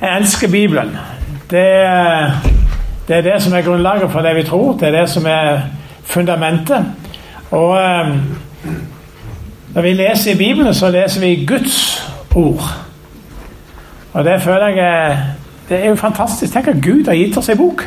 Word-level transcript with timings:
Jeg 0.00 0.16
elsker 0.16 0.50
Bibelen. 0.50 0.96
Det, 1.50 1.66
det, 3.08 3.16
er 3.16 3.20
det 3.20 3.42
som 3.42 3.52
er 3.52 3.62
grunnlaget 3.62 4.10
for 4.10 4.20
det 4.20 4.36
vi 4.36 4.42
tror. 4.42 4.72
Det 4.72 4.88
er 4.88 5.00
det 5.00 5.10
som 5.10 5.26
er 5.26 5.60
fundamentet. 6.04 6.84
Og 7.50 7.76
eh, 7.80 8.16
når 9.74 9.82
vi 9.82 9.92
leser 9.92 10.34
i 10.34 10.36
Bibelen, 10.36 10.74
så 10.74 10.90
leser 10.90 11.20
vi 11.20 11.46
Guds 11.46 12.08
ord. 12.34 12.62
Og 14.12 14.24
det 14.24 14.42
føler 14.42 14.66
jeg 14.68 15.18
Det 15.68 15.84
er 15.84 15.88
jo 15.88 15.94
fantastisk. 15.94 16.52
Tenk 16.52 16.68
at 16.68 16.82
Gud 16.82 17.04
har 17.06 17.14
gitt 17.14 17.36
oss 17.36 17.48
ei 17.48 17.56
bok. 17.56 17.82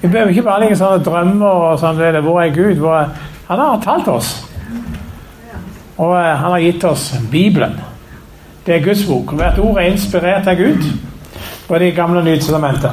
Vi 0.00 0.08
behøver 0.08 0.28
ikke 0.28 0.42
bare 0.42 0.60
ligge 0.60 0.76
sånne 0.76 1.04
drømmer 1.04 1.46
og 1.70 1.78
sånn. 1.80 1.96
Hvor 1.96 2.42
er 2.42 2.52
Gud? 2.54 2.74
Hvor 2.74 2.98
er, 2.98 3.08
han 3.48 3.58
har 3.58 3.80
talt 3.84 4.08
oss. 4.08 4.46
Og 5.96 6.18
eh, 6.18 6.34
han 6.36 6.50
har 6.50 6.58
gitt 6.58 6.84
oss 6.84 7.14
Bibelen. 7.30 7.80
Det 8.66 8.74
er 8.74 8.84
Guds 8.84 9.06
bok. 9.06 9.32
Hvert 9.32 9.58
ord 9.58 9.76
er 9.78 9.92
inspirert 9.92 10.46
av 10.46 10.56
Gud, 10.56 10.82
både 11.68 11.88
i 11.88 11.94
Gamle 11.94 12.18
og 12.18 12.24
Nye 12.24 12.92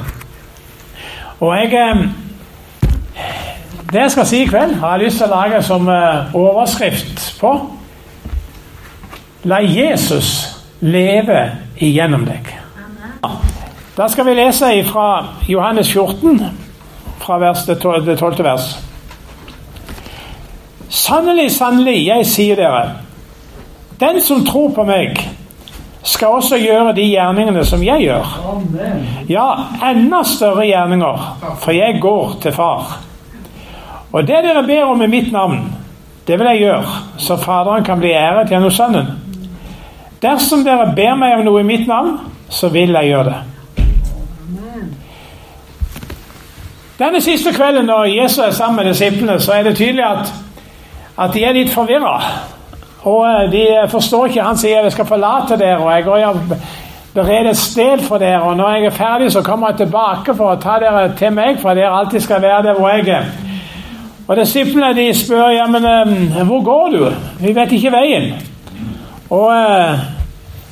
Og 1.40 1.58
jeg 1.58 1.74
eh, 1.74 2.10
Det 3.94 4.00
jeg 4.02 4.12
skal 4.12 4.26
si 4.26 4.44
i 4.44 4.46
kveld, 4.46 4.76
har 4.76 4.98
jeg 4.98 5.06
lyst 5.06 5.18
til 5.18 5.28
å 5.28 5.36
lage 5.36 5.64
som 5.64 5.90
eh, 5.90 6.36
overskrift 6.36 7.38
på 7.40 7.54
La 9.44 9.60
Jesus 9.60 10.48
leve 10.80 11.52
igjennom 11.78 12.26
deg. 12.26 12.48
Da 13.98 14.08
skal 14.08 14.26
vi 14.26 14.34
lese 14.34 14.70
fra 14.88 15.26
Johannes 15.50 15.92
14, 15.92 16.40
fra 17.20 17.38
vers, 17.38 17.66
det 17.66 17.80
tolvte 18.20 18.44
vers. 18.44 18.78
Sannelig, 20.90 21.52
sannelig, 21.52 22.06
jeg 22.08 22.26
sier 22.26 22.56
dere, 22.56 22.90
den 24.00 24.22
som 24.22 24.46
tror 24.46 24.72
på 24.74 24.86
meg, 24.88 25.20
skal 26.04 26.28
også 26.28 26.58
gjøre 26.60 26.96
de 26.96 27.06
gjerningene 27.08 27.64
som 27.66 27.84
jeg 27.84 28.04
gjør. 28.04 28.34
Ja, 29.30 29.48
enda 29.90 30.24
større 30.28 30.66
gjerninger, 30.68 31.24
for 31.64 31.72
jeg 31.72 32.02
går 32.02 32.36
til 32.44 32.52
Far. 32.52 32.98
Og 34.12 34.28
det 34.28 34.44
dere 34.46 34.66
ber 34.68 34.92
om 34.92 35.02
i 35.02 35.08
mitt 35.08 35.32
navn, 35.32 35.64
det 36.28 36.40
vil 36.40 36.48
jeg 36.48 36.60
gjøre, 36.60 37.00
så 37.18 37.38
Faderen 37.38 37.84
kan 37.84 38.00
bli 38.00 38.12
æret 38.12 38.52
gjennom 38.52 38.72
Sønnen. 38.72 39.08
Dersom 40.22 40.64
dere 40.64 40.94
ber 40.96 41.16
meg 41.20 41.38
om 41.38 41.48
noe 41.48 41.64
i 41.64 41.68
mitt 41.68 41.88
navn, 41.88 42.18
så 42.50 42.70
vil 42.72 42.94
jeg 42.96 43.10
gjøre 43.12 43.24
det. 43.32 43.40
Denne 47.00 47.20
siste 47.22 47.52
kvelden 47.52 47.90
når 47.90 48.06
Jesus 48.06 48.38
er 48.38 48.52
sammen 48.52 48.76
med 48.76 48.94
disiplene, 48.94 49.40
så 49.42 49.52
er 49.58 49.64
det 49.64 49.78
tydelig 49.78 50.04
at, 50.06 50.34
at 51.18 51.34
de 51.34 51.44
er 51.44 51.56
litt 51.58 51.74
forvirra. 51.74 52.20
Og 53.04 53.26
eh, 53.28 53.52
de 53.52 53.68
forstår 53.90 54.26
ikke. 54.26 54.42
Han 54.42 54.58
sier 54.58 54.82
'jeg 54.82 54.92
skal 54.92 55.06
forlate 55.06 55.58
dere', 55.58 55.78
og 55.78 55.92
jeg 55.92 56.04
går 56.04 56.38
bereder 57.14 57.50
et 57.50 57.58
sted 57.58 58.00
for 58.00 58.18
dere. 58.18 58.42
Og 58.42 58.58
når 58.58 58.74
jeg 58.74 58.86
er 58.86 58.90
ferdig, 58.90 59.32
så 59.32 59.42
kommer 59.42 59.68
jeg 59.68 59.78
tilbake 59.78 60.36
for 60.36 60.52
å 60.52 60.56
ta 60.56 60.80
dere 60.80 61.16
til 61.18 61.34
meg, 61.34 61.60
for 61.60 61.74
dere 61.74 62.00
alltid 62.00 62.20
skal 62.20 62.42
være 62.42 62.64
der 62.64 62.74
hvor 62.74 62.90
jeg 62.90 63.08
er. 63.08 63.26
Og 64.28 64.36
Disiplene 64.36 64.94
de 64.96 65.14
spør 65.14 65.50
ja, 65.50 65.68
men 65.68 65.86
um, 65.86 66.48
hvor 66.48 66.64
går 66.64 66.90
du? 66.90 67.12
Vi 67.40 67.56
vet 67.56 67.72
ikke 67.72 67.92
veien. 67.92 68.34
Og 69.30 69.48
uh, 69.48 70.00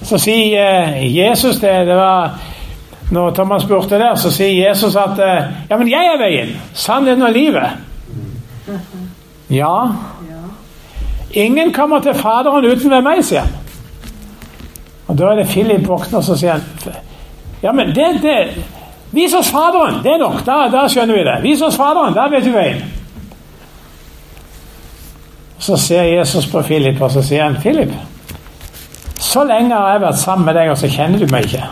så 0.03 0.17
sier 0.17 0.95
Jesus 0.95 1.59
det, 1.59 1.87
det 1.87 1.95
var 1.95 2.39
Når 3.11 3.31
Thomas 3.31 3.63
spurte 3.63 3.99
der, 3.99 4.15
så 4.15 4.31
sier 4.31 4.69
Jesus 4.69 4.95
at 4.95 5.19
ja, 5.69 5.77
men 5.77 5.89
jeg 5.89 6.13
er 6.13 6.17
veien, 6.17 6.61
sannheten 6.73 7.23
og 7.23 7.31
livet. 7.31 7.69
Ja, 9.49 9.89
Ingen 11.33 11.73
kommer 11.73 11.99
til 11.99 12.13
Faderen 12.13 12.65
uten 12.65 12.91
ved 12.91 13.01
meg, 13.01 13.23
sier 13.25 13.45
han. 13.45 13.57
Og 15.07 15.17
Da 15.17 15.31
er 15.31 15.41
det 15.41 15.47
Philip 15.51 15.87
våkner, 15.87 16.21
så 16.21 16.35
sier 16.39 16.51
han 16.51 16.95
Ja, 17.63 17.71
men 17.71 17.95
det, 17.95 18.21
det 18.21 18.35
Vis 19.11 19.33
oss 19.33 19.51
Faderen! 19.51 20.03
Det 20.03 20.11
er 20.11 20.17
nok. 20.17 20.45
Da, 20.45 20.67
da, 20.71 20.85
skjønner 20.87 21.17
vi 21.17 21.23
det. 21.27 21.37
Vis 21.43 21.61
oss 21.61 21.75
Faderen, 21.75 22.15
da 22.15 22.29
vet 22.31 22.45
vi 22.47 22.53
veien. 22.55 22.81
Så 25.59 25.77
ser 25.77 26.07
Jesus 26.07 26.47
på 26.47 26.61
Philip, 26.65 27.01
og 27.01 27.11
så 27.11 27.21
sier 27.21 27.43
han, 27.43 27.57
'Philip, 27.61 27.91
så 29.19 29.43
lenge 29.43 29.75
har 29.75 29.91
jeg 29.91 30.01
vært 30.01 30.17
sammen 30.19 30.45
med 30.45 30.55
deg, 30.55 30.71
og 30.71 30.77
så 30.77 30.87
kjenner 30.89 31.19
du 31.19 31.27
meg 31.31 31.45
ikke.' 31.45 31.67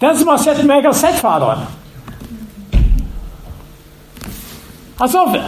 'Den 0.00 0.18
som 0.18 0.28
har 0.28 0.36
sett 0.36 0.64
meg, 0.66 0.84
har 0.84 0.92
sett 0.92 1.20
Faderen.' 1.20 1.68
Altså 5.00 5.40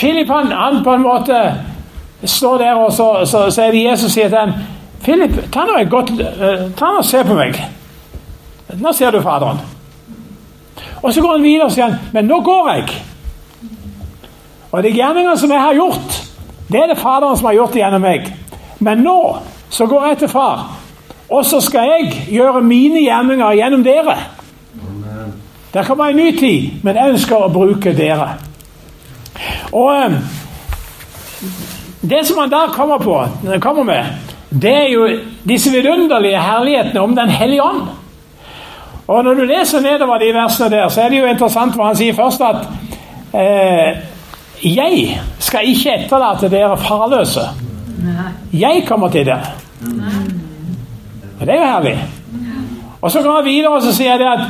Philip 0.00 0.28
han, 0.28 0.52
han, 0.52 0.84
på 0.84 0.94
en 0.96 1.02
måte 1.04 1.40
står 2.24 2.58
der, 2.58 2.74
og 2.74 2.92
så, 2.92 3.26
så, 3.26 3.50
så 3.50 3.62
er 3.66 3.74
det 3.74 3.84
Jesus 3.84 4.12
sier 4.12 4.28
til 4.28 4.38
ham 4.38 4.54
Philip, 5.04 5.36
ta 5.52 5.66
nå 5.68 5.76
godt 5.92 6.10
uh, 6.16 6.66
ta 6.76 6.88
nå 6.92 7.00
og 7.00 7.06
se 7.08 7.20
på 7.24 7.36
meg. 7.36 7.56
Nå 8.80 8.92
ser 8.96 9.12
du 9.12 9.20
Faderen. 9.24 9.60
Og 11.02 11.12
så 11.12 11.20
går 11.20 11.36
han 11.36 11.44
videre 11.44 11.68
og 11.68 11.72
sier 11.72 11.88
han, 11.88 12.10
men 12.12 12.28
nå 12.28 12.40
går 12.44 12.72
jeg. 12.74 12.98
Og 14.72 14.82
de 14.84 14.92
gjerningene 14.94 15.38
som 15.40 15.52
jeg 15.52 15.60
har 15.60 15.76
gjort, 15.76 16.18
det 16.72 16.82
er 16.82 16.92
det 16.92 16.98
Faderen 17.00 17.36
som 17.36 17.48
har 17.48 17.56
gjort 17.60 17.72
det 17.76 17.82
gjennom 17.82 18.04
meg. 18.04 18.28
Men 18.80 19.04
nå 19.04 19.20
så 19.70 19.86
går 19.86 20.06
jeg 20.06 20.18
til 20.18 20.32
Far, 20.32 20.66
og 21.30 21.44
så 21.46 21.60
skal 21.60 21.88
jeg 21.92 22.26
gjøre 22.34 22.60
mine 22.64 23.04
gjerninger 23.04 23.56
gjennom 23.60 23.84
dere. 23.84 24.16
Der 25.74 25.84
kommer 25.86 26.10
en 26.10 26.16
ny 26.16 26.32
tid, 26.38 26.80
men 26.82 26.96
jeg 26.96 27.14
ønsker 27.14 27.44
å 27.44 27.52
bruke 27.52 27.92
dere. 27.94 28.32
Og 29.72 29.90
ehm, 29.94 30.16
det 32.00 32.26
som 32.26 32.38
han 32.38 32.50
da 32.50 32.66
kommer 32.72 32.98
på, 32.98 33.16
kommer 33.60 33.82
med, 33.82 34.04
det 34.50 34.74
er 34.74 34.88
jo 34.92 35.06
disse 35.48 35.70
vidunderlige 35.70 36.42
herlighetene 36.42 37.00
om 37.00 37.16
Den 37.16 37.28
hellige 37.28 37.62
ånd. 37.62 37.88
Og 39.06 39.24
når 39.24 39.34
du 39.34 39.44
leser 39.44 39.80
nedover 39.80 40.18
de 40.18 40.34
versene 40.34 40.70
der, 40.70 40.88
så 40.88 41.02
er 41.02 41.08
det 41.08 41.18
jo 41.18 41.26
interessant 41.26 41.74
hva 41.74 41.88
han 41.90 41.98
sier 41.98 42.14
først 42.14 42.42
at 42.46 42.66
eh, 43.34 43.98
Jeg 44.62 45.20
skal 45.38 45.66
ikke 45.66 45.94
etterlate 45.96 46.50
dere 46.52 46.76
farløse. 46.78 47.46
Jeg 48.52 48.84
kommer 48.86 49.08
til 49.08 49.26
dere. 49.26 49.54
Og 51.40 51.46
Det 51.46 51.54
er 51.54 51.58
jo 51.58 51.72
herlig. 51.72 51.98
Og 53.00 53.10
så 53.10 53.22
går 53.22 53.36
han 53.36 53.44
videre 53.44 53.72
og 53.72 53.82
så 53.82 53.94
sier 53.96 54.18
det 54.18 54.28
at 54.28 54.40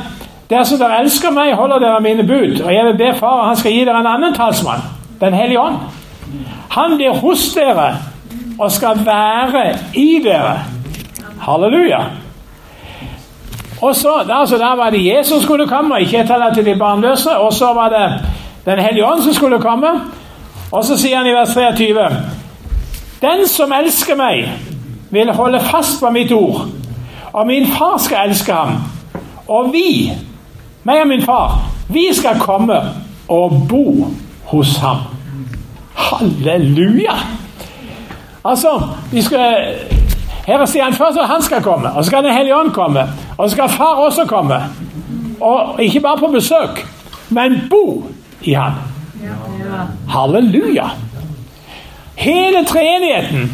dersom 0.51 0.79
dere 0.79 0.99
elsker 1.01 1.31
meg, 1.33 1.53
holder 1.55 1.79
dere 1.79 2.01
mine 2.03 2.27
bud. 2.27 2.61
Og 2.61 2.73
jeg 2.73 2.85
vil 2.85 2.97
be 2.99 3.13
Far, 3.19 3.45
han 3.47 3.57
skal 3.57 3.71
gi 3.71 3.85
dere 3.87 4.03
en 4.03 4.09
annen 4.13 4.35
talsmann 4.35 4.83
den 5.21 5.33
hellige 5.33 5.59
ånd. 5.59 5.77
Han 6.69 6.97
blir 6.97 7.13
hos 7.13 7.53
dere 7.53 7.95
og 8.59 8.71
skal 8.71 9.05
være 9.05 9.77
i 9.93 10.21
dere. 10.23 10.59
Halleluja. 11.41 11.99
Og 13.81 13.95
så, 13.95 14.09
altså, 14.29 14.57
Der 14.57 14.75
var 14.75 14.89
det 14.89 15.05
Jesus 15.05 15.43
skulle 15.43 15.67
komme, 15.67 16.01
ikke 16.01 16.19
etterlatt 16.19 16.53
til 16.53 16.65
de 16.65 16.75
barnløse. 16.79 17.37
Og 17.37 17.53
så 17.53 17.73
var 17.73 17.89
det 17.89 18.19
Den 18.65 18.79
hellige 18.79 19.05
ånd 19.05 19.21
som 19.21 19.33
skulle 19.33 19.59
komme. 19.59 19.87
Og 20.71 20.85
så 20.85 20.97
sier 20.97 21.17
han 21.17 21.27
i 21.27 21.33
vers 21.33 21.49
23.: 21.49 22.07
Den 23.21 23.47
som 23.47 23.71
elsker 23.71 24.15
meg, 24.15 24.51
vil 25.09 25.33
holde 25.33 25.59
fast 25.59 25.99
på 25.99 26.09
mitt 26.09 26.31
ord, 26.31 26.67
og 27.33 27.47
min 27.47 27.67
far 27.67 27.97
skal 27.97 28.29
elske 28.29 28.53
ham. 28.53 28.69
Og 29.47 29.73
vi, 29.73 30.11
meg 30.83 31.01
og 31.01 31.07
min 31.07 31.21
far, 31.21 31.59
vi 31.89 32.07
skal 32.13 32.39
komme 32.39 32.77
og 33.29 33.65
bo 33.69 34.07
hos 34.51 34.77
ham. 34.77 34.97
Halleluja! 35.95 37.15
Altså, 38.45 38.81
vi 39.11 39.21
skal 39.21 39.55
Her 40.47 40.65
sier 40.65 40.83
han 40.83 40.93
først 40.93 41.19
at 41.21 41.27
han 41.29 41.43
skal 41.45 41.61
komme, 41.61 41.91
og 41.91 42.03
så 42.03 42.09
skal 42.09 42.23
Den 42.23 42.33
hellige 42.33 42.55
ånd 42.55 42.71
komme. 42.71 43.03
Og 43.37 43.49
så 43.49 43.55
skal 43.55 43.69
far 43.69 44.01
også 44.01 44.25
komme. 44.25 44.57
Og 45.41 45.81
ikke 45.81 45.99
bare 45.99 46.17
på 46.17 46.27
besøk, 46.27 46.87
men 47.29 47.61
bo 47.69 48.05
i 48.41 48.53
han. 48.53 48.73
Halleluja! 50.09 50.89
Hele 52.15 52.65
treenigheten 52.65 53.53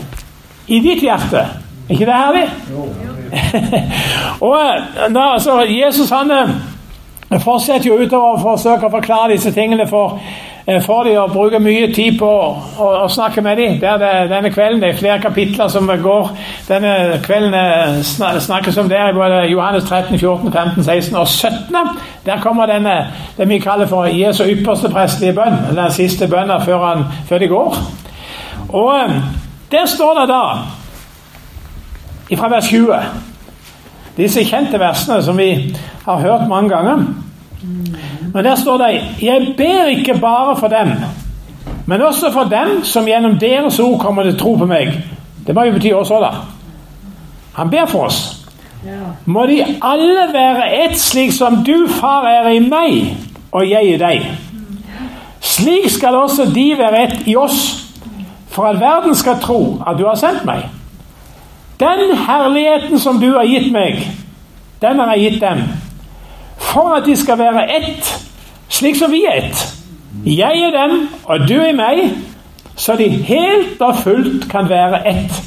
i 0.67 0.79
ditt 0.79 1.01
hjerte. 1.01 1.37
Er 1.37 1.91
ikke 1.91 2.05
det 2.05 2.13
herlig? 2.13 2.49
og 4.47 4.57
når 5.11 5.33
altså, 5.33 5.61
Jesus 5.61 6.09
han 6.09 6.31
eh, 7.31 7.39
fortsetter 7.39 7.89
jo 7.89 7.97
utover 8.01 8.35
å 8.35 8.43
forsøke 8.43 8.87
å 8.87 8.95
forklare 8.99 9.35
disse 9.35 9.51
tingene 9.55 9.87
for 9.87 10.19
for 10.83 11.03
dem 11.03 11.13
de 11.13 11.19
å 11.21 11.29
bruke 11.31 11.59
mye 11.63 11.87
tid 11.95 12.17
på 12.19 12.27
å, 12.27 12.47
å, 12.75 12.87
å 13.05 13.07
snakke 13.07 13.39
med 13.41 13.55
dem. 13.57 13.77
Det 13.79 13.87
er 13.87 14.01
det, 14.01 14.09
denne 14.27 14.49
kvelden 14.51 14.81
det 14.83 14.89
er 14.89 14.97
flere 14.99 15.21
kapitler 15.23 15.69
som 15.71 15.87
går. 15.87 16.33
Denne 16.67 17.21
kvelden 17.23 17.55
eh, 17.55 18.01
snakkes 18.03 18.79
om 18.81 18.89
der 18.91 19.13
i 19.13 19.15
både 19.15 19.45
Johannes 19.47 19.87
13, 19.87 20.19
14, 20.19 20.51
15, 20.51 20.83
16 20.83 21.15
og 21.15 21.27
17. 21.31 21.77
Der 22.25 22.43
kommer 22.43 22.67
denne, 22.67 22.97
det 23.37 23.47
vi 23.47 23.61
kaller 23.63 23.87
for 23.87 24.11
Jesu 24.11 24.43
ypperste 24.43 24.91
prestelige 24.91 25.37
bønn. 25.39 25.55
Den 25.71 25.95
siste 25.95 26.27
bønnen 26.27 26.65
før, 26.65 27.05
før 27.29 27.39
de 27.39 27.47
går. 27.53 27.79
Og 28.67 28.91
eh, 28.97 29.15
der 29.71 29.87
står 29.87 30.19
det 30.19 30.27
da, 30.33 30.43
fra 32.35 32.51
vers 32.51 32.67
20 32.75 33.26
Disse 34.17 34.43
kjente 34.45 34.79
versene 34.81 35.21
som 35.23 35.37
vi 35.37 35.75
har 36.05 36.19
hørt 36.19 36.47
mange 36.49 36.69
ganger. 36.69 37.05
Men 38.33 38.45
der 38.45 38.55
står 38.55 38.77
det 38.77 39.01
'Jeg 39.21 39.53
ber 39.57 39.85
ikke 39.85 40.19
bare 40.21 40.57
for 40.57 40.67
dem', 40.67 40.93
men 41.85 42.01
også 42.01 42.31
for 42.31 42.43
dem 42.43 42.83
som 42.83 43.05
gjennom 43.05 43.39
deres 43.39 43.79
ord 43.79 43.99
kommer 43.99 44.23
til 44.23 44.37
tro 44.39 44.55
på 44.55 44.65
meg. 44.65 45.03
Det 45.47 45.55
må 45.55 45.63
jo 45.63 45.71
bety 45.71 45.91
oss 45.91 46.11
òg, 46.11 46.21
da. 46.21 46.31
Han 47.53 47.69
ber 47.69 47.85
for 47.85 48.03
oss. 48.05 48.33
må 49.25 49.45
de 49.45 49.65
alle 49.81 50.33
være 50.33 50.83
ett, 50.83 50.99
slik 50.99 51.31
som 51.31 51.63
du, 51.65 51.87
far, 51.87 52.27
er 52.27 52.49
i 52.49 52.59
meg, 52.59 53.17
og 53.51 53.69
jeg 53.69 53.93
i 53.93 53.97
deg. 53.97 54.31
Slik 55.39 55.89
skal 55.89 56.15
også 56.15 56.45
de 56.55 56.75
være 56.77 57.03
ett 57.03 57.27
i 57.27 57.35
oss, 57.35 57.87
for 58.47 58.63
at 58.63 58.79
verden 58.79 59.15
skal 59.15 59.39
tro 59.41 59.83
at 59.87 59.97
du 59.97 60.05
har 60.05 60.15
sendt 60.15 60.45
meg. 60.45 60.69
Den 61.79 62.17
herligheten 62.17 62.99
som 62.99 63.19
du 63.19 63.31
har 63.35 63.45
gitt 63.45 63.71
meg, 63.71 63.99
den 64.81 64.99
har 64.99 65.13
jeg 65.13 65.31
gitt 65.31 65.41
dem, 65.41 65.63
for 66.57 66.95
at 66.95 67.05
de 67.05 67.15
skal 67.15 67.37
være 67.37 67.67
ett, 67.77 68.09
slik 68.69 68.97
som 68.97 69.11
vi 69.11 69.25
er 69.29 69.43
ett. 69.43 69.61
Jeg 70.25 70.63
er 70.63 70.71
dem, 70.73 71.09
og 71.25 71.47
du 71.47 71.53
er 71.61 71.75
meg, 71.77 72.09
så 72.75 72.95
de 72.97 73.09
helt 73.09 73.81
og 73.81 73.95
fullt 74.03 74.49
kan 74.49 74.69
være 74.69 75.05
ett. 75.07 75.43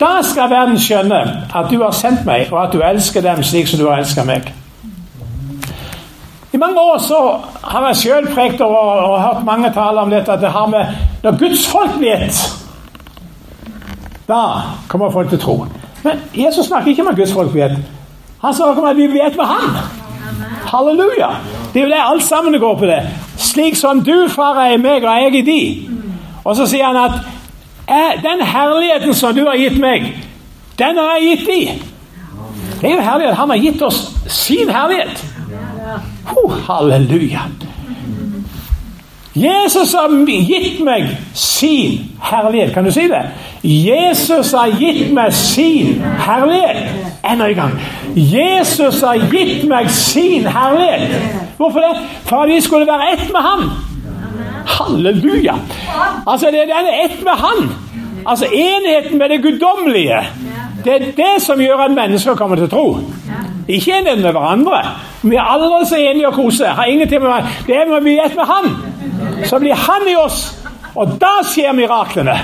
Da 0.00 0.18
skal 0.22 0.50
verden 0.50 0.78
skjønne 0.78 1.20
at 1.54 1.70
du 1.70 1.82
har 1.82 1.94
sendt 1.94 2.26
meg, 2.26 2.52
og 2.52 2.62
at 2.64 2.72
du 2.72 2.82
elsker 2.82 3.22
dem 3.22 3.42
slik 3.42 3.70
som 3.70 3.80
du 3.80 3.88
har 3.88 3.98
elsket 3.98 4.26
meg. 4.26 4.52
I 6.52 6.56
mange 6.56 6.80
år 6.80 6.98
så 6.98 7.18
har 7.62 7.86
jeg 7.86 7.96
sjøl 8.02 8.28
prekt 8.34 8.60
over 8.60 9.02
og 9.06 9.22
hørt 9.22 9.44
mange 9.46 9.70
tale 9.74 10.00
om 10.00 10.10
dette 10.10 10.32
at 10.32 10.40
det 10.40 10.50
har 10.50 10.66
med 10.66 10.86
Når 11.22 11.38
Guds 11.38 11.66
folk 11.68 11.98
blir 11.98 12.14
ett, 12.14 12.38
da 14.28 14.40
kommer 14.88 15.10
folk 15.10 15.28
til 15.28 15.40
tro. 15.40 15.66
Men 16.04 16.20
Jesus 16.34 16.66
snakker 16.66 16.90
ikke 16.90 17.02
om 17.02 17.08
at 17.08 17.16
Guds 17.16 17.32
folk 17.32 17.54
vet. 17.54 17.78
Han 18.42 18.54
snakker 18.54 18.82
om 18.82 18.88
at 18.88 18.96
vi 18.96 19.06
vet 19.06 19.36
med 19.36 19.44
Han. 19.44 19.76
Halleluja! 20.68 21.28
Det 21.72 21.80
er 21.80 21.84
jo 21.86 21.90
det 21.90 22.00
alt 22.00 22.22
sammen 22.22 22.60
går 22.60 22.78
på 22.78 22.86
det. 22.86 23.00
Slik 23.36 23.76
som 23.76 24.04
du, 24.04 24.28
far, 24.28 24.60
er 24.60 24.72
i 24.72 24.76
meg, 24.76 25.04
og 25.04 25.22
jeg 25.22 25.34
i 25.34 25.42
de. 25.42 25.88
Og 26.44 26.56
så 26.56 26.66
sier 26.66 26.86
han 26.86 26.96
at 26.96 27.12
den 28.22 28.44
herligheten 28.46 29.14
som 29.14 29.34
du 29.34 29.44
har 29.46 29.56
gitt 29.56 29.80
meg, 29.80 30.10
den 30.78 30.98
har 30.98 31.16
jeg 31.16 31.38
gitt 31.38 31.46
de. 31.48 31.60
Det 32.80 32.90
er 32.90 32.94
jo 32.94 33.00
herlighet. 33.00 33.34
Han 33.34 33.50
har 33.50 33.56
gitt 33.56 33.82
oss 33.82 34.02
sin 34.28 34.70
herlighet. 34.70 35.24
Oh, 36.36 36.52
halleluja. 36.68 37.48
Jesus 39.42 39.92
har 39.94 40.10
gitt 40.26 40.80
meg 40.84 41.08
sin 41.34 42.10
herlighet. 42.22 42.72
Kan 42.74 42.84
du 42.84 42.92
si 42.92 43.06
det? 43.08 43.22
Jesus 43.62 44.52
har 44.52 44.70
gitt 44.80 45.12
meg 45.14 45.32
sin 45.32 46.02
herlighet. 46.26 46.88
Enda 47.24 47.48
en 47.48 47.54
gang. 47.54 47.74
Jesus 48.14 49.00
har 49.00 49.18
gitt 49.32 49.66
meg 49.68 49.90
sin 49.90 50.46
herlighet. 50.46 51.10
Hvorfor 51.56 51.80
det? 51.80 52.06
For 52.24 52.36
at 52.36 52.48
vi 52.48 52.60
skulle 52.60 52.86
være 52.86 53.12
ett 53.12 53.32
med 53.32 53.40
Han. 53.40 53.70
Halleluja! 54.66 55.54
Altså, 56.26 56.46
det 56.46 56.62
er 56.62 56.74
denne 56.74 57.04
ett 57.04 57.22
med 57.24 57.32
Han. 57.32 57.70
Altså 58.26 58.46
enheten 58.52 59.18
med 59.18 59.28
det 59.28 59.42
guddommelige. 59.42 60.20
Det 60.84 60.94
er 60.94 60.98
det 60.98 61.42
som 61.42 61.60
gjør 61.60 61.76
at 61.76 61.90
mennesker 61.90 62.34
kommer 62.34 62.56
til 62.56 62.68
tro. 62.68 62.98
Ikke 63.68 63.98
enheten 63.98 64.22
med 64.22 64.32
hverandre. 64.32 64.82
Vi 65.22 65.36
er 65.36 65.42
aldri 65.42 65.86
så 65.88 65.96
enige 65.96 66.28
og 66.28 66.34
kose. 66.34 66.66
Har 66.66 66.84
ingenting 66.84 67.22
med 67.22 67.32
Det 67.66 67.76
er 67.76 67.88
med 67.88 68.00
vi 68.04 68.16
er 68.16 68.24
ett 68.24 68.36
med 68.36 68.44
Han. 68.44 68.76
Så 69.44 69.58
blir 69.58 69.74
Han 69.74 70.08
i 70.08 70.16
oss. 70.16 70.40
Og 70.98 71.14
da 71.20 71.38
skjer 71.46 71.72
miraklene. 71.76 72.34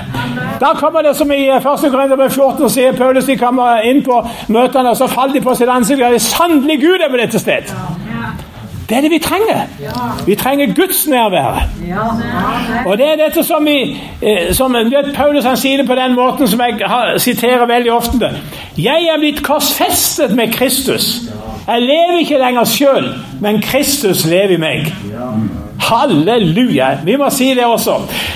Da 0.61 0.71
kommer 0.79 1.03
det 1.03 1.15
som 1.17 1.31
i 1.31 1.47
1. 1.49 1.63
Korinterbrev 1.63 2.29
14 2.31 2.69
sier 2.71 2.95
Paulus 2.95 3.25
de 3.27 3.35
kommer 3.37 3.83
inn 3.83 4.03
på 4.05 4.21
møtene, 4.47 4.93
og 4.93 4.97
så 4.97 5.09
faller 5.11 5.33
de 5.35 5.43
på 5.43 5.55
sitt 5.55 5.71
ansikt. 5.71 5.99
Det 5.99 6.21
er 6.21 6.23
sannelig 6.23 6.79
Gud 6.81 7.03
er 7.03 7.11
på 7.11 7.19
dette 7.19 7.41
sted. 7.41 7.73
Det 8.89 8.97
er 8.97 9.01
det 9.01 9.11
vi 9.11 9.19
trenger. 9.19 9.65
Vi 10.25 10.35
trenger 10.35 10.73
Guds 10.77 11.07
nærvær. 11.07 11.63
Og 12.85 12.97
det 12.97 13.07
er 13.11 13.15
dette 13.25 13.43
som, 13.43 13.65
vi, 13.65 13.97
eh, 14.21 14.53
som 14.53 14.73
vet, 14.73 15.09
Paulus 15.15 15.45
han 15.45 15.57
sier 15.57 15.81
det 15.81 15.87
på 15.89 15.97
den 15.97 16.13
måten 16.15 16.47
som 16.47 16.61
jeg 16.61 17.19
siterer 17.19 17.65
veldig 17.65 17.91
ofte. 17.91 18.29
Jeg 18.77 19.09
er 19.09 19.19
blitt 19.19 19.41
korsfestet 19.43 20.35
med 20.35 20.53
Kristus. 20.53 21.25
Jeg 21.67 21.81
lever 21.81 22.19
ikke 22.21 22.37
lenger 22.37 22.63
sjøl, 22.69 23.13
men 23.41 23.61
Kristus 23.61 24.25
lever 24.25 24.53
i 24.53 24.57
meg. 24.61 24.93
Halleluja! 25.85 26.87
Vi 27.05 27.15
må 27.15 27.29
si 27.29 27.49
det 27.53 27.65
også. 27.65 27.95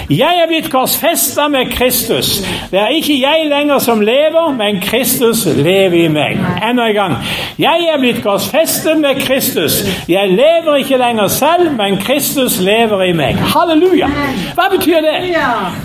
Jeg 0.10 0.42
er 0.44 0.48
blitt 0.48 0.70
korsfesta 0.72 1.48
med 1.48 1.72
Kristus. 1.72 2.30
Det 2.72 2.80
er 2.80 2.88
ikke 2.88 3.16
jeg 3.22 3.48
lenger 3.50 3.80
som 3.80 4.02
lever, 4.02 4.52
men 4.58 4.82
Kristus 4.82 5.46
lever 5.46 6.04
i 6.04 6.08
meg. 6.14 6.38
Enda 6.70 6.88
en 6.88 6.94
gang. 6.94 7.16
Jeg 7.60 7.90
er 7.94 8.00
blitt 8.00 8.22
korsfestet 8.24 9.02
med 9.02 9.22
Kristus. 9.22 9.82
Jeg 10.10 10.30
lever 10.30 10.76
ikke 10.84 10.98
lenger 10.98 11.28
selv, 11.28 11.72
men 11.78 11.98
Kristus 11.98 12.60
lever 12.60 13.04
i 13.04 13.12
meg. 13.18 13.42
Halleluja! 13.56 14.08
Hva 14.54 14.70
betyr 14.76 15.02
det? 15.06 15.18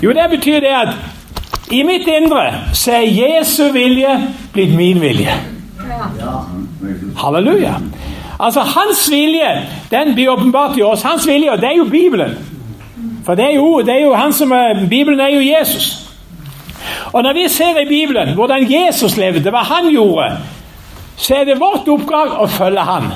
Jo, 0.03 0.13
det 0.13 0.29
betyr 0.37 0.59
det 0.59 0.73
at 0.83 0.93
i 1.71 1.81
mitt 1.83 2.07
indre 2.07 2.45
så 2.73 2.99
er 2.99 3.09
Jesu 3.09 3.71
vilje 3.73 4.19
blitt 4.53 4.75
min 4.77 5.01
vilje. 5.01 5.33
Halleluja. 7.17 7.79
Altså, 8.39 8.61
Hans 8.61 9.11
vilje 9.11 9.67
den 9.91 10.13
blir 10.15 10.29
åpenbart 10.29 10.77
i 10.77 10.81
oss. 10.81 11.01
Hans 11.01 11.27
vilje, 11.27 11.51
og 11.51 11.61
det 11.61 11.69
er 11.69 11.77
jo 11.77 11.85
Bibelen. 11.85 12.37
For 13.25 13.35
det 13.35 13.45
er 13.45 13.55
jo, 13.55 13.81
det 13.81 13.93
er 13.95 14.03
jo 14.05 14.13
han 14.13 14.33
som 14.33 14.51
er, 14.51 14.87
Bibelen 14.89 15.19
er 15.19 15.29
jo 15.33 15.39
Jesus. 15.39 16.09
Og 17.13 17.23
Når 17.23 17.33
vi 17.33 17.47
ser 17.49 17.79
i 17.79 17.87
Bibelen 17.87 18.33
hvordan 18.33 18.71
Jesus 18.71 19.17
levde, 19.17 19.49
hva 19.49 19.63
han 19.63 19.89
gjorde, 19.91 20.37
så 21.17 21.35
er 21.35 21.43
det 21.43 21.59
vårt 21.59 21.87
oppdrag 21.87 22.35
å 22.43 22.47
følge 22.47 22.81
han. 22.85 23.11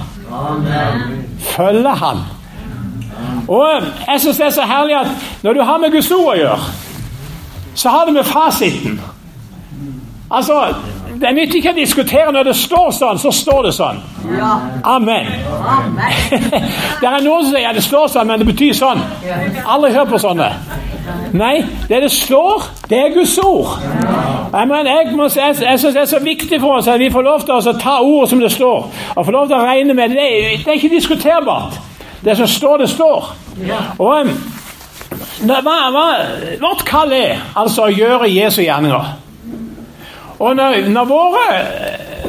Følge 1.40 1.96
han. 1.96 2.24
Og 3.48 3.68
jeg 4.08 4.22
syns 4.22 4.38
det 4.38 4.46
er 4.46 4.56
så 4.56 4.66
herlig 4.70 4.96
at 5.00 5.08
når 5.44 5.54
du 5.54 5.62
har 5.62 5.78
med 5.78 5.92
Guds 5.92 6.12
ord 6.12 6.32
å 6.34 6.38
gjøre, 6.38 6.74
så 7.76 7.90
har 7.90 8.06
du 8.06 8.12
med 8.16 8.28
fasiten. 8.28 9.00
Altså, 10.30 10.76
det 11.22 11.32
nytter 11.36 11.58
ikke 11.58 11.72
å 11.74 11.78
diskutere 11.78 12.32
når 12.32 12.52
det 12.52 12.56
står 12.56 12.92
sånn, 12.94 13.20
så 13.20 13.32
står 13.34 13.64
det 13.66 13.72
sånn. 13.76 14.02
Amen. 14.86 15.32
det 17.02 17.10
er 17.10 17.24
noen 17.26 17.48
som 17.48 17.50
sier 17.50 17.64
ja, 17.66 17.74
det 17.74 17.84
står 17.84 18.12
sånn, 18.14 18.30
men 18.30 18.42
det 18.44 18.48
betyr 18.52 18.76
sånn. 18.78 19.02
Alle 19.66 19.90
hører 19.96 20.12
på 20.12 20.22
sånne. 20.22 20.52
Nei, 21.34 21.64
det 21.90 22.02
det 22.04 22.12
står, 22.14 22.68
det 22.90 22.98
er 22.98 23.14
Guds 23.14 23.36
ord. 23.42 23.82
Mener, 24.54 24.90
jeg, 24.92 25.16
må, 25.18 25.28
jeg, 25.34 25.56
jeg 25.62 25.80
synes 25.82 25.96
det 25.96 26.02
er 26.02 26.12
så 26.12 26.20
viktig 26.24 26.60
for 26.62 26.78
oss 26.78 26.90
at 26.90 27.02
vi 27.02 27.10
får 27.14 27.26
lov 27.26 27.46
til 27.46 27.58
å 27.58 27.74
ta 27.82 28.00
ordet 28.06 28.30
som 28.30 28.44
det 28.44 28.52
står, 28.54 28.90
og 29.16 29.26
får 29.26 29.36
lov 29.36 29.50
til 29.50 29.58
å 29.58 29.64
regne 29.66 29.96
med 29.98 30.14
det. 30.14 30.28
Det 30.64 30.70
er 30.70 30.78
ikke 30.78 30.94
diskuterbart. 30.94 31.80
Det 32.22 32.36
som 32.38 32.48
står, 32.48 32.84
det 32.84 32.90
står. 32.94 33.32
Og 33.98 34.30
hva, 35.50 35.60
hva, 35.64 36.06
Vårt 36.62 36.86
kall 36.86 37.14
er 37.16 37.42
altså 37.58 37.88
å 37.88 37.94
gjøre 37.94 38.30
Jesu 38.30 38.62
gjerninger. 38.62 39.29
Og 40.40 40.56
når, 40.56 40.90
når 40.90 41.06
våre, 41.06 41.48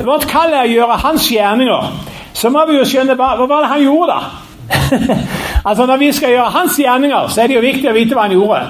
vårt 0.05 0.27
kall 0.31 0.53
er 0.53 0.67
å 0.67 0.73
gjøre 0.73 1.01
hans 1.05 1.29
gjerninger, 1.31 1.91
så 2.35 2.51
må 2.51 2.65
vi 2.67 2.79
jo 2.79 2.87
skjønne 2.87 3.15
hva, 3.19 3.35
hva 3.39 3.47
var 3.47 3.67
det 3.67 3.75
han 3.75 3.85
gjorde, 3.85 4.17
da? 4.17 4.47
altså 5.69 5.87
Når 5.87 5.97
vi 5.97 6.13
skal 6.13 6.31
gjøre 6.31 6.51
hans 6.55 6.79
gjerninger, 6.79 7.29
så 7.29 7.43
er 7.43 7.51
det 7.51 7.57
jo 7.57 7.63
viktig 7.65 7.91
å 7.91 7.95
vite 7.95 8.15
hva 8.15 8.27
han 8.27 8.35
gjorde. 8.35 8.61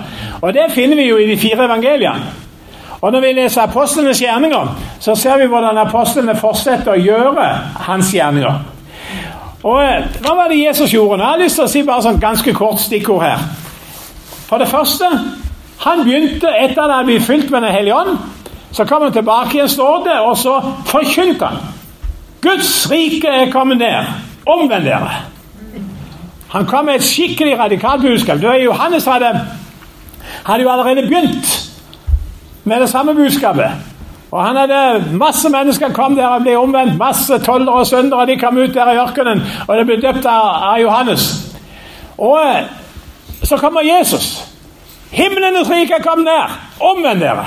Og 0.40 0.54
Det 0.54 0.70
finner 0.74 0.96
vi 0.96 1.08
jo 1.08 1.18
i 1.20 1.28
de 1.28 1.36
fire 1.40 1.64
evangeliene. 1.64 2.32
Og 3.00 3.12
Når 3.12 3.20
vi 3.20 3.32
leser 3.32 3.62
apostlenes 3.62 4.20
gjerninger, 4.20 4.74
så 5.00 5.14
ser 5.16 5.38
vi 5.40 5.48
hvordan 5.48 5.78
apostlene 5.80 6.36
fortsetter 6.36 6.92
å 6.92 7.00
gjøre 7.00 7.46
hans 7.86 8.12
gjerninger. 8.14 8.58
Og 9.62 9.78
eh, 9.84 10.08
Hva 10.20 10.34
var 10.36 10.52
det 10.52 10.60
Jesus 10.60 10.92
gjorde? 10.92 11.16
Nå 11.20 11.24
har 11.24 11.38
jeg 11.38 11.46
lyst 11.46 11.60
til 11.60 11.64
å 11.64 11.72
si 11.72 11.84
bare 11.84 12.04
sånn 12.04 12.20
ganske 12.20 12.54
kort 12.56 12.80
stikkord 12.80 13.24
her. 13.24 13.46
For 14.48 14.60
det 14.60 14.68
første, 14.68 15.08
han 15.84 16.04
begynte 16.04 16.48
etter 16.48 16.76
at 16.76 16.84
han 16.84 16.94
hadde 16.98 17.08
blitt 17.08 17.24
fylt 17.24 17.50
med 17.52 17.62
Den 17.64 17.72
hellige 17.76 17.96
ånd, 17.96 18.18
så 18.72 18.84
kom 18.84 19.02
han 19.02 19.12
tilbake 19.12 19.54
igjen, 19.54 19.68
står 19.68 20.04
det, 20.04 20.18
og 20.20 20.36
så 20.38 20.60
forkynte 20.86 21.46
han. 21.46 21.56
Guds 22.42 22.90
rike 22.90 23.28
er 23.28 23.52
kommet 23.52 23.78
ned. 23.78 24.06
Omvend 24.46 24.84
dere. 24.84 25.10
Han 26.50 26.66
kom 26.66 26.84
med 26.84 26.94
et 26.94 27.04
skikkelig 27.04 27.58
radikalt 27.58 28.02
budskap. 28.02 28.42
Johannes 28.42 29.04
hadde, 29.04 29.34
hadde 30.46 30.62
jo 30.62 30.70
allerede 30.70 31.06
begynt 31.06 31.70
med 32.64 32.80
det 32.80 32.88
samme 32.90 33.14
budskapet. 33.14 33.70
Og 34.30 34.46
han 34.46 34.56
hadde 34.56 35.04
Masse 35.18 35.48
mennesker 35.48 35.92
kom 35.92 36.16
der 36.16 36.26
og 36.26 36.42
ble 36.42 36.56
omvendt. 36.58 36.98
Masse 36.98 37.38
tollere 37.38 37.82
og 37.82 37.86
syndere 37.86 38.26
de 38.26 38.38
kom 38.38 38.58
ut 38.58 38.74
der 38.74 38.92
i 38.92 38.98
ørkenen, 38.98 39.42
og 39.68 39.76
det 39.76 39.86
ble 39.86 40.00
døpt 40.02 40.26
av, 40.26 40.50
av 40.72 40.80
Johannes. 40.80 41.30
Og 42.18 42.38
eh, 42.46 42.64
så 43.42 43.56
kommer 43.56 43.80
Jesus. 43.80 44.44
Himlenes 45.10 45.70
rike 45.70 46.02
kom 46.02 46.22
ned. 46.22 46.58
Omvend 46.80 47.20
dere. 47.20 47.46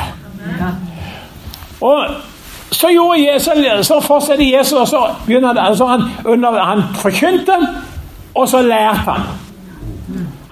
Og 1.84 2.06
så, 2.72 2.88
gjorde 2.88 3.34
Jesus, 3.34 3.88
så 3.88 4.00
fortsatte 4.02 4.52
Jesus, 4.52 4.74
og 4.74 4.88
så 4.88 5.08
begynner 5.26 5.62
altså 5.62 5.86
han, 5.86 6.04
under, 6.26 6.64
han 6.64 6.84
forkynte, 6.96 7.54
og 8.36 8.50
så 8.50 8.62
lærte 8.62 9.12
han. 9.12 9.22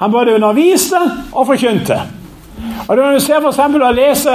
Han 0.02 0.12
både 0.12 0.36
underviste 0.36 0.98
og 1.32 1.48
forkynte. 1.48 2.02
Og 2.88 2.96
Når 2.96 3.12
du 3.12 3.20
ser 3.20 3.48
eksempel 3.48 3.84
å 3.84 3.92
lese 3.92 4.32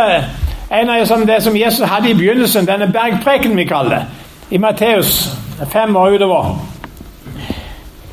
en 0.72 0.90
av 0.90 1.26
det 1.26 1.42
som 1.42 1.56
Jesus 1.56 1.88
hadde 1.88 2.10
i 2.10 2.14
begynnelsen, 2.14 2.66
denne 2.66 2.88
bergpreken 2.92 3.56
vi 3.56 3.64
kaller 3.64 3.90
det, 3.90 4.04
i 4.50 4.58
Matteus 4.58 5.32
5 5.72 5.96
og 5.96 6.14
utover 6.14 6.58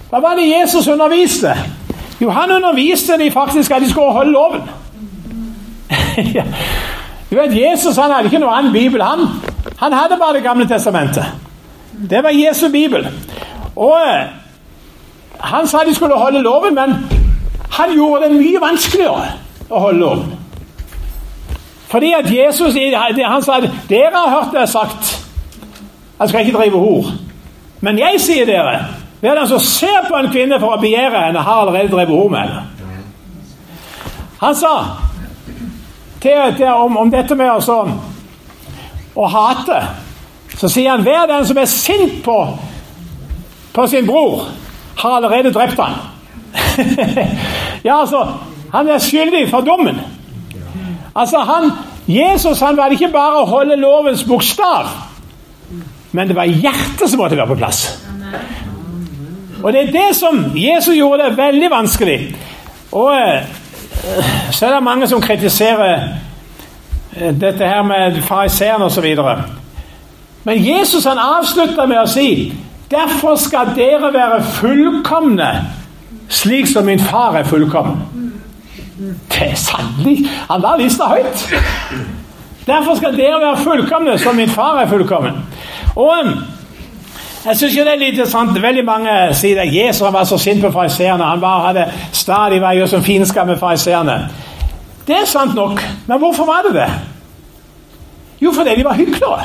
Hva 0.09 0.19
var 0.21 0.35
det 0.35 0.49
Jesus 0.49 0.87
underviste? 0.87 1.53
Jo, 2.21 2.29
han 2.29 2.51
underviste 2.51 3.17
de 3.17 3.31
faktisk 3.31 3.71
at 3.71 3.81
de 3.81 3.89
skulle 3.89 4.11
holde 4.11 4.31
loven. 4.31 4.61
Du 7.33 7.37
vet, 7.39 7.69
Jesus 7.69 7.97
han 7.97 8.11
hadde 8.11 8.29
ikke 8.29 8.37
noe 8.43 8.53
annen 8.53 8.73
bibel, 8.73 9.01
han. 9.01 9.23
Han 9.79 9.93
hadde 9.93 10.19
bare 10.21 10.33
Det 10.33 10.43
gamle 10.43 10.67
testamentet. 10.69 11.25
Det 12.09 12.23
var 12.23 12.29
Jesu 12.29 12.69
bibel. 12.71 13.07
Og 13.75 13.97
eh, 14.07 14.25
Han 15.39 15.67
sa 15.67 15.79
de 15.87 15.95
skulle 15.95 16.15
holde 16.15 16.41
loven, 16.41 16.75
men 16.75 16.93
han 17.71 17.93
gjorde 17.95 18.27
det 18.27 18.35
mye 18.37 18.59
vanskeligere 18.61 19.31
å 19.69 19.79
holde 19.79 19.99
loven. 19.99 20.35
Fordi 21.89 22.11
at 22.13 22.29
Jesus 22.29 22.77
han 23.25 23.41
sa 23.41 23.57
at 23.57 23.69
dere 23.89 24.13
har 24.13 24.29
hørt 24.29 24.53
det 24.53 24.69
sagt 24.69 25.25
Han 26.19 26.29
skal 26.29 26.45
ikke 26.45 26.57
drive 26.57 26.77
hor. 26.77 27.09
Men 27.81 27.99
jeg 27.99 28.21
sier 28.21 28.45
dere 28.45 28.77
hver 29.21 29.35
den 29.35 29.47
som 29.47 29.59
ser 29.59 30.05
på 30.07 30.15
en 30.15 30.29
kvinne 30.31 30.59
for 30.59 30.75
å 30.75 30.81
begjære 30.81 31.25
henne, 31.25 31.39
har 31.39 31.61
allerede 31.61 31.89
drevet 31.91 32.15
hor 32.15 32.29
med 32.29 32.39
henne. 32.39 32.63
Han 34.39 34.55
sa 34.55 34.73
til, 36.23 36.55
til, 36.57 36.67
om, 36.67 36.97
om, 36.97 37.11
dette 37.11 37.35
med 37.35 37.49
altså, 37.51 37.83
å 39.15 39.27
hate 39.27 39.79
Så 40.55 40.69
sier 40.71 40.93
han 40.93 41.03
hver 41.03 41.27
den 41.27 41.45
som 41.49 41.59
er 41.59 41.69
sint 41.69 42.19
på, 42.23 42.37
på 43.73 43.87
sin 43.89 44.07
bror, 44.07 44.45
har 45.01 45.15
allerede 45.17 45.51
drept 45.51 45.79
han. 45.81 45.95
ja, 47.87 47.97
altså 47.99 48.21
Han 48.71 48.89
er 48.89 49.01
skyldig 49.01 49.47
for 49.49 49.65
dommen. 49.65 49.99
Altså, 51.15 51.41
han, 51.45 51.71
Jesus 52.07 52.61
han 52.61 52.77
var 52.77 52.93
ikke 52.93 53.11
bare 53.13 53.41
å 53.41 53.49
holde 53.49 53.77
lovens 53.81 54.23
bokstav, 54.25 54.87
men 56.13 56.29
det 56.29 56.37
var 56.37 56.49
hjertet 56.49 57.09
som 57.09 57.21
måtte 57.21 57.37
være 57.37 57.51
på 57.51 57.59
plass. 57.59 57.83
Og 59.63 59.73
det 59.73 59.81
er 59.81 59.91
det 59.93 60.07
som 60.17 60.39
Jesus 60.57 60.95
gjorde 60.97 61.27
det 61.27 61.37
veldig 61.37 61.69
vanskelig. 61.71 62.17
Og 62.91 63.13
eh, 63.15 63.45
så 64.51 64.65
er 64.65 64.73
det 64.73 64.83
mange 64.83 65.07
som 65.07 65.21
kritiserer 65.21 66.07
eh, 67.15 67.41
dette 67.41 67.67
her 67.67 67.83
med 67.83 68.21
fariseerne 68.21 68.85
osv. 68.85 69.05
Men 70.43 70.67
Jesus 70.67 71.05
han 71.05 71.19
avslutter 71.19 71.85
med 71.87 72.01
å 72.03 72.07
si 72.09 72.53
Derfor 72.91 73.35
skal 73.41 73.71
dere 73.73 74.11
være 74.13 74.43
fullkomne, 74.43 75.47
slik 76.29 76.67
som 76.69 76.85
min 76.85 76.99
far 76.99 77.39
er 77.39 77.47
fullkommen. 77.47 78.03
Det 79.31 79.47
er 79.47 79.55
sannelig 79.57 80.27
Han 80.49 80.61
la 80.61 80.75
lista 80.77 81.07
høyt. 81.09 81.47
Derfor 82.67 82.95
skal 82.95 83.17
dere 83.17 83.39
være 83.41 83.63
fullkomne, 83.63 84.17
som 84.19 84.35
min 84.35 84.49
far 84.49 84.83
er 84.83 84.87
fullkommen. 84.87 85.39
Og 85.95 86.35
jeg 87.45 87.57
syns 87.59 87.73
det 87.75 87.87
er 87.91 87.99
litt 87.99 88.13
interessant. 88.13 88.61
Veldig 88.61 88.85
mange 88.87 89.13
sier 89.35 89.59
at 89.61 89.73
Jesus 89.73 90.05
var 90.13 90.23
så 90.23 90.37
sint 90.39 90.61
på 90.63 90.71
fariseerne. 90.71 91.23
Han 91.23 91.41
bare 91.41 91.65
hadde 91.67 91.87
stadig 92.15 92.61
vært 92.63 92.79
gjort 92.79 92.93
som 92.93 93.03
fiendskap 93.03 93.47
med 93.47 93.59
fariseerne. 93.59 94.15
Det 95.07 95.17
er 95.17 95.27
sant 95.27 95.55
nok, 95.55 95.81
men 96.07 96.19
hvorfor 96.19 96.47
var 96.47 96.63
det 96.67 96.77
det? 96.77 96.87
Jo, 98.41 98.53
fordi 98.55 98.75
de 98.75 98.83
var 98.83 98.95
hyklere. 98.95 99.43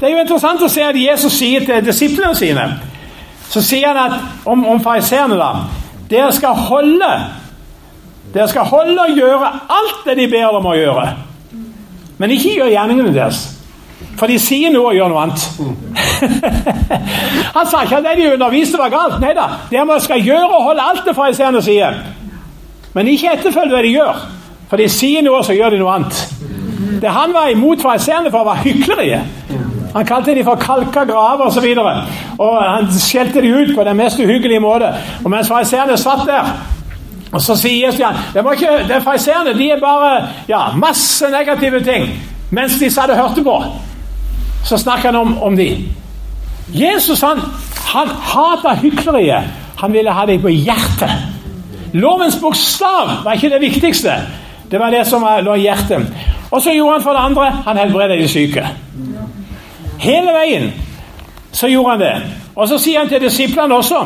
Det 0.00 0.06
er 0.06 0.14
jo 0.14 0.22
interessant 0.22 0.62
å 0.62 0.70
se 0.70 0.84
at 0.86 0.96
Jesus 0.96 1.34
sier 1.36 1.66
til 1.66 1.82
disiplene 1.84 2.34
sine 2.38 2.62
Så 3.50 3.60
sier 3.60 3.90
han 3.90 3.98
at 4.14 4.46
om, 4.48 4.62
om 4.66 4.80
fariseerne, 4.80 5.36
da 5.36 5.66
Dere 6.10 6.30
skal 6.32 6.54
holde 6.54 7.10
Dere 8.32 8.46
skal 8.48 8.64
holde 8.70 9.02
og 9.02 9.18
gjøre 9.18 9.50
alt 9.76 10.06
det 10.06 10.16
de 10.16 10.28
ber 10.30 10.54
dem 10.54 10.66
å 10.70 10.76
gjøre. 10.78 11.06
Men 12.22 12.30
ikke 12.30 12.52
gjør 12.54 12.70
gjerningene 12.70 13.10
deres. 13.14 13.40
For 14.18 14.28
de 14.28 14.38
sier 14.42 14.72
noe 14.74 14.90
og 14.90 14.96
gjør 14.96 15.12
noe 15.12 15.22
annet. 15.22 15.44
Han 17.56 17.68
sa 17.68 17.84
ikke 17.84 18.00
at 18.00 18.08
det 18.08 18.16
de 18.18 18.32
underviste, 18.34 18.78
var 18.78 18.92
galt. 18.92 19.20
Nei 19.22 19.32
da. 19.36 19.46
Det 19.70 19.86
man 19.86 20.02
skal 20.02 20.24
gjøre 20.24 20.48
og 20.48 20.66
holde 20.70 20.88
alt 20.92 21.06
det 21.06 21.16
fariseerne 21.16 21.62
sier. 21.64 21.96
Men 22.94 23.08
ikke 23.08 23.32
etterfølge 23.36 23.76
det 23.76 23.84
de 23.86 23.94
gjør. 23.94 24.24
For 24.70 24.80
de 24.80 24.88
sier 24.92 25.24
noe, 25.26 25.42
så 25.46 25.56
gjør 25.56 25.74
de 25.74 25.80
noe 25.80 25.94
annet. 25.96 26.24
Det 27.00 27.10
han 27.10 27.32
var 27.34 27.48
imot 27.50 27.82
fariseerne 27.82 28.30
for, 28.30 28.44
var 28.44 28.60
hykleriet. 28.64 29.38
Han 29.94 30.06
kalte 30.06 30.34
de 30.34 30.44
for 30.46 30.60
kalka 30.60 31.04
graver 31.04 31.48
osv. 31.48 31.64
Og, 31.64 31.86
så 31.86 32.36
og 32.38 32.58
han 32.62 32.90
skjelte 32.94 33.42
de 33.42 33.54
ut 33.54 33.72
på 33.74 33.84
den 33.84 33.96
mest 33.98 34.20
uhyggelige 34.20 34.60
måte. 34.62 34.92
Og 35.24 35.30
mens 35.30 35.48
fariseerne 35.50 35.96
satt 35.98 36.26
der 36.28 36.52
og 37.30 37.38
Så 37.40 37.54
sier 37.54 37.94
ja, 37.98 38.08
det 38.34 38.42
ikke, 38.42 38.70
det 38.88 39.02
fariseerne 39.04 39.52
de 39.54 39.68
er 39.70 39.80
bare 39.80 40.28
ja, 40.48 40.74
masse 40.74 41.26
negative 41.30 41.78
ting. 41.84 42.08
Mens 42.50 42.74
de 42.80 42.90
satt 42.90 43.10
og 43.10 43.16
hørte 43.16 43.44
på 43.46 43.54
så 44.64 44.78
snakker 44.78 45.12
han 45.12 45.16
om, 45.16 45.38
om 45.42 45.56
de. 45.56 45.88
Jesus 46.72 47.20
han, 47.20 47.40
han 47.92 48.08
hata 48.08 48.74
hykleriet. 48.74 49.44
Han 49.80 49.92
ville 49.92 50.12
ha 50.12 50.26
dem 50.26 50.42
på 50.42 50.48
hjertet. 50.52 51.10
Lovens 51.92 52.36
bokstav 52.40 53.24
var 53.24 53.32
ikke 53.32 53.50
det 53.50 53.60
viktigste. 53.60 54.14
Det 54.70 54.78
var 54.78 54.90
det 54.90 55.06
som 55.08 55.24
lå 55.42 55.54
i 55.54 55.64
hjertet. 55.64 56.06
Og 56.50 56.62
så 56.62 56.74
gjorde 56.74 56.92
han 56.92 57.02
for 57.02 57.16
det 57.16 57.24
andre 57.30 57.50
han 57.64 57.78
helbreda 57.78 58.16
de 58.16 58.28
syke. 58.28 58.66
Hele 59.98 60.32
veien 60.32 60.70
så 61.52 61.68
gjorde 61.68 61.90
han 61.90 62.00
det. 62.00 62.14
Og 62.54 62.68
så 62.68 62.78
sier 62.78 63.00
han 63.00 63.08
til 63.08 63.22
disiplene 63.22 63.74
også 63.74 64.04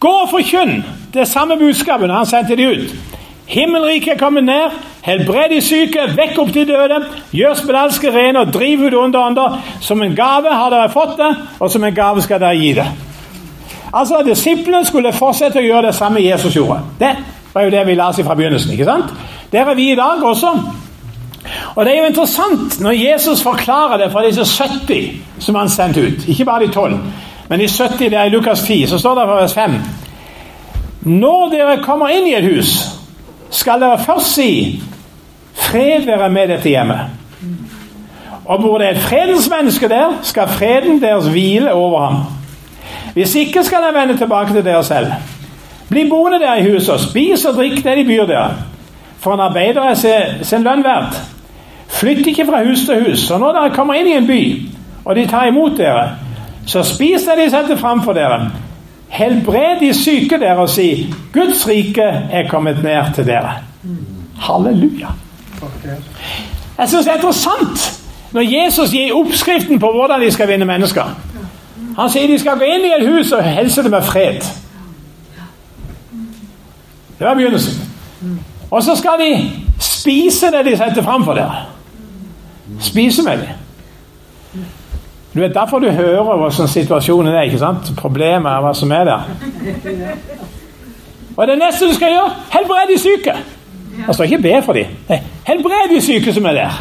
Gå 0.00 0.08
og 0.08 0.28
forkynn 0.30 0.82
det 1.14 1.24
samme 1.28 1.56
budskapet 1.56 2.08
når 2.08 2.16
han 2.16 2.26
sendte 2.26 2.56
de 2.56 2.66
ut. 2.68 2.90
Himmelriket 3.46 4.12
er 4.12 4.18
kommet 4.18 4.44
ned. 4.44 4.74
Helbred 5.06 5.50
de 5.54 5.60
syke, 5.62 6.02
vekk 6.16 6.38
opp 6.42 6.48
de 6.54 6.64
døde, 6.66 6.96
gjør 7.30 7.54
spedalske 7.54 8.10
rene 8.10 8.42
og 8.42 8.52
driv 8.54 8.80
ut 8.88 8.94
onde 8.98 9.18
ånder. 9.18 9.58
Som 9.80 10.02
en 10.02 10.16
gave 10.16 10.50
har 10.50 10.70
dere 10.70 10.90
fått 10.90 11.14
det, 11.20 11.30
og 11.60 11.70
som 11.70 11.84
en 11.84 11.94
gave 11.94 12.22
skal 12.22 12.40
dere 12.42 12.58
gi 12.58 12.72
det. 12.74 12.86
Altså, 13.92 14.22
Disiplene 14.26 14.84
skulle 14.84 15.12
fortsette 15.14 15.62
å 15.62 15.64
gjøre 15.64 15.86
det 15.86 15.94
samme 15.94 16.24
Jesus 16.24 16.56
gjorde. 16.56 16.80
Det 16.98 17.12
var 17.54 17.68
jo 17.68 17.70
det 17.70 17.86
vi 17.86 17.94
la 17.94 18.08
oss 18.10 18.18
i 18.18 18.24
fra 18.26 18.34
begynnelsen. 18.34 18.72
ikke 18.72 18.84
sant? 18.84 19.14
Der 19.52 19.70
er 19.70 19.74
vi 19.74 19.92
i 19.92 19.94
dag 19.96 20.24
også. 20.24 20.50
Og 21.74 21.84
Det 21.84 21.92
er 21.92 22.00
jo 22.00 22.06
interessant 22.06 22.80
når 22.80 22.90
Jesus 22.90 23.42
forklarer 23.42 23.96
det 23.96 24.12
for 24.12 24.20
disse 24.20 24.44
70 24.44 25.22
som 25.38 25.54
han 25.54 25.68
sendte 25.68 26.00
ut. 26.00 26.28
Ikke 26.28 26.44
bare 26.44 26.66
de 26.66 26.72
12, 26.72 26.98
men 27.48 27.60
de 27.60 27.68
70 27.68 27.98
det 28.10 28.18
er 28.18 28.24
i 28.24 28.28
Lukas 28.28 28.60
10. 28.60 28.86
Så 28.86 28.98
står 28.98 29.14
det 29.14 29.28
for 29.28 29.40
vers 29.40 29.54
5. 29.54 29.74
Når 31.02 31.50
dere 31.50 31.82
kommer 31.82 32.08
inn 32.08 32.26
i 32.26 32.34
et 32.34 32.44
hus, 32.44 32.95
skal 33.50 33.80
dere 33.80 33.98
først 34.04 34.34
si 34.34 34.82
Fred 35.56 36.04
være 36.06 36.30
med 36.30 36.48
dette 36.48 36.68
hjemmet. 36.68 37.00
Og 38.44 38.60
bor 38.62 38.78
det 38.78 38.90
et 38.90 38.98
fredens 38.98 39.50
menneske 39.50 39.88
der, 39.88 40.18
skal 40.22 40.48
freden 40.48 41.02
deres 41.02 41.26
hvile 41.26 41.72
over 41.72 42.06
ham. 42.06 42.16
Hvis 43.14 43.34
ikke 43.34 43.64
skal 43.64 43.78
dere 43.78 44.00
vende 44.00 44.16
tilbake 44.16 44.52
til 44.52 44.64
dere 44.64 44.84
selv. 44.84 45.06
Bli 45.88 46.08
boende 46.08 46.38
der 46.38 46.54
i 46.54 46.72
huset 46.72 46.94
og 46.94 47.00
spis 47.00 47.44
og 47.44 47.54
drikk 47.54 47.84
det 47.84 47.96
de 47.96 48.04
byr 48.04 48.26
dere. 48.26 48.50
For 49.18 49.34
en 49.34 49.40
arbeider 49.40 49.82
er 49.82 49.94
sin 50.42 50.62
lønn 50.62 50.84
verdt. 50.84 51.22
Flytt 51.88 52.26
ikke 52.26 52.46
fra 52.46 52.64
hus 52.64 52.84
til 52.86 53.08
hus. 53.08 53.30
Og 53.30 53.40
når 53.40 53.52
dere 53.52 53.74
kommer 53.74 53.94
inn 53.94 54.06
i 54.06 54.16
en 54.16 54.26
by, 54.26 54.42
og 55.04 55.16
de 55.16 55.26
tar 55.26 55.46
imot 55.46 55.78
dere, 55.78 56.10
så 56.66 56.82
spis 56.82 57.22
det 57.22 57.38
de 57.38 57.50
setter 57.50 57.76
framfor 57.76 58.12
dere. 58.12 58.50
Helbred 59.08 59.80
de 59.80 59.94
syke 59.94 60.38
dere 60.40 60.56
og 60.56 60.70
si 60.70 61.14
'Guds 61.32 61.68
rike 61.68 62.02
er 62.02 62.48
kommet 62.48 62.82
ned 62.82 63.14
til 63.14 63.24
dere'. 63.24 63.60
Halleluja. 64.38 65.08
Jeg 66.78 66.88
syns 66.88 67.04
det 67.04 67.12
er 67.12 67.16
interessant 67.16 68.02
når 68.32 68.40
Jesus 68.40 68.90
gir 68.90 69.14
oppskriften 69.14 69.80
på 69.80 69.92
hvordan 69.92 70.20
de 70.20 70.30
skal 70.32 70.48
vinne 70.48 70.64
mennesker. 70.64 71.16
Han 71.98 72.10
sier 72.10 72.26
de 72.28 72.38
skal 72.38 72.58
gå 72.58 72.64
inn 72.64 72.84
i 72.84 72.92
et 72.98 73.08
hus 73.08 73.32
og 73.32 73.44
helse 73.44 73.82
det 73.82 73.90
med 73.90 74.02
fred. 74.02 74.40
Det 77.18 77.26
var 77.26 77.34
begynnelsen. 77.34 77.92
Og 78.70 78.82
så 78.82 78.96
skal 78.96 79.20
de 79.20 79.50
spise 79.80 80.50
det 80.52 80.64
de 80.66 80.76
setter 80.76 81.02
fram 81.02 81.24
for 81.24 81.34
dere. 81.34 81.64
Spise 82.80 83.22
med 83.22 83.38
dem. 83.38 83.65
Du 85.36 85.40
vet 85.40 85.54
Derfor 85.54 85.78
du 85.78 85.90
hører 85.90 86.22
hvordan 86.24 86.68
situasjonen 86.68 87.34
er. 87.34 87.42
ikke 87.42 87.58
sant? 87.58 87.92
Problemet 87.96 88.48
er 88.52 88.60
hva 88.64 88.72
som 88.74 88.92
er 88.92 89.04
der. 89.04 89.26
Og 91.36 91.46
det 91.46 91.58
neste 91.60 91.88
du 91.88 91.92
skal 91.94 92.14
gjøre, 92.14 92.30
helbred 92.52 92.92
de 92.92 92.98
syke. 93.00 93.34
Står 94.12 94.24
ikke 94.24 94.38
be 94.42 94.62
for 94.64 94.72
dem. 94.72 94.94
Nei, 95.08 95.18
helbred 95.44 95.92
de 95.92 96.00
syke 96.00 96.32
som 96.32 96.46
er 96.48 96.56
der. 96.56 96.78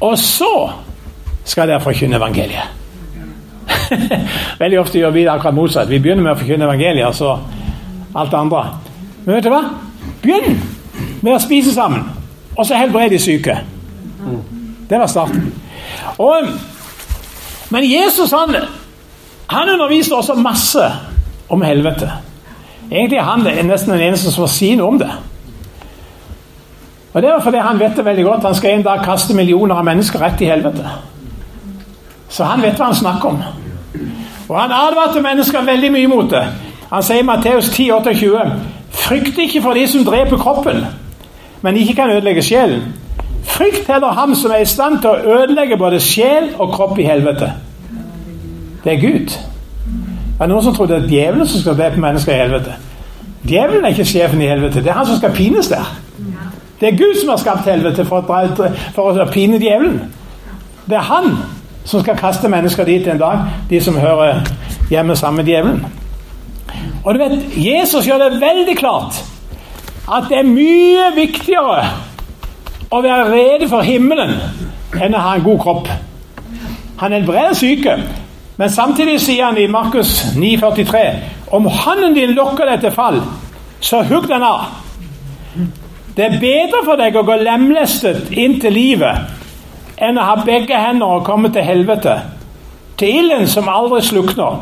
Og 0.00 0.18
så 0.18 0.70
skal 1.44 1.68
dere 1.68 1.80
forkynne 1.80 2.16
evangeliet. 2.16 2.76
Veldig 4.60 4.80
ofte 4.80 4.98
gjør 4.98 5.10
vi 5.10 5.24
det 5.24 5.32
akkurat 5.32 5.54
motsatt. 5.54 5.90
Vi 5.90 5.98
begynner 5.98 6.22
med 6.22 6.34
å 6.34 6.38
forkynne 6.42 6.68
evangeliet, 6.68 7.06
og 7.06 7.14
så 7.14 7.38
alt 8.14 8.30
det 8.30 8.38
andre. 8.38 8.62
Men 9.24 9.34
vet 9.34 9.48
du 9.48 9.50
hva? 9.52 9.62
Begynn 10.22 10.60
med 11.22 11.34
å 11.34 11.40
spise 11.40 11.72
sammen, 11.72 12.04
og 12.56 12.66
så 12.66 12.76
helbred 12.76 13.10
de 13.10 13.18
syke. 13.18 13.56
Det 14.90 14.98
var 15.00 15.08
starten. 15.08 15.52
Og, 16.18 16.50
men 17.70 17.86
Jesus 17.90 18.30
han, 18.30 18.56
han 19.50 19.72
underviste 19.74 20.16
også 20.16 20.34
masse 20.34 20.92
om 21.48 21.62
helvete. 21.62 22.10
Egentlig 22.90 23.18
er 23.18 23.28
han 23.28 23.66
nesten 23.66 23.92
den 23.92 24.08
eneste 24.08 24.32
som 24.32 24.48
sier 24.50 24.78
noe 24.78 24.94
om 24.94 24.98
det. 24.98 25.10
Og 27.12 27.22
Det 27.22 27.30
var 27.30 27.40
fordi 27.42 27.58
han 27.58 27.80
vet 27.80 27.96
det 27.96 28.04
veldig 28.04 28.24
godt. 28.24 28.44
Han 28.44 28.54
skal 28.54 28.70
en 28.70 28.82
dag 28.82 29.04
kaste 29.04 29.34
millioner 29.34 29.74
av 29.74 29.84
mennesker 29.84 30.22
rett 30.22 30.40
i 30.40 30.50
helvete. 30.50 30.86
Så 32.30 32.44
han 32.44 32.62
vet 32.62 32.78
hva 32.78 32.90
han 32.90 32.94
snakker 32.94 33.28
om. 33.28 33.40
Og 34.48 34.60
han 34.60 34.72
advarte 34.74 35.22
mennesker 35.22 35.66
veldig 35.66 35.90
mye 35.92 36.10
mot 36.10 36.30
det. 36.30 36.44
Han 36.90 37.02
sier 37.02 37.22
i 37.22 37.26
Matteus 37.26 37.70
10, 37.70 37.90
28 37.90 38.44
Frykt 38.90 39.38
ikke 39.38 39.62
for 39.62 39.74
de 39.74 39.86
som 39.88 40.04
dreper 40.04 40.38
kroppen, 40.38 40.84
men 41.62 41.76
ikke 41.76 41.94
kan 41.94 42.10
ødelegge 42.10 42.42
sjelen. 42.42 42.82
Frykt 43.44 43.86
heller 43.88 44.12
ham 44.16 44.34
som 44.34 44.50
er 44.50 44.64
i 44.64 44.68
stand 44.68 45.00
til 45.00 45.10
å 45.10 45.36
ødelegge 45.38 45.78
både 45.80 46.00
sjel 46.00 46.52
og 46.58 46.72
kropp 46.74 46.98
i 46.98 47.06
helvete. 47.08 47.52
Det 48.84 48.92
er 48.92 49.00
Gud. 49.00 49.32
Det 50.40 50.46
er 50.46 50.48
noen 50.48 50.64
som 50.64 50.74
tror 50.76 50.88
det 50.88 50.96
er 50.96 51.08
djevelen 51.08 51.48
som 51.48 51.60
skal 51.60 51.76
drepe 51.76 52.00
mennesker 52.00 52.32
i 52.32 52.40
helvete. 52.40 52.76
Djevelen 53.48 53.84
er 53.84 53.94
ikke 53.94 54.08
sjefen 54.08 54.40
i 54.40 54.48
helvete. 54.48 54.82
Det 54.84 54.92
er 54.92 54.98
han 55.00 55.08
som 55.08 55.18
skal 55.20 55.34
pines 55.36 55.68
der. 55.68 55.88
Det 56.80 56.88
er 56.88 56.96
Gud 56.96 57.20
som 57.20 57.28
har 57.28 57.40
skapt 57.40 57.68
helvete 57.68 58.04
for 58.08 58.24
å, 58.24 58.68
for 58.96 59.20
å 59.20 59.28
pine 59.32 59.60
djevelen. 59.60 59.98
Det 60.88 60.96
er 60.96 61.08
han 61.08 61.34
som 61.84 62.00
skal 62.00 62.16
kaste 62.16 62.48
mennesker 62.48 62.88
dit 62.88 63.08
en 63.08 63.20
dag, 63.20 63.44
de 63.70 63.80
som 63.84 63.98
hører 64.00 64.44
hjemme 64.90 65.16
sammen 65.16 65.44
med 65.44 65.52
djevelen. 65.52 65.84
Og 67.04 67.14
du 67.14 67.20
vet, 67.20 67.36
Jesus 67.56 68.06
gjør 68.06 68.24
det 68.24 68.40
veldig 68.40 68.76
klart 68.78 69.20
at 70.10 70.26
det 70.28 70.40
er 70.40 70.48
mye 70.48 71.10
viktigere 71.16 71.84
å 72.90 73.00
være 73.02 73.28
rede 73.30 73.68
for 73.70 73.86
himmelen 73.86 74.32
enn 74.98 75.14
å 75.14 75.22
ha 75.22 75.36
en 75.36 75.44
god 75.44 75.60
kropp. 75.62 75.90
Han 77.00 77.12
helbreder 77.14 77.54
syke, 77.54 77.96
men 78.58 78.72
samtidig 78.72 79.20
sier 79.22 79.46
han 79.46 79.58
i 79.58 79.68
Markus 79.70 80.10
9,43 80.34 81.04
om 81.56 81.68
hånden 81.70 82.16
din 82.18 82.34
lokker 82.34 82.66
deg 82.68 82.82
til 82.82 82.94
fall, 82.94 83.20
så 83.80 84.02
hugg 84.06 84.26
den 84.28 84.42
av. 84.44 84.66
Det 86.16 86.26
er 86.26 86.40
bedre 86.42 86.82
for 86.84 86.98
deg 87.00 87.16
å 87.16 87.24
gå 87.24 87.38
lemlestet 87.40 88.34
inn 88.34 88.58
til 88.60 88.74
livet 88.74 89.38
enn 90.00 90.18
å 90.18 90.26
ha 90.26 90.36
begge 90.44 90.76
hender 90.80 91.20
og 91.20 91.24
komme 91.28 91.52
til 91.54 91.64
helvete, 91.64 92.18
til 92.98 93.22
ilden 93.22 93.46
som 93.48 93.68
aldri 93.70 94.02
slukner. 94.04 94.60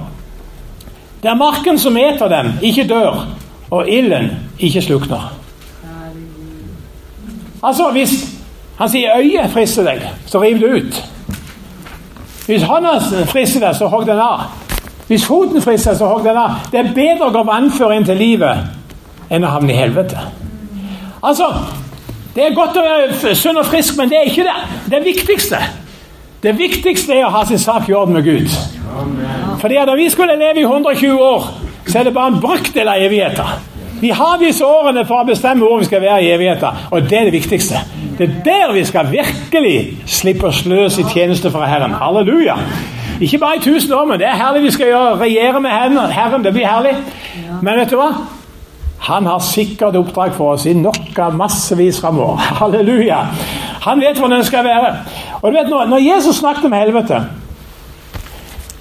Det 1.22 1.30
er 1.32 1.38
marken 1.38 1.78
som 1.80 1.96
eter 1.98 2.30
dem, 2.30 2.52
ikke 2.62 2.86
dør, 2.90 3.24
og 3.70 3.88
ilden 3.90 4.30
ikke 4.58 4.82
slukner. 4.84 5.37
Altså, 7.62 7.90
hvis 7.90 8.12
han 8.78 8.88
sier 8.88 9.16
øyet 9.18 9.50
frister 9.52 9.84
deg, 9.84 10.04
så 10.26 10.42
riv 10.42 10.60
det 10.60 10.70
ut. 10.76 10.98
Hvis 12.46 12.62
hånda 12.62 12.94
frister 13.28 13.60
deg, 13.60 13.74
så 13.76 13.88
hogg 13.90 14.06
den 14.06 14.20
av. 14.22 14.46
Hvis 15.08 15.26
foten 15.26 15.62
frister, 15.62 15.94
så 15.94 16.06
hogg 16.06 16.24
den 16.24 16.36
av. 16.36 16.62
Det 16.72 16.80
er 16.80 16.94
bedre 16.94 17.28
å 17.28 17.34
gå 17.34 17.42
vannfør 17.48 17.94
inn 17.96 18.06
til 18.06 18.20
livet 18.20 19.30
enn 19.32 19.44
å 19.44 19.52
havne 19.52 19.72
i 19.72 19.76
helvete. 19.76 20.22
Altså, 21.24 21.48
det 22.34 22.44
er 22.46 22.56
godt 22.56 22.76
å 22.78 22.84
være 22.84 23.34
sunn 23.36 23.58
og 23.58 23.66
frisk, 23.66 23.96
men 23.98 24.10
det 24.12 24.18
er 24.20 24.30
ikke 24.30 24.46
det, 24.46 24.56
det 24.92 25.00
viktigste. 25.04 25.60
Det 26.42 26.52
viktigste 26.58 27.16
er 27.16 27.26
å 27.26 27.32
ha 27.34 27.42
sin 27.48 27.58
sak 27.58 27.88
i 27.88 27.96
orden 27.96 28.14
med 28.14 28.24
Gud. 28.24 28.52
Fordi 29.58 29.74
Da 29.74 29.94
vi 29.96 30.10
skulle 30.10 30.36
leve 30.38 30.60
i 30.60 30.64
120 30.64 31.18
år, 31.18 31.48
så 31.88 31.98
er 31.98 32.04
det 32.04 32.14
bare 32.14 32.34
en 32.34 32.40
brøkdel 32.40 32.88
av 32.88 33.02
evigheten. 33.02 33.66
Vi 34.00 34.10
har 34.14 34.38
disse 34.38 34.66
årene 34.66 35.04
for 35.06 35.22
å 35.22 35.26
bestemme 35.26 35.66
hvor 35.66 35.80
vi 35.80 35.88
skal 35.88 36.02
være 36.04 36.22
i 36.22 36.30
evigheten, 36.34 36.86
og 36.90 37.08
det 37.10 37.18
er 37.18 37.28
det 37.28 37.34
viktigste. 37.34 37.82
Det 38.18 38.28
er 38.28 38.38
der 38.44 38.72
vi 38.74 38.84
skal 38.84 39.10
virkelig 39.10 39.76
slippe 40.06 40.46
oss 40.46 40.64
løs 40.66 40.98
i 40.98 41.06
tjeneste 41.12 41.50
fra 41.54 41.66
Herren. 41.66 41.94
Halleluja. 41.94 42.56
Ikke 43.20 43.38
bare 43.38 43.58
i 43.58 43.62
tusen 43.62 43.92
år, 43.92 44.04
men 44.06 44.18
det 44.18 44.26
er 44.26 44.38
herlig 44.38 44.62
vi 44.62 44.74
skal 44.74 44.92
gjøre, 44.92 45.14
regjere 45.20 45.60
med 45.60 45.70
Herren. 46.14 46.44
Det 46.44 46.52
blir 46.52 46.66
herlig. 46.66 46.94
Men 47.62 47.78
vet 47.78 47.90
du 47.90 47.98
hva? 47.98 48.12
Han 49.08 49.26
har 49.26 49.38
sikkert 49.38 49.96
oppdrag 49.96 50.34
for 50.34 50.56
oss 50.56 50.66
i 50.66 50.74
noe 50.74 51.30
massevis 51.34 52.00
framover. 52.00 52.42
Halleluja. 52.60 53.20
Han 53.86 54.00
vet 54.00 54.18
hvordan 54.18 54.38
det 54.38 54.46
skal 54.46 54.64
være. 54.64 54.94
Og 55.42 55.52
du 55.52 55.56
vet, 55.58 55.68
Når, 55.68 55.98
Jesus 55.98 56.36
snakket 56.36 56.64
om 56.64 56.72
helvete 56.72 57.22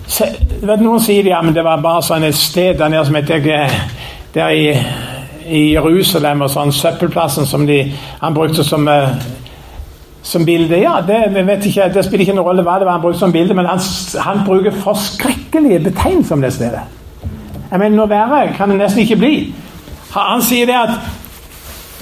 så, 0.08 0.26
vet, 0.62 0.82
Noen 0.82 1.00
sier 1.04 1.28
ja, 1.28 1.42
men 1.42 1.54
det 1.54 1.64
var 1.64 1.82
bare 1.84 2.02
sånn 2.02 2.24
et 2.24 2.36
sted 2.36 2.78
der 2.80 2.90
nede 2.90 3.06
som 3.06 3.16
heter 3.16 3.70
der 4.34 4.50
i, 4.50 4.72
i 5.48 5.74
Jerusalem 5.74 6.42
og 6.46 6.52
sånn 6.52 6.74
søppelplassen 6.76 7.48
som 7.48 7.66
de, 7.68 7.80
han 8.22 8.36
brukte 8.36 8.64
som, 8.64 8.88
eh, 8.88 9.16
som 10.24 10.46
bilde. 10.46 10.80
Ja, 10.82 11.00
det, 11.08 11.32
ikke, 11.66 11.90
det 11.94 12.06
spiller 12.06 12.26
ikke 12.26 12.36
noen 12.36 12.48
rolle 12.50 12.66
hva 12.68 12.80
det 12.80 12.88
var 12.88 12.98
han 12.98 13.06
brukte 13.06 13.20
som 13.20 13.36
bilde, 13.36 13.56
men 13.56 13.70
han, 13.70 13.80
han 14.24 14.44
bruker 14.46 14.76
forskrekkelige 14.84 15.80
betegnelser 15.90 16.36
om 16.36 16.44
det 16.44 16.54
stedet. 16.54 16.84
Jeg 17.72 17.80
mener, 17.80 17.96
Noe 17.96 18.10
verre 18.10 18.54
kan 18.56 18.72
det 18.72 18.82
nesten 18.82 19.04
ikke 19.04 19.20
bli. 19.20 19.34
Han 20.16 20.42
sier 20.42 20.68
det 20.70 20.76
at 20.76 20.94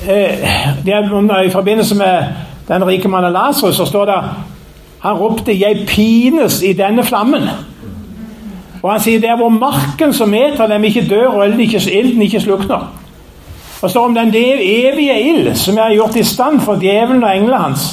eh, 0.07 0.49
det 0.85 1.45
I 1.45 1.53
forbindelse 1.53 1.95
med 1.95 2.35
den 2.67 2.85
rike 2.87 3.09
mannen 3.09 3.33
Lasarus 3.33 3.75
så 3.75 3.85
står 3.85 4.05
det 4.05 4.19
han 5.05 5.17
ropte 5.17 5.53
'Jeg 5.53 5.85
pines 5.87 6.61
i 6.61 6.73
denne 6.73 7.01
flammen'. 7.01 7.49
Og 8.83 8.91
han 8.91 8.99
sier 8.99 9.19
det 9.19 9.29
er 9.29 9.37
hvor 9.37 9.49
marken 9.49 10.13
som 10.13 10.33
eter 10.33 10.67
dem, 10.67 10.83
ikke 10.83 11.07
dør, 11.09 11.27
og 11.27 11.47
ilden 11.47 11.59
ikke, 11.59 11.81
ilden 11.91 12.21
ikke 12.21 12.39
slukner. 12.39 13.04
Og 13.85 13.91
så 13.91 14.01
om 14.01 14.15
den 14.15 14.33
evige 14.35 15.15
ild 15.21 15.55
som 15.55 15.75
jeg 15.77 15.83
har 15.83 15.93
gjort 15.93 16.15
i 16.15 16.23
stand 16.23 16.61
for 16.65 16.81
djevelen 16.81 17.23
og 17.23 17.35
englene 17.35 17.57
hans. 17.61 17.83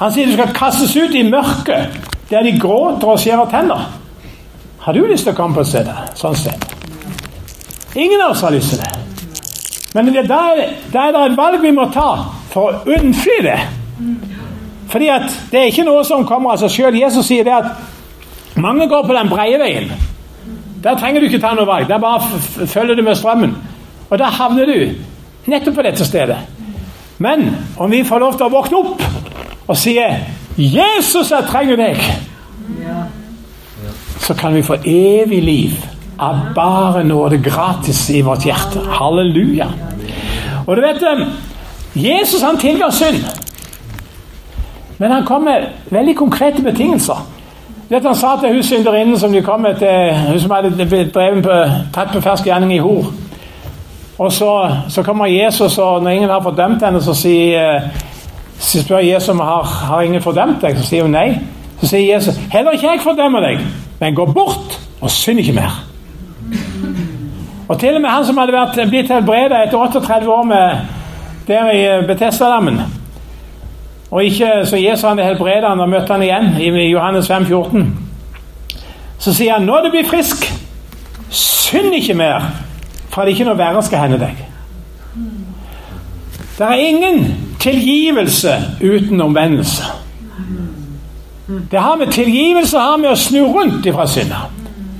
Han 0.00 0.10
sier 0.10 0.26
du 0.26 0.32
skal 0.34 0.54
kastes 0.56 0.96
ut 0.96 1.12
i 1.14 1.22
mørket, 1.28 1.94
der 2.30 2.42
de 2.42 2.56
gråter 2.58 3.12
og 3.12 3.20
skjærer 3.22 3.52
tenner. 3.52 3.84
Har 4.82 4.96
du 4.96 5.04
lyst 5.06 5.28
til 5.28 5.30
å 5.30 5.36
komme 5.38 5.54
på 5.54 5.62
et 5.62 5.70
sted 5.70 5.90
sånn 6.18 6.34
sted? 6.34 6.64
Ingen 7.94 8.18
av 8.24 8.32
oss 8.32 8.42
har 8.42 8.50
lyst 8.50 8.74
til 8.74 8.82
det. 8.82 8.90
Men 9.94 10.10
da, 10.26 10.40
er, 10.56 10.72
da 10.90 11.04
er 11.04 11.14
det 11.14 11.20
et 11.28 11.36
valg 11.38 11.62
vi 11.62 11.70
må 11.76 11.86
ta 11.94 12.08
for 12.50 12.72
å 12.72 12.96
unnfly 12.96 13.36
det. 13.46 13.60
Fordi 14.90 15.12
at 15.14 15.28
det 15.52 15.60
er 15.60 15.70
ikke 15.70 15.84
noe 15.86 16.02
som 16.08 16.26
kommer 16.26 16.56
av 16.56 16.64
seg 16.64 16.74
sjøl. 16.74 16.98
Jesus 16.98 17.30
sier 17.30 17.46
det 17.46 17.54
at 17.54 18.58
mange 18.58 18.90
går 18.90 19.06
på 19.06 19.14
den 19.14 19.30
breie 19.30 19.62
veien. 19.62 19.94
Der 20.82 20.98
trenger 20.98 21.22
du 21.22 21.28
ikke 21.30 21.40
ta 21.46 21.54
noe 21.54 21.70
valg. 21.70 21.86
Der 21.86 22.02
bare 22.02 22.66
følger 22.66 22.98
du 22.98 23.06
med 23.06 23.14
strømmen. 23.22 23.54
Og 24.10 24.18
da 24.18 24.24
havner 24.24 24.66
du 24.66 25.50
nettopp 25.50 25.74
på 25.74 25.86
dette 25.86 26.04
stedet. 26.04 26.38
Men 27.18 27.56
om 27.76 27.90
vi 27.90 28.04
får 28.04 28.18
lov 28.18 28.36
til 28.36 28.46
å 28.46 28.52
våkne 28.52 28.78
opp 28.78 29.02
og 29.66 29.76
si 29.76 29.98
'Jesus, 30.56 31.30
jeg 31.30 31.44
trenger 31.48 31.76
deg', 31.76 32.02
så 34.20 34.34
kan 34.34 34.54
vi 34.54 34.62
få 34.62 34.74
evig 34.84 35.42
liv 35.42 35.70
av 36.18 36.38
bare 36.54 37.04
nåde 37.04 37.38
gratis 37.38 38.10
i 38.10 38.20
vårt 38.20 38.46
hjerte. 38.46 38.80
Halleluja. 38.88 39.66
Og 40.66 40.76
du 40.76 40.82
vet 40.82 41.02
eh, 41.02 41.26
Jesus 41.94 42.42
han 42.42 42.56
tilga 42.56 42.90
synd. 42.90 43.24
Men 44.98 45.10
han 45.10 45.26
kom 45.26 45.42
med 45.42 45.66
veldig 45.90 46.16
konkrete 46.16 46.62
betingelser. 46.62 47.26
Dette 47.90 48.08
Han 48.08 48.16
sa 48.16 48.36
til 48.40 48.54
hun 48.54 48.62
synderinnen 48.62 49.18
som 49.18 49.32
de 49.32 49.42
kom 49.42 49.60
med 49.60 49.74
til, 49.78 50.14
hun 50.30 50.40
som 50.40 50.50
hadde 50.50 50.70
drevet 50.76 51.12
på, 51.42 51.58
tatt 51.94 52.12
på 52.12 52.20
fersk 52.20 52.46
gjerning 52.46 52.72
i 52.72 52.78
hor. 52.78 53.10
Og 54.18 54.32
så, 54.32 54.76
så, 54.88 55.02
kommer 55.02 55.26
Jesus, 55.26 55.78
og 55.78 56.02
når 56.02 56.10
ingen 56.10 56.30
har 56.30 56.42
fordømt 56.42 56.84
henne, 56.84 57.02
så, 57.02 57.14
sier, 57.14 57.80
så 58.58 58.82
spør 58.82 58.98
Jesus 58.98 59.28
om 59.28 59.40
har, 59.40 59.62
har 59.62 60.02
ingen 60.02 60.22
fordømt 60.22 60.62
deg. 60.62 60.78
Så 60.78 60.86
sier 60.86 61.02
hun 61.02 61.16
nei. 61.16 61.34
Så 61.80 61.90
sier 61.90 62.14
Jesus 62.14 62.38
heller 62.52 62.76
ikke 62.76 62.92
jeg 62.92 63.02
fordømmer 63.02 63.42
deg, 63.42 63.64
men 64.00 64.14
gå 64.14 64.26
bort 64.30 64.78
og 65.00 65.10
synd 65.10 65.42
ikke 65.42 65.56
mer. 65.56 65.82
Og 67.68 67.78
til 67.80 67.96
og 67.96 68.00
med 68.00 68.10
han 68.10 68.26
som 68.26 68.38
hadde 68.38 68.52
vært, 68.54 68.78
blitt 68.88 69.10
helbredet 69.10 69.64
etter 69.66 69.78
38 69.80 70.30
år 70.30 70.44
med, 70.46 70.84
der 71.48 71.70
i 71.72 72.06
Betestadammen 72.06 72.80
Og 74.10 74.24
ikke 74.24 74.62
så 74.64 74.76
Jesus 74.76 75.04
han 75.04 75.18
helbredet 75.18 75.68
han 75.68 75.80
og 75.80 75.88
møtte 75.88 76.12
han 76.12 76.22
igjen 76.22 76.54
i 76.60 76.90
Johannes 76.90 77.28
5, 77.28 77.46
14. 77.46 77.98
Så 79.18 79.34
sier 79.34 79.52
han 79.52 79.66
'Nå 79.66 79.74
er 79.74 79.82
du 79.82 79.90
blitt 79.90 80.08
frisk, 80.08 80.52
synd 81.30 81.94
ikke 81.94 82.14
mer, 82.14 82.42
for 83.14 83.22
at 83.22 83.30
ikke 83.30 83.46
noe 83.46 83.58
verre 83.58 83.82
skal 83.82 83.98
hende 84.02 84.18
deg'. 84.18 84.44
Det 86.58 86.66
er 86.66 86.74
ingen 86.74 87.36
tilgivelse 87.60 88.54
uten 88.82 89.20
omvendelse. 89.20 89.84
Det 91.70 91.80
har 91.80 91.96
med 91.96 92.06
tilgivelse 92.06 92.78
har 92.78 92.96
med 92.96 93.10
å 93.10 93.14
snu 93.14 93.44
rundt 93.44 93.86
ifra 93.86 94.06
synder. 94.06 94.50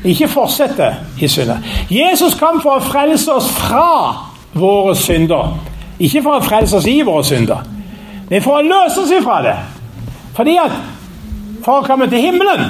Ikke 0.05 0.29
fortsette 0.29 0.94
i 1.20 1.29
synder. 1.29 1.57
Jesus 1.90 2.35
kom 2.35 2.61
for 2.62 2.77
å 2.77 2.85
frelse 2.85 3.33
oss 3.33 3.48
fra 3.48 4.14
våre 4.53 4.96
synder. 4.96 5.55
Ikke 5.98 6.22
for 6.22 6.38
å 6.38 6.44
frelse 6.44 6.77
oss 6.77 6.87
i 6.87 7.00
våre 7.07 7.24
synder, 7.24 7.62
men 8.31 8.42
for 8.42 8.59
å 8.59 8.66
løse 8.66 9.00
oss 9.00 9.12
ifra 9.14 9.42
det. 9.42 9.57
Fordi 10.35 10.57
at 10.61 10.72
for 11.64 11.81
å 11.81 11.87
komme 11.87 12.09
til 12.11 12.18
himmelen 12.18 12.66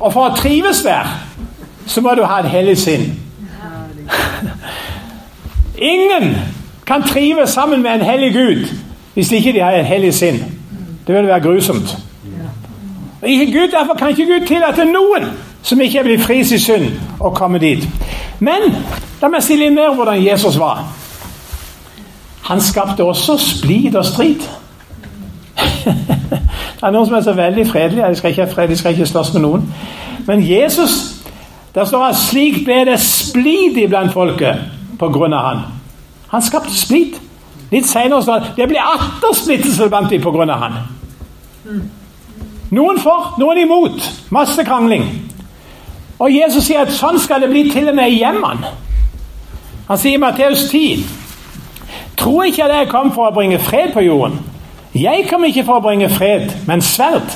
og 0.00 0.12
for 0.12 0.30
å 0.30 0.36
trives 0.36 0.82
der, 0.82 1.06
så 1.86 2.00
må 2.00 2.14
du 2.14 2.24
ha 2.24 2.40
et 2.40 2.50
hellig 2.50 2.78
sinn. 2.78 3.29
Ingen 5.92 6.36
kan 6.86 7.02
trives 7.02 7.50
sammen 7.50 7.82
med 7.82 7.94
en 7.94 8.02
hellig 8.02 8.32
Gud 8.32 8.66
hvis 9.14 9.32
ikke 9.32 9.52
de 9.52 9.60
har 9.60 9.72
et 9.72 9.86
hellig 9.86 10.14
sinn. 10.14 10.38
Det 11.06 11.14
vil 11.14 11.26
være 11.26 11.40
grusomt. 11.40 11.98
Ikke 13.22 13.52
Gud, 13.52 13.68
Derfor 13.70 13.94
kan 13.98 14.08
ikke 14.08 14.26
Gud 14.26 14.46
tillate 14.46 14.84
noen 14.84 15.26
som 15.62 15.80
ikke 15.80 15.98
er 15.98 16.02
blitt 16.02 16.22
fris 16.24 16.52
i 16.52 16.58
synd, 16.58 16.86
å 17.20 17.30
komme 17.36 17.58
dit. 17.60 17.84
Men 18.40 18.70
la 19.20 19.28
meg 19.28 19.42
si 19.44 19.58
litt 19.60 19.74
mer 19.76 19.92
hvordan 19.94 20.22
Jesus 20.24 20.56
var. 20.58 20.86
Han 22.48 22.60
skapte 22.60 23.04
også 23.04 23.36
splid 23.38 23.96
og 23.96 24.06
strid. 24.06 24.46
det 25.84 26.82
er 26.82 26.90
noen 26.90 27.06
som 27.06 27.18
er 27.18 27.26
så 27.26 27.32
veldig 27.36 27.66
fredelige. 27.68 28.08
De 28.08 28.16
skal 28.16 28.30
ikke, 28.30 28.48
fred, 28.54 28.68
de 28.68 28.76
skal 28.76 28.96
ikke 28.96 29.06
slåss 29.06 29.34
med 29.34 29.44
noen. 29.44 29.66
Men 30.26 30.42
Jesus 30.48 31.09
Der 31.74 31.84
står 31.84 32.04
at 32.10 32.18
slik 32.18 32.64
ble 32.66 32.84
det 32.88 32.98
splid 33.00 33.78
iblant 33.78 34.12
folket 34.12 34.64
på 34.98 35.08
grunn 35.14 35.34
av 35.34 35.46
han. 35.46 35.60
Han 36.32 36.42
skapte 36.42 36.74
splid. 36.74 37.18
Litt 37.70 37.86
senere 37.86 38.22
står 38.22 38.40
det 38.42 38.56
det 38.58 38.68
ble 38.72 38.82
atter 38.82 39.34
splittelse 39.36 39.88
blant 39.88 40.10
dem 40.10 40.50
av 40.50 40.62
han. 40.64 40.78
Noen 42.70 42.98
for, 43.02 43.34
noen 43.38 43.58
imot. 43.64 44.10
Masse 44.30 44.64
krangling. 44.66 45.06
Og 46.20 46.30
Jesus 46.30 46.66
sier 46.66 46.84
at 46.84 46.92
sånn 46.94 47.18
skal 47.18 47.42
det 47.42 47.50
bli 47.50 47.68
til 47.70 47.88
og 47.88 47.96
med 47.96 48.10
i 48.10 48.20
hjemmene. 48.20 48.74
Han 49.88 49.98
sier 49.98 50.18
i 50.18 50.22
Matteus 50.22 50.68
10.: 50.70 51.04
Tror 52.18 52.44
ikke 52.44 52.64
at 52.64 52.74
jeg 52.76 52.90
kom 52.90 53.12
for 53.14 53.30
å 53.30 53.34
bringe 53.34 53.58
fred 53.58 53.94
på 53.94 54.04
jorden. 54.04 54.38
Jeg 54.94 55.28
kom 55.30 55.44
ikke 55.46 55.64
for 55.64 55.78
å 55.78 55.84
bringe 55.84 56.10
fred, 56.10 56.50
men 56.66 56.82
sverd. 56.82 57.30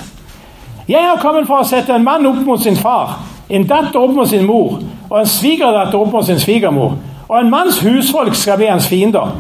Jeg 0.88 1.03
har 1.03 1.23
kommet 1.23 1.47
for 1.47 1.62
å 1.62 1.66
sette 1.66 1.94
en 1.94 2.05
mann 2.05 2.27
opp 2.27 2.42
mot 2.47 2.62
sin 2.62 2.77
far, 2.77 3.16
en 3.49 3.67
datter 3.69 4.01
opp 4.01 4.15
mot 4.15 4.29
sin 4.29 4.47
mor, 4.47 4.79
og 5.11 5.19
en 5.21 5.27
svigerdatter 5.27 5.99
opp 5.99 6.13
mot 6.13 6.27
sin 6.27 6.41
svigermor. 6.41 6.97
Og 7.29 7.41
en 7.41 7.51
manns 7.51 7.81
husfolk 7.81 8.35
skal 8.35 8.57
bli 8.61 8.67
hans 8.67 8.89
fiender. 8.89 9.37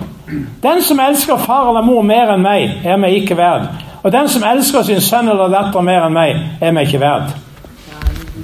Den 0.62 0.82
som 0.82 1.00
elsker 1.00 1.36
far 1.36 1.68
eller 1.68 1.84
mor 1.84 2.02
mer 2.02 2.32
enn 2.34 2.42
meg, 2.44 2.80
er 2.84 2.96
meg 3.00 3.20
ikke 3.20 3.36
verd. 3.36 3.68
Og 4.02 4.12
den 4.12 4.28
som 4.28 4.44
elsker 4.44 4.82
sin 4.82 5.00
sønn 5.00 5.28
eller 5.28 5.52
datter 5.52 5.84
mer 5.84 6.06
enn 6.06 6.16
meg, 6.16 6.40
er 6.60 6.72
meg 6.72 6.88
ikke 6.88 7.00
verd. 7.00 7.32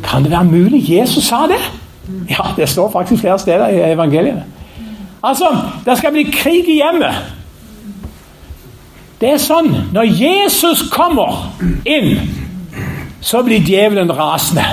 Kan 0.04 0.24
det 0.24 0.32
være 0.32 0.44
mulig 0.44 0.80
Jesus 0.90 1.24
sa 1.28 1.46
det? 1.48 1.60
Ja, 2.30 2.50
det 2.56 2.68
står 2.68 2.90
faktisk 2.90 3.20
flere 3.22 3.38
steder 3.38 3.68
i 3.68 3.92
evangeliet. 3.92 4.42
Altså, 5.22 5.56
det 5.84 5.98
skal 5.98 6.12
bli 6.12 6.22
krig 6.32 6.68
i 6.68 6.80
hjemmet. 6.80 7.36
Det 9.20 9.34
er 9.34 9.42
sånn 9.42 9.68
når 9.92 10.14
Jesus 10.16 10.86
kommer 10.92 11.50
inn, 11.84 12.16
så 13.20 13.42
blir 13.44 13.60
djevelen 13.60 14.12
rasende. 14.16 14.64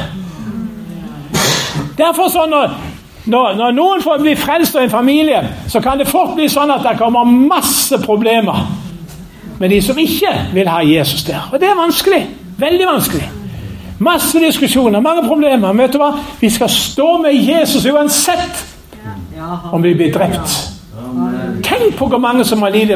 Derfor 1.97 2.29
sånn 2.29 2.51
når, 2.53 2.75
når, 3.25 3.55
når 3.57 3.77
noen 3.77 4.03
får 4.05 4.21
bli 4.21 4.35
frelst 4.39 4.75
av 4.77 4.85
en 4.85 4.93
familie, 4.93 5.41
så 5.67 5.81
kan 5.81 5.97
det 5.97 6.09
fort 6.09 6.35
bli 6.37 6.49
sånn 6.51 6.71
at 6.71 6.85
det 6.85 6.97
kommer 6.99 7.25
masse 7.25 7.97
problemer 8.03 8.67
med 9.57 9.73
de 9.73 9.81
som 9.81 9.97
ikke 9.97 10.33
vil 10.53 10.69
ha 10.69 10.83
Jesus 10.85 11.23
der. 11.25 11.49
Og 11.51 11.59
det 11.59 11.69
er 11.69 11.75
vanskelig. 11.79 12.21
Veldig 12.57 12.87
vanskelig. 12.87 13.27
Masse 13.99 14.39
diskusjoner, 14.39 15.01
mange 15.01 15.25
problemer. 15.25 15.73
Men 15.73 15.85
vet 15.85 15.93
du 15.93 16.01
hva? 16.01 16.11
Vi 16.41 16.49
skal 16.53 16.69
stå 16.69 17.09
med 17.21 17.33
Jesus 17.33 17.85
uansett 17.85 18.65
om 19.71 19.81
vi 19.81 19.93
blir 19.97 20.13
drept. 20.13 20.57
Tenk 21.65 21.95
på 21.97 22.07
hvor 22.09 22.21
mange 22.21 22.45
som 22.45 22.61
har 22.61 22.73
lidd 22.73 22.93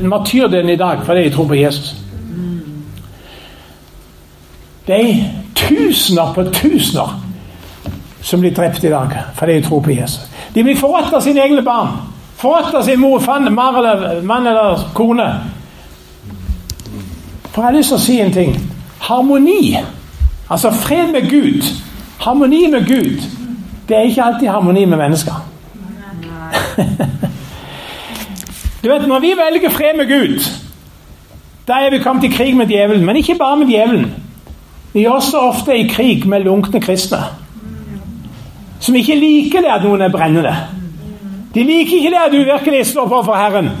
martyrdøden 0.00 0.70
i 0.70 0.78
dag 0.78 1.02
fordi 1.06 1.24
de 1.24 1.34
tror 1.34 1.48
på 1.50 1.58
Jesus. 1.58 1.94
Det 4.86 4.94
er 4.94 5.24
tusener 5.54 6.34
på 6.34 6.44
tusener 6.54 7.25
som 8.26 8.40
blir 8.40 8.50
drept 8.50 8.84
i 8.84 8.90
dag 8.90 9.12
fordi 9.34 9.52
de 9.52 9.62
tror 9.62 9.80
på 9.80 9.90
Jesus. 9.90 10.26
De 10.54 10.62
blir 10.62 10.76
forrådt 10.76 11.12
av 11.14 11.20
sine 11.22 11.44
egne 11.44 11.62
barn. 11.62 11.88
Forrådt 12.36 12.74
av 12.74 12.82
sin 12.82 13.00
mor, 13.00 13.22
mann 13.50 13.76
eller, 13.76 14.22
mann 14.22 14.46
eller 14.46 14.90
kone. 14.94 15.28
For 17.52 17.62
jeg 17.62 17.68
har 17.70 17.76
lyst 17.76 17.88
til 17.94 17.96
å 17.96 18.02
si 18.02 18.16
en 18.20 18.34
ting. 18.34 18.56
Harmoni, 19.06 19.76
altså 20.50 20.70
fred 20.74 21.14
med 21.14 21.30
Gud, 21.30 21.62
harmoni 22.18 22.66
med 22.72 22.86
Gud, 22.88 23.22
det 23.88 23.96
er 23.96 24.10
ikke 24.10 24.24
alltid 24.24 24.48
harmoni 24.50 24.84
med 24.84 24.98
mennesker. 24.98 25.38
du 28.82 28.88
vet, 28.88 29.08
Når 29.08 29.20
vi 29.20 29.32
velger 29.38 29.70
fred 29.70 29.96
med 29.96 30.08
Gud, 30.10 30.50
da 31.68 31.72
er 31.72 31.90
vi 31.90 32.02
kommet 32.02 32.24
i 32.24 32.34
krig 32.34 32.56
med 32.56 32.66
djevelen. 32.66 33.06
Men 33.06 33.16
ikke 33.16 33.38
bare 33.38 33.56
med 33.56 33.66
djevelen. 33.70 34.14
Vi 34.92 35.04
er 35.04 35.10
også 35.10 35.38
ofte 35.38 35.76
i 35.78 35.88
krig 35.88 36.26
med 36.26 36.44
lunkne 36.44 36.80
kristne. 36.80 37.24
Som 38.86 38.94
ikke 38.94 39.16
liker 39.18 39.64
det 39.64 39.72
at 39.74 39.82
noen 39.82 40.04
er 40.06 40.12
brennende. 40.14 40.52
De 41.50 41.64
liker 41.66 41.96
ikke 41.96 42.10
det 42.12 42.20
at 42.20 42.34
du 42.34 42.38
virkelig 42.46 42.84
står 42.92 43.08
på 43.10 43.22
for 43.26 43.34
Herren. 43.34 43.72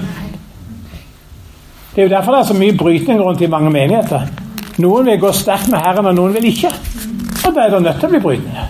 Det 1.92 2.02
er 2.02 2.08
jo 2.08 2.14
derfor 2.16 2.34
det 2.34 2.40
er 2.40 2.48
så 2.48 2.56
mye 2.58 2.74
brytning 2.76 3.20
rundt 3.22 3.44
i 3.44 3.50
mange 3.52 3.70
menigheter. 3.70 4.26
Noen 4.82 5.06
vil 5.06 5.20
gå 5.22 5.30
sterkt 5.32 5.70
med 5.70 5.84
Herren, 5.84 6.10
og 6.10 6.16
noen 6.18 6.34
vil 6.34 6.48
ikke. 6.50 6.72
Og 7.46 7.54
da 7.54 7.62
er 7.62 7.70
det 7.70 7.80
nødt 7.84 8.00
til 8.02 8.08
å 8.08 8.12
bli 8.16 8.22
brytende. 8.24 8.66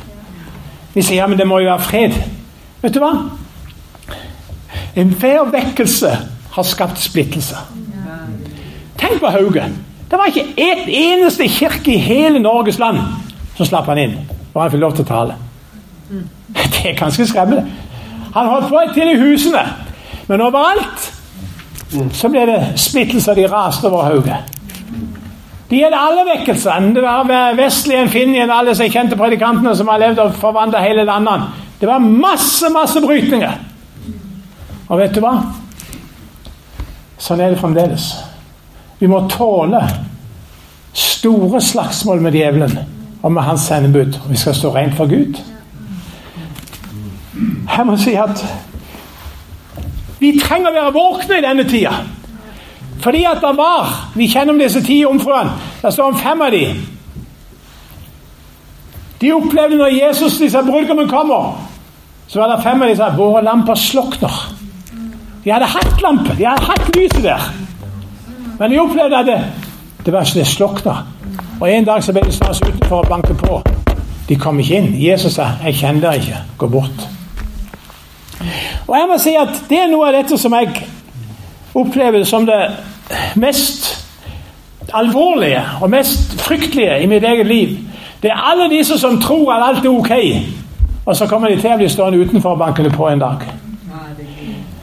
Vi 0.92 1.06
sier 1.06 1.22
ja, 1.22 1.30
men 1.30 1.40
det 1.40 1.48
må 1.48 1.62
jo 1.62 1.70
være 1.70 1.86
fred. 1.88 2.20
Vet 2.84 2.94
du 2.94 3.00
hva? 3.00 3.14
Enhver 4.96 5.48
vekkelse 5.56 6.12
har 6.52 6.68
skapt 6.68 7.00
splittelse. 7.00 7.64
Tenk 9.00 9.18
på 9.24 9.32
Hauge. 9.32 9.70
Det 10.10 10.20
var 10.20 10.28
ikke 10.28 10.46
et 10.60 10.86
eneste 10.92 11.48
kirke 11.48 11.96
i 11.96 11.98
hele 12.12 12.44
Norges 12.44 12.78
land 12.78 13.00
som 13.56 13.66
slapp 13.66 13.88
han 13.88 14.04
inn. 14.04 14.16
Og 14.52 14.62
han 14.62 14.72
fikk 14.72 14.84
lov 14.84 15.00
til 15.00 15.08
å 15.08 15.12
tale. 15.14 15.40
Det 16.54 16.90
er 16.90 16.98
ganske 16.98 17.26
skremmende. 17.26 17.66
Han 18.34 18.46
holdt 18.46 18.68
på 18.68 18.80
til 18.94 19.12
i 19.12 19.20
husene. 19.20 19.62
Men 20.28 20.40
overalt 20.40 21.12
så 22.12 22.28
ble 22.28 22.42
det 22.48 22.60
splittelser. 22.80 23.34
De 23.38 23.46
raste 23.50 23.88
over 23.88 24.10
hodet. 24.10 24.38
Det 25.66 25.80
gjelder 25.80 25.98
alle 25.98 26.22
vekkelser 26.28 26.92
Det 26.94 27.02
var 27.02 27.54
Vestlien, 27.58 28.08
Finnien, 28.08 28.50
alle 28.50 28.74
de 28.74 28.90
kjente 28.90 29.16
predikantene 29.18 29.74
som 29.76 29.88
har 29.90 29.98
levd 29.98 30.20
og 30.22 30.34
forvandla 30.40 30.82
hele 30.82 31.04
landet. 31.04 31.48
Det 31.80 31.88
var 31.88 31.98
masse, 31.98 32.68
masse 32.72 33.00
brytninger. 33.00 33.52
Og 34.88 34.98
vet 34.98 35.14
du 35.14 35.20
hva? 35.20 35.34
Sånn 37.18 37.40
er 37.40 37.50
det 37.50 37.60
fremdeles. 37.60 38.12
Vi 39.00 39.08
må 39.10 39.24
tåle 39.28 39.80
store 40.96 41.60
slagsmål 41.60 42.22
med 42.24 42.36
djevelen 42.38 42.78
og 43.22 43.32
med 43.32 43.42
hans 43.42 43.66
sendebud. 43.68 44.20
Vi 44.30 44.38
skal 44.40 44.54
stå 44.54 44.72
rent 44.76 44.96
for 44.96 45.10
Gud. 45.10 45.40
Jeg 47.66 47.86
må 47.86 47.96
si 47.96 48.14
at 48.14 48.44
vi 50.18 50.38
trenger 50.40 50.70
å 50.70 50.76
være 50.76 50.92
våkne 50.94 51.38
i 51.38 51.44
denne 51.44 51.64
tida. 51.68 51.92
Fordi 53.04 53.24
at 53.28 53.42
det 53.44 53.52
var 53.56 53.90
Vi 54.14 54.28
kjenner 54.28 54.54
om 54.54 54.58
disse 54.58 54.80
ti 54.82 55.04
omfruene. 55.04 55.52
Det 55.82 55.92
står 55.92 56.12
om 56.12 56.18
fem 56.18 56.40
av 56.42 56.50
de. 56.50 56.64
De 59.20 59.32
opplevde 59.32 59.76
når 59.76 59.92
Jesus, 59.96 60.38
disse 60.38 60.62
brudgommen, 60.62 61.08
kommer, 61.08 61.68
så 62.28 62.40
var 62.40 62.56
det 62.56 62.64
fem 62.64 62.82
av 62.82 62.88
de 62.88 62.96
som 62.96 63.10
sa 63.10 63.16
våre 63.16 63.42
lamper 63.44 63.74
slukner. 63.74 64.40
De 65.44 65.52
hadde 65.52 65.68
hatt 65.72 66.02
lampe, 66.02 66.34
de 66.36 66.44
hadde 66.44 66.64
hatt 66.64 66.96
lyset 66.96 67.22
der. 67.22 67.44
Men 68.58 68.70
de 68.70 68.80
opplevde 68.80 69.16
at 69.16 69.26
det, 69.26 69.38
det 70.04 70.12
var 70.12 70.26
ikke 70.26 70.38
det 70.38 70.46
slukna. 70.46 70.96
Og 71.60 71.70
en 71.70 71.84
dag 71.84 72.04
så 72.04 72.12
ble 72.12 72.24
de 72.26 72.32
stående 72.32 72.72
utenfor 72.72 73.04
og 73.04 73.08
banke 73.08 73.34
på. 73.34 73.62
De 74.28 74.36
kom 74.36 74.58
ikke 74.60 74.76
inn. 74.76 74.94
Jesus 75.00 75.32
sa 75.32 75.50
'Jeg 75.64 75.74
kjenner 75.74 76.00
dere 76.00 76.16
ikke. 76.16 76.36
Gå 76.58 76.66
bort'. 76.66 77.08
Og 78.86 78.98
jeg 78.98 79.08
må 79.08 79.18
si 79.18 79.34
at 79.34 79.62
Det 79.68 79.78
er 79.78 79.90
noe 79.90 80.08
av 80.08 80.14
dette 80.14 80.38
som 80.38 80.54
jeg 80.54 80.86
opplever 81.74 82.24
som 82.24 82.46
det 82.46 82.60
mest 83.36 83.92
alvorlige 84.94 85.62
og 85.80 85.90
mest 85.90 86.40
fryktelige 86.40 87.00
i 87.02 87.06
mitt 87.06 87.24
eget 87.24 87.46
liv. 87.46 87.78
Det 88.22 88.30
er 88.30 88.50
alle 88.50 88.70
disse 88.70 88.98
som 88.98 89.20
tror 89.20 89.52
at 89.52 89.68
alt 89.68 89.84
er 89.84 89.90
ok, 89.90 90.12
og 91.06 91.16
så 91.16 91.26
kommer 91.26 91.48
de 91.48 91.60
til 91.60 91.72
å 91.72 91.76
bli 91.76 91.88
stående 91.88 92.18
utenfor 92.18 92.56
og 92.56 92.58
banke 92.58 92.84
det 92.84 92.92
på 92.92 93.08
en 93.08 93.20
dag. 93.20 93.44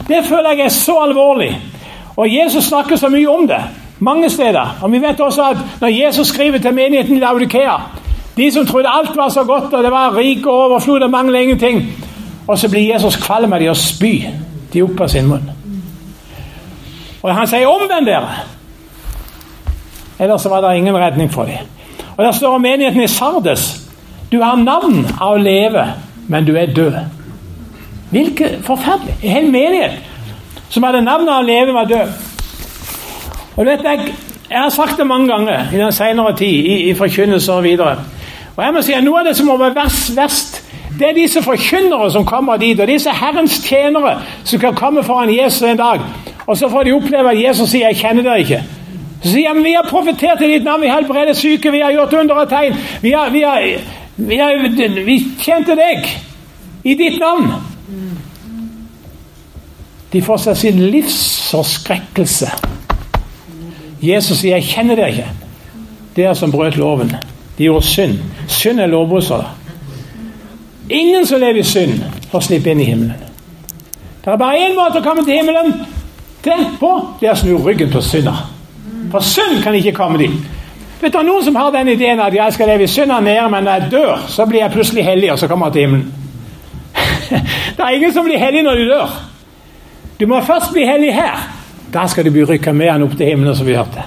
Det 0.08 0.26
føler 0.26 0.50
jeg 0.50 0.66
er 0.66 0.70
så 0.70 0.98
alvorlig. 1.08 1.58
Og 2.16 2.36
Jesus 2.36 2.64
snakker 2.64 2.96
så 2.96 3.10
mye 3.10 3.30
om 3.30 3.48
det 3.48 3.64
mange 4.00 4.30
steder. 4.30 4.78
Og 4.82 4.92
vi 4.92 5.02
vet 5.02 5.20
også 5.20 5.44
at 5.44 5.58
når 5.82 5.88
Jesus 5.88 6.28
skriver 6.28 6.58
til 6.58 6.74
menigheten 6.74 7.18
i 7.18 7.20
Laudikea 7.20 7.78
De 8.38 8.52
som 8.52 8.66
trodde 8.66 8.90
alt 8.90 9.16
var 9.16 9.30
så 9.30 9.44
godt, 9.44 9.74
og 9.74 9.84
det 9.84 9.92
var 9.92 10.18
rik 10.18 10.46
og 10.46 10.54
overflod 10.54 11.02
og 11.02 11.10
mangler 11.10 11.40
ingenting 11.40 11.84
og 12.48 12.60
så 12.60 12.70
blir 12.70 12.94
Jesus 12.94 13.16
kvalm 13.16 13.54
av 13.54 13.60
de 13.60 13.70
og 13.72 13.78
spy 13.78 14.14
de 14.74 14.84
opp 14.84 15.02
av 15.02 15.12
sin 15.12 15.28
munn. 15.30 15.52
Og 17.24 17.36
han 17.36 17.48
sier 17.48 17.68
'omvend 17.68 18.08
dere'. 18.08 18.44
Ellers 20.20 20.46
var 20.46 20.62
det 20.62 20.78
ingen 20.78 20.98
redning 20.98 21.32
for 21.32 21.44
dem. 21.44 21.68
Og 22.18 22.26
Der 22.26 22.32
står 22.32 22.56
om 22.56 22.62
menigheten 22.62 23.02
i 23.02 23.08
Sardes. 23.08 23.82
Du 24.32 24.42
har 24.42 24.56
navn 24.56 25.08
av 25.22 25.34
å 25.34 25.38
leve, 25.38 25.94
men 26.28 26.46
du 26.46 26.56
er 26.56 26.66
død. 26.66 26.94
Hvilke 28.10 28.50
forferdelig. 28.62 29.16
En 29.24 29.30
hel 29.30 29.52
menighet 29.52 29.92
som 30.70 30.84
hadde 30.84 31.02
navnet 31.02 31.30
av 31.30 31.44
å 31.44 31.48
leve, 31.48 31.74
var 31.74 31.86
død. 31.86 32.08
Og 33.56 33.66
vet 33.66 33.84
jeg, 33.84 34.14
jeg 34.50 34.62
har 34.62 34.70
sagt 34.70 34.98
det 34.98 35.08
mange 35.08 35.28
ganger 35.28 35.74
i 35.74 35.78
den 35.78 35.92
senere 35.92 36.36
tid, 36.38 36.66
i, 36.66 36.90
i 36.90 36.94
forkynnelser 36.94 37.54
og 37.54 37.64
videre. 37.64 37.98
Og 38.56 38.64
jeg 38.64 38.74
må 38.74 38.82
si 38.82 38.94
at 38.94 39.04
Noe 39.04 39.20
av 39.20 39.26
det 39.26 39.36
som 39.38 39.50
må 39.50 39.58
være 39.58 39.76
verst, 39.76 40.16
verst 40.18 40.53
det 41.00 41.10
er 41.10 41.14
disse 41.14 41.42
forkynnere 41.42 42.12
som 42.12 42.26
kommer 42.26 42.58
dit, 42.58 42.80
og 42.80 42.88
disse 42.88 43.10
Herrens 43.10 43.58
tjenere 43.66 44.20
som 44.44 44.60
kan 44.60 44.76
komme 44.76 45.04
foran 45.04 45.32
Jesus 45.34 45.62
en 45.62 45.78
dag. 45.78 46.00
Og 46.48 46.58
så 46.58 46.70
får 46.70 46.84
de 46.84 46.94
oppleve 46.94 47.32
at 47.32 47.44
Jesus 47.44 47.70
sier 47.70 47.88
'Jeg 47.88 47.98
kjenner 47.98 48.24
dere 48.24 48.40
ikke'. 48.40 48.64
Så 49.24 49.32
sier 49.32 49.48
han, 49.48 49.64
'Vi 49.64 49.74
har 49.74 49.90
profetert 49.90 50.42
i 50.42 50.54
ditt 50.54 50.64
navn, 50.64 50.82
vi 50.82 50.88
har 50.88 51.34
syke, 51.34 51.72
vi 51.72 51.80
har 51.80 51.92
gjort 51.92 52.14
under 52.14 52.36
og 52.36 52.50
tegn'. 52.50 52.76
Vi 53.02 53.12
har, 53.12 53.30
vi 53.30 53.42
har, 53.42 53.62
vi 54.18 54.36
har 54.36 55.06
vi 55.06 55.28
tjente 55.40 55.76
deg 55.76 56.22
i 56.84 56.94
ditt 56.94 57.20
navn. 57.20 57.52
De 60.14 60.22
får 60.22 60.38
seg 60.38 60.58
sin 60.58 60.80
livsforskrekkelse. 60.80 62.52
Jesus 64.02 64.38
sier 64.38 64.56
'Jeg 64.56 64.64
kjenner 64.64 64.96
dere 64.96 65.10
ikke'. 65.10 65.30
Dere 66.16 66.36
som 66.36 66.52
brøt 66.52 66.78
loven. 66.78 67.16
De 67.58 67.64
gjorde 67.64 67.86
synd. 67.86 68.20
Synd 68.48 68.80
er 68.80 68.88
lovbruddere. 68.88 69.63
Ingen 70.90 71.28
som 71.28 71.40
lever 71.40 71.60
i 71.60 71.64
synd, 71.64 72.02
får 72.32 72.42
slippe 72.48 72.72
inn 72.72 72.82
i 72.82 72.88
himmelen. 72.88 73.30
Det 74.24 74.32
er 74.32 74.40
bare 74.40 74.60
én 74.66 74.76
måte 74.76 75.00
å 75.00 75.04
komme 75.04 75.24
til 75.26 75.40
himmelen. 75.40 75.74
til 76.44 76.66
på, 76.80 76.92
det 77.20 77.28
er 77.30 77.34
å 77.34 77.40
snu 77.40 77.58
ryggen 77.64 77.92
på 77.92 78.02
synda. 78.02 78.34
For 79.12 79.24
synd 79.24 79.64
kan 79.64 79.76
ikke 79.76 79.94
komme 79.96 80.18
dit. 80.18 80.32
Vet 81.02 81.14
du, 81.14 81.22
Noen 81.24 81.44
som 81.44 81.56
har 81.56 81.72
den 81.72 81.88
ideen 81.88 82.20
at 82.20 82.34
jeg 82.34 82.54
skal 82.54 82.68
leve 82.68 82.84
i 82.84 82.88
synda 82.88 83.20
nede, 83.20 83.50
men 83.50 83.64
når 83.64 83.72
jeg 83.72 83.92
dør, 83.92 84.26
så 84.28 84.46
blir 84.46 84.60
jeg 84.60 84.72
plutselig 84.72 85.04
hellig, 85.06 85.32
og 85.32 85.40
så 85.40 85.48
kommer 85.48 85.68
jeg 85.68 85.74
til 85.74 85.82
himmelen. 85.82 86.14
det 87.78 87.84
er 87.84 87.96
ingen 87.96 88.14
som 88.14 88.26
blir 88.26 88.40
hellig 88.40 88.64
når 88.64 88.76
de 88.76 88.90
dør. 88.90 89.16
Du 90.20 90.28
må 90.28 90.42
først 90.42 90.72
bli 90.74 90.86
hellig 90.88 91.14
her. 91.14 91.48
Da 91.94 92.08
skal 92.08 92.26
du 92.26 92.32
bli 92.32 92.44
rykka 92.44 92.74
med 92.74 92.92
han 92.92 93.04
opp 93.04 93.18
til 93.18 93.28
himmelen, 93.28 93.56
som 93.56 93.68
vi 93.68 93.76
hørte. 93.76 94.04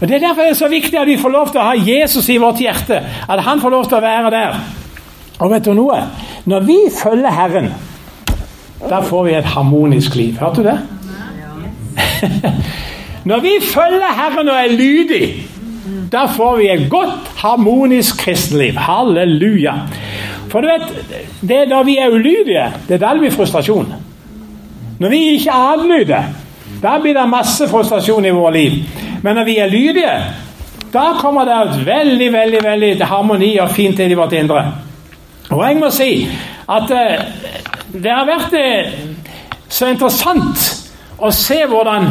Og 0.00 0.08
Det 0.08 0.16
er 0.16 0.26
derfor 0.28 0.42
det 0.42 0.50
er 0.50 0.54
så 0.54 0.68
viktig 0.68 0.98
at 0.98 1.06
vi 1.06 1.16
får 1.18 1.32
lov 1.32 1.48
til 1.50 1.60
å 1.60 1.70
ha 1.70 1.74
Jesus 1.74 2.28
i 2.28 2.36
vårt 2.38 2.60
hjerte. 2.62 3.00
At 3.28 3.40
han 3.44 3.60
får 3.60 3.70
lov 3.70 3.88
til 3.88 3.98
å 3.98 4.04
være 4.04 4.30
der. 4.30 4.60
Og 5.38 5.50
vet 5.52 5.64
du 5.64 5.74
noe? 5.76 6.00
Når 6.50 6.66
vi 6.66 6.78
følger 6.92 7.30
Herren, 7.30 7.70
da 8.88 9.00
får 9.04 9.24
vi 9.26 9.34
et 9.38 9.44
harmonisk 9.54 10.14
liv. 10.18 10.38
Hørte 10.38 10.62
du 10.62 10.68
det? 10.68 10.78
Når 13.30 13.40
vi 13.44 13.54
følger 13.62 14.14
Herren 14.16 14.48
og 14.48 14.56
er 14.56 14.72
lydige, 14.72 15.46
da 16.12 16.24
får 16.26 16.56
vi 16.56 16.68
et 16.72 16.90
godt, 16.90 17.30
harmonisk 17.36 18.18
kristenliv. 18.18 18.78
Halleluja. 18.78 19.74
For 20.48 20.60
du 20.60 20.68
vet, 20.68 21.16
det 21.40 21.56
er 21.56 21.68
da 21.68 21.82
vi 21.84 21.98
er 22.00 22.10
ulydige, 22.10 22.66
det 22.88 22.96
er 22.96 23.02
da 23.02 23.12
det 23.12 23.26
blir 23.26 23.34
frustrasjon. 23.34 23.92
Når 24.98 25.08
vi 25.08 25.22
ikke 25.36 25.52
adlyder, 25.52 26.30
da 26.82 26.98
blir 27.02 27.14
det 27.14 27.28
masse 27.28 27.68
frustrasjon 27.68 28.24
i 28.24 28.34
vårt 28.34 28.56
liv. 28.56 28.72
Men 29.22 29.36
når 29.36 29.44
vi 29.44 29.58
er 29.58 29.70
lydige, 29.70 30.14
da 30.92 31.12
kommer 31.20 31.44
det 31.44 31.58
ut 31.68 31.86
veldig 31.86 32.32
veldig, 32.32 32.62
veldig 32.64 33.06
harmoni 33.06 33.58
og 33.60 33.70
fint 33.70 34.00
inn 34.00 34.14
i 34.14 34.18
vårt 34.18 34.32
indre. 34.32 34.64
Og 35.50 35.62
jeg 35.64 35.76
må 35.80 35.90
si 35.90 36.12
at 36.68 36.90
eh, 36.92 37.24
det 37.92 38.12
har 38.12 38.28
vært 38.28 38.56
eh, 38.58 38.92
så 39.68 39.88
interessant 39.92 40.66
å 41.18 41.30
se 41.34 41.62
hvordan 41.68 42.08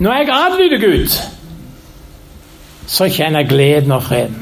Når 0.00 0.14
jeg 0.16 0.28
adlyder 0.32 0.80
Gud, 0.80 1.16
så 2.88 3.08
kjenner 3.12 3.42
jeg 3.42 3.50
gleden 3.50 3.92
og 3.92 4.02
freden. 4.02 4.38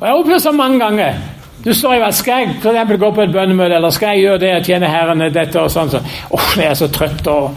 Og 0.00 0.06
Jeg 0.06 0.08
har 0.08 0.20
opplevd 0.22 0.40
så 0.40 0.52
mange 0.56 0.80
ganger 0.80 1.18
du 1.64 1.74
står 1.74 1.94
i 1.94 2.12
Skal 2.12 2.38
jeg 2.40 2.54
for 2.62 2.70
eksempel, 2.70 2.98
gå 2.98 3.10
på 3.14 3.22
et 3.22 3.32
bønnemøte, 3.32 3.74
eller 3.74 3.90
skal 3.90 4.08
jeg 4.08 4.24
gjøre 4.24 4.38
det 4.38 4.54
og 4.54 4.64
tjene 4.64 4.88
Herren 4.88 5.24
dette 5.34 5.60
og 5.60 5.70
sånn? 5.70 5.90
Så, 5.92 6.00
Uff, 6.32 6.56
jeg 6.56 6.70
er 6.70 6.74
så 6.74 6.88
trøtt, 6.88 7.26
og 7.28 7.50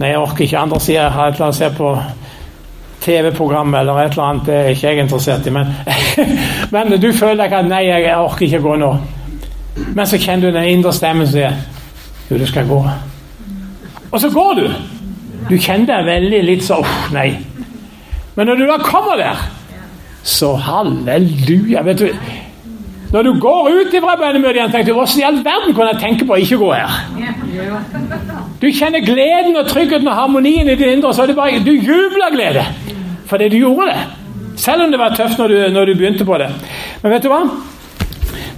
nei, 0.00 0.08
jeg 0.08 0.18
orker 0.22 0.44
ikke. 0.46 0.58
Andre 0.58 0.80
sider, 0.80 1.18
annet, 1.20 1.56
se 1.56 1.68
på 1.76 1.90
TV-program 3.04 3.74
eller 3.74 4.00
et 4.00 4.12
eller 4.12 4.22
annet. 4.22 4.46
Det 4.46 4.54
er 4.54 4.68
ikke 4.72 4.88
jeg 4.88 5.04
interessert 5.04 5.46
i. 5.46 5.50
Men, 5.50 5.66
men 6.74 6.96
du 7.02 7.12
føler 7.12 7.44
ikke 7.44 7.62
at 7.62 7.68
'nei, 7.68 7.84
jeg 7.88 8.16
orker 8.16 8.46
ikke 8.46 8.62
gå 8.64 8.76
nå'. 8.76 8.96
Men 9.94 10.06
så 10.06 10.18
kjenner 10.18 10.50
du 10.50 10.56
den 10.56 10.68
indre 10.70 10.92
stemmen 10.92 11.26
som 11.26 11.32
sier 11.32 11.52
'jo, 12.30 12.38
du 12.38 12.46
skal 12.46 12.68
gå'. 12.68 12.84
Og 14.12 14.20
så 14.20 14.30
går 14.30 14.54
du. 14.54 14.68
Du 15.50 15.58
kjenner 15.58 15.86
deg 15.86 16.06
veldig 16.06 16.44
litt 16.44 16.64
så 16.64 16.80
'uff, 16.80 17.12
nei'. 17.12 17.36
Men 18.34 18.46
når 18.46 18.54
du 18.54 18.66
da 18.66 18.78
kommer 18.78 19.16
der, 19.16 19.44
så 20.22 20.54
halleluja. 20.54 21.82
vet 21.82 21.98
du 21.98 22.08
når 23.14 23.22
du 23.22 23.40
går 23.40 23.68
ut 23.68 23.92
fra 24.02 24.16
bønnemøtet 24.18 24.56
igjen, 24.56 24.70
tenker 24.72 24.90
du 24.90 24.96
hvordan 24.98 25.20
i 25.20 25.22
all 25.22 25.36
verden 25.44 25.74
kunne 25.74 25.92
jeg 25.92 26.00
tenke 26.02 26.24
på 26.26 26.34
å 26.34 26.38
ikke 26.42 26.56
gå 26.58 26.70
her? 26.74 26.96
Du 28.62 28.66
kjenner 28.74 29.04
gleden 29.06 29.54
og 29.60 29.68
tryggheten 29.68 30.08
og 30.08 30.16
harmonien 30.18 30.66
i 30.66 30.74
ditt 30.74 30.88
indre. 30.96 31.12
så 31.14 31.22
er 31.22 31.30
det 31.30 31.36
bare, 31.36 31.60
Du 31.62 31.70
jubler 31.70 32.34
glede 32.34 32.64
fordi 33.26 33.48
du 33.48 33.56
gjorde 33.56 33.86
det. 33.90 34.02
Selv 34.56 34.82
om 34.82 34.90
det 34.90 34.98
var 34.98 35.14
tøft 35.16 35.38
når 35.38 35.48
du, 35.48 35.68
når 35.72 35.84
du 35.84 35.94
begynte 35.94 36.24
på 36.24 36.38
det. 36.38 36.50
Men 37.02 37.12
vet 37.12 37.22
du 37.22 37.28
hva? 37.32 37.40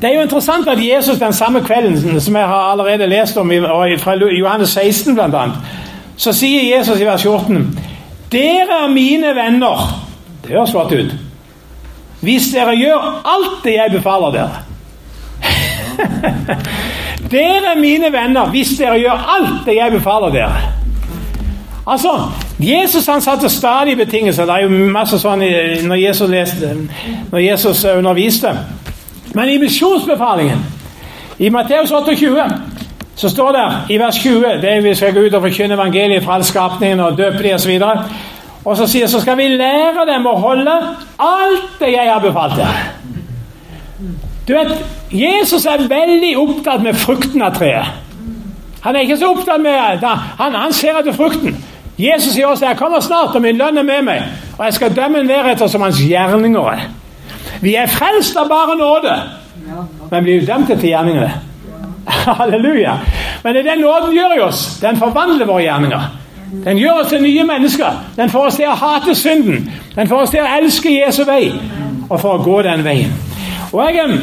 Det 0.00 0.10
er 0.10 0.14
jo 0.14 0.26
interessant 0.26 0.68
at 0.68 0.80
Jesus 0.82 1.18
den 1.18 1.32
samme 1.32 1.62
kvelden, 1.64 2.20
som 2.20 2.36
jeg 2.36 2.46
har 2.46 2.72
allerede 2.72 3.06
lest 3.06 3.36
om 3.36 3.52
fra 3.98 4.16
Johannes 4.16 4.68
16 4.68 5.14
bl.a., 5.14 5.46
så 6.16 6.32
sier 6.32 6.76
Jesus 6.76 7.00
i 7.00 7.04
vers 7.04 7.22
14 7.22 7.78
Dere 8.32 8.84
er 8.84 8.92
mine 8.92 9.34
venner. 9.36 9.82
Det 10.42 10.50
høres 10.50 10.70
flott 10.70 10.92
ut. 10.92 11.12
Hvis 12.20 12.48
dere 12.52 12.74
gjør 12.76 13.20
alt 13.24 13.60
det 13.64 13.76
jeg 13.76 13.92
befaler 13.92 14.32
dere. 14.34 14.62
dere 17.34 17.72
er 17.72 17.80
mine 17.80 18.10
venner 18.12 18.50
hvis 18.52 18.74
dere 18.78 18.98
gjør 19.00 19.28
alt 19.36 19.62
det 19.66 19.76
jeg 19.76 19.92
befaler 19.92 20.34
dere. 20.34 20.72
Altså, 21.86 22.16
Jesus 22.58 23.06
han 23.06 23.20
satte 23.20 23.48
stadig 23.48 23.96
betingelser. 23.96 24.44
Det 24.44 24.54
er 24.54 24.64
jo 24.64 24.88
masse 24.92 25.18
sånn 25.20 25.42
når 25.84 25.98
Jesus, 26.00 26.30
leste, 26.30 26.70
når 27.32 27.42
Jesus 27.44 27.84
underviste. 27.84 28.52
Men 29.36 29.52
i 29.52 29.58
misjonsbefalingen, 29.60 30.62
i 31.38 31.50
Matteus 31.52 31.92
28, 31.92 32.46
så 33.16 33.28
står 33.28 33.52
det 33.52 33.66
i 33.94 33.98
vers 34.00 34.16
20 34.22 34.62
det 34.62 34.72
vi 34.84 34.94
skal 34.94 35.12
gå 35.12 35.26
ut 35.26 35.34
og 35.36 35.44
forkynne 35.44 35.76
evangeliet 35.76 36.24
fra 36.24 36.38
all 36.38 36.44
skapningen 36.44 37.00
og 37.00 37.18
døpe 37.18 37.42
dem 37.44 37.54
osv. 37.54 37.82
Og 38.64 38.76
så 38.76 38.88
sier 38.90 39.06
så 39.06 39.20
skal 39.20 39.36
vi 39.36 39.50
lære 39.52 40.06
dem 40.08 40.26
å 40.26 40.38
holde 40.40 40.72
alt 41.18 41.76
det 41.80 41.92
jeg 41.92 42.08
har 42.08 42.24
befalt 42.24 42.56
dere. 42.56 42.88
Du 44.48 44.54
vet, 44.54 44.72
Jesus 45.10 45.66
er 45.66 45.88
veldig 45.90 46.32
opptatt 46.38 46.82
med 46.82 46.96
frukten 46.96 47.42
av 47.42 47.56
treet. 47.56 48.02
Han 48.84 48.96
er 48.96 49.06
ikke 49.06 49.16
så 49.18 49.32
opptatt 49.34 49.60
med 49.60 50.04
Han, 50.38 50.54
han 50.54 50.72
ser 50.72 50.98
etter 51.00 51.12
frukten. 51.12 51.56
Jesus 51.98 52.34
sier 52.34 52.46
også 52.46 52.66
'Jeg 52.66 52.76
kommer 52.76 53.00
snart, 53.00 53.34
og 53.34 53.42
min 53.42 53.56
lønn 53.56 53.78
er 53.78 53.82
med 53.82 54.02
meg', 54.02 54.22
og 54.58 54.64
jeg 54.64 54.74
skal 54.74 54.96
dømme 54.96 55.20
enhver 55.20 55.50
etter 55.52 55.66
som 55.66 55.80
hans 55.80 55.98
gjerninger 55.98 56.68
er. 56.70 56.80
Vi 57.60 57.74
er 57.74 57.86
frelst 57.86 58.36
av 58.36 58.48
bare 58.48 58.76
nåde, 58.76 59.22
men 60.10 60.24
blir 60.24 60.46
dømt 60.46 60.66
til 60.66 60.88
gjerningene. 60.88 61.32
Halleluja. 62.38 62.98
Men 63.42 63.54
det 63.54 63.66
er 63.66 63.70
den 63.70 63.80
nåden 63.80 64.14
gjør 64.14 64.36
i 64.36 64.40
oss. 64.40 64.78
Den 64.82 64.96
forvandler 64.96 65.46
våre 65.46 65.62
gjerninger. 65.62 66.00
Den 66.64 66.78
gjør 66.78 67.00
oss 67.02 67.08
til 67.08 67.22
nye 67.22 67.44
mennesker. 67.44 68.02
Den 68.16 68.30
får 68.30 68.46
oss 68.46 68.56
til 68.56 68.68
å 68.68 68.74
hate 68.74 69.14
synden. 69.14 69.72
Den 69.96 70.08
får 70.08 70.22
oss 70.22 70.30
til 70.30 70.40
å 70.40 70.50
elske 70.60 70.92
Jesu 70.92 71.24
vei, 71.24 71.52
og 72.10 72.20
for 72.20 72.38
å 72.38 72.42
gå 72.42 72.62
den 72.62 72.84
veien. 72.84 73.12
Og 73.72 73.94
jeg, 73.94 74.18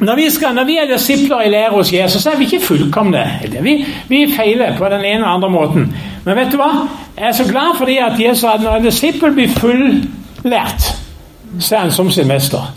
når, 0.00 0.14
vi 0.14 0.30
skal, 0.30 0.54
når 0.54 0.64
vi 0.64 0.76
er 0.76 0.96
disipler 0.96 1.40
i 1.40 1.50
lære 1.50 1.70
hos 1.70 1.92
Jesus, 1.92 2.22
så 2.22 2.30
er 2.30 2.36
vi 2.36 2.44
ikke 2.44 2.66
fullkomne. 2.66 3.24
Vi, 3.62 3.86
vi 4.08 4.34
feiler 4.36 4.76
på 4.76 4.88
den 4.88 5.04
ene 5.04 5.24
og 5.24 5.34
andre 5.34 5.50
måten. 5.50 5.96
Men 6.24 6.36
vet 6.36 6.52
du 6.52 6.56
hva? 6.56 6.70
Jeg 7.18 7.28
er 7.28 7.32
så 7.32 7.44
glad 7.50 7.76
fordi 7.78 7.96
at 7.96 8.20
Jesus 8.20 8.44
at 8.44 8.62
når 8.62 8.76
en 8.76 8.84
disippel 8.84 9.32
blir 9.34 9.48
fulllært, 9.48 10.92
så 11.60 11.76
er 11.76 11.80
han 11.80 11.90
som 11.90 12.10
sin 12.10 12.28
mester. 12.28 12.74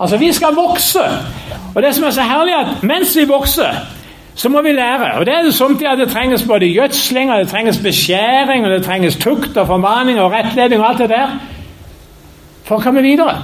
Altså, 0.00 0.16
vi 0.16 0.32
skal 0.32 0.54
vokse. 0.54 1.02
Og 1.74 1.82
det 1.82 1.94
som 1.94 2.04
er 2.04 2.10
så 2.10 2.22
herlig, 2.22 2.54
at 2.54 2.82
mens 2.82 3.16
vi 3.16 3.24
vokser, 3.28 3.70
så 4.34 4.48
må 4.48 4.62
vi 4.62 4.72
lære. 4.72 5.14
Og 5.18 5.26
det 5.26 5.34
er 5.34 5.42
det 5.42 5.54
somtid 5.54 5.86
at 5.86 5.98
det 5.98 6.08
trenges 6.08 6.42
både 6.42 6.66
gjødsling, 6.66 7.32
og 7.32 7.40
det 7.40 7.48
trenges 7.48 7.78
beskjæring, 7.78 8.64
og 8.64 8.70
det 8.70 8.84
trenges 8.84 9.16
tukt 9.16 9.56
og 9.56 9.66
formaning 9.66 10.20
og 10.20 10.32
rettledning 10.32 10.82
og 10.82 10.88
alt 10.88 10.98
det 10.98 11.08
der 11.08 11.28
for 12.64 12.76
å 12.78 12.80
komme 12.80 13.02
videre. 13.02 13.42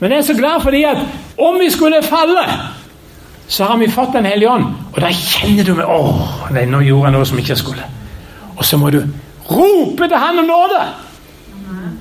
Men 0.00 0.12
jeg 0.12 0.18
er 0.18 0.26
så 0.28 0.36
glad 0.38 0.62
fordi 0.62 0.82
at 0.86 1.00
om 1.38 1.58
vi 1.60 1.70
skulle 1.70 2.02
falle, 2.06 2.44
så 3.48 3.64
har 3.64 3.78
vi 3.80 3.88
fått 3.90 4.12
Den 4.12 4.26
hellige 4.26 4.50
ånd. 4.50 4.64
Og 4.92 5.00
da 5.00 5.10
kjenner 5.14 5.64
du 5.64 5.74
med 5.74 5.88
Å, 5.88 5.98
nei, 6.52 6.66
nå 6.68 6.82
gjorde 6.84 7.08
jeg 7.08 7.16
noe 7.16 7.28
som 7.28 7.38
ikke 7.40 7.54
jeg 7.54 7.62
skulle. 7.62 7.86
Og 8.56 8.64
så 8.64 8.76
må 8.76 8.90
du 8.90 9.00
rope 9.50 10.08
til 10.08 10.18
Han 10.18 10.42
om 10.42 10.50
nåde. 10.50 10.82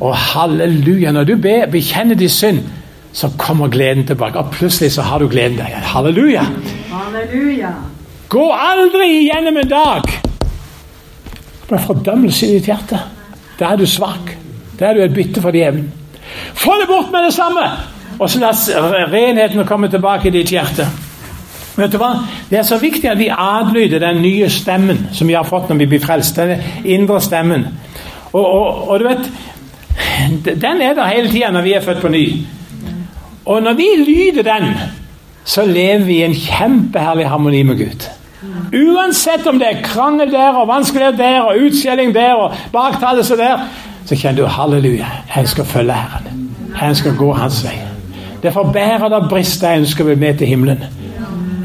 Og 0.03 0.13
halleluja, 0.15 1.11
når 1.11 1.23
du 1.23 1.35
be, 1.41 1.55
bekjenner 1.71 2.15
din 2.15 2.29
synd, 2.29 2.59
så 3.13 3.31
kommer 3.39 3.71
gleden 3.73 4.05
tilbake. 4.07 4.37
Og 4.39 4.51
plutselig 4.53 4.91
så 4.93 5.01
har 5.01 5.19
du 5.19 5.27
gleden 5.27 5.57
der 5.57 5.71
igjen. 5.71 5.85
Halleluja. 5.89 6.43
Halleluja. 6.91 7.71
Gå 8.29 8.45
aldri 8.53 9.07
igjennom 9.21 9.57
en 9.57 9.69
dag 9.71 10.09
med 11.69 11.79
fordømmelse 11.87 12.47
i 12.47 12.57
ditt 12.57 12.67
hjerte. 12.69 12.99
Da 13.59 13.71
er 13.71 13.79
du 13.79 13.87
svak. 13.89 14.35
Da 14.79 14.91
er 14.91 14.93
du 14.99 15.05
et 15.05 15.15
bytte 15.15 15.41
for 15.41 15.55
djevelen. 15.55 15.89
Få 16.53 16.75
det 16.81 16.87
bort 16.87 17.11
med 17.11 17.27
det 17.27 17.33
samme! 17.33 17.67
Og 18.19 18.29
så 18.29 18.39
la 18.41 18.51
renheten 19.11 19.65
komme 19.65 19.89
tilbake 19.93 20.27
i 20.27 20.33
ditt 20.33 20.51
hjerte. 20.51 20.87
Vet 21.77 21.93
du 21.93 21.99
hva? 22.01 22.15
Det 22.49 22.57
er 22.57 22.65
så 22.65 22.79
viktig 22.81 23.05
at 23.11 23.19
vi 23.19 23.29
adlyder 23.29 24.01
den 24.01 24.23
nye 24.23 24.49
stemmen 24.49 25.03
som 25.13 25.29
vi 25.29 25.35
har 25.37 25.45
fått 25.45 25.69
når 25.69 25.83
vi 25.83 25.89
blir 25.91 26.01
frelst. 26.01 26.39
Den 26.39 26.63
indre 26.85 27.19
stemmen. 27.21 27.67
Og, 28.31 28.41
og, 28.41 28.87
og 28.89 28.99
du 28.99 29.07
vet 29.07 29.29
Den 30.45 30.81
er 30.81 30.93
der 30.97 31.07
hele 31.09 31.29
tida 31.29 31.51
når 31.53 31.65
vi 31.65 31.73
er 31.77 31.85
født 31.85 32.01
på 32.01 32.09
ny. 32.13 32.23
Og 33.45 33.61
når 33.63 33.73
vi 33.73 33.87
lyder 34.01 34.43
den, 34.43 34.73
så 35.45 35.65
lever 35.65 36.05
vi 36.05 36.17
i 36.19 36.25
en 36.25 36.35
kjempeherlig 36.35 37.27
harmoni 37.29 37.61
med 37.63 37.77
Gud. 37.77 38.07
Uansett 38.73 39.47
om 39.47 39.59
det 39.59 39.67
er 39.69 39.83
krangel 39.85 40.31
der 40.31 40.57
og 40.59 40.67
vanskeligheter 40.67 41.17
der 41.17 41.45
og 41.47 41.61
utskjelling 41.67 42.13
der 42.15 42.33
og 42.33 42.57
baktalelse 42.73 43.37
der, 43.37 43.63
så 44.07 44.15
kjenner 44.15 44.41
du 44.41 44.47
halleluja, 44.47 45.07
jeg 45.35 45.47
skal 45.51 45.65
følge 45.65 45.93
Herren. 45.93 46.49
Jeg 46.81 46.95
skal 46.95 47.15
gå 47.15 47.33
Hans 47.33 47.63
vei. 47.65 47.75
Derfor 48.43 48.71
bærer 48.71 49.09
det 49.09 49.29
brister 49.29 49.73
jeg 49.73 49.83
ønsker 49.83 50.05
å 50.05 50.07
bli 50.07 50.15
med 50.21 50.37
til 50.39 50.47
himmelen. 50.47 50.83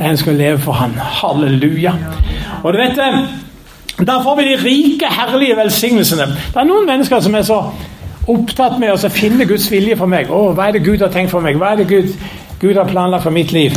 Jeg 0.00 0.10
ønsker 0.16 0.32
å 0.32 0.36
leve 0.36 0.58
for 0.58 0.74
Han. 0.74 0.96
Halleluja. 0.96 1.92
Og 2.62 2.72
du 2.72 2.78
vet 2.80 2.98
eh, 2.98 3.18
Da 4.06 4.18
får 4.24 4.36
vi 4.40 4.44
de 4.48 4.56
rike, 4.64 5.06
herlige 5.10 5.56
velsignelsene. 5.56 6.26
Det 6.26 6.58
er 6.58 6.66
noen 6.66 6.88
mennesker 6.88 7.20
som 7.22 7.34
er 7.38 7.44
så 7.46 7.60
opptatt 8.32 8.78
med 8.80 8.90
å 8.90 9.10
finne 9.12 9.46
Guds 9.46 9.68
vilje 9.70 9.96
for 10.00 10.10
meg. 10.10 10.30
Å, 10.32 10.52
hva 10.56 10.68
er 10.68 10.78
det 10.78 10.86
Gud 10.86 11.04
har 11.04 11.12
tenkt 11.14 11.30
for 11.30 11.44
meg? 11.44 11.60
Hva 11.60 11.74
er 11.74 11.82
det 11.82 11.88
Gud, 11.90 12.10
Gud 12.58 12.80
har 12.80 12.88
planlagt 12.90 13.28
for 13.28 13.34
mitt 13.34 13.52
liv? 13.54 13.76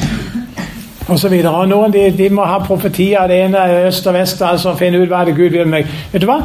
Og 1.05 1.19
så 1.21 1.29
videre. 1.29 1.53
Og 1.53 1.69
noen 1.69 1.93
de, 1.93 2.07
de 2.17 2.31
må 2.33 2.47
ha 2.49 2.57
profetier, 2.65 3.27
det 3.29 3.43
ene 3.43 3.61
er 3.61 3.89
øst 3.91 4.07
og 4.09 4.15
vest, 4.17 4.41
altså 4.41 4.73
finne 4.79 5.03
ut 5.03 5.11
hva 5.11 5.21
er 5.21 5.29
det 5.29 5.37
Gud 5.37 5.51
vil 5.51 5.67
med 5.67 5.83
meg. 5.83 5.99
Vet 6.13 6.23
du 6.23 6.31
hva? 6.31 6.39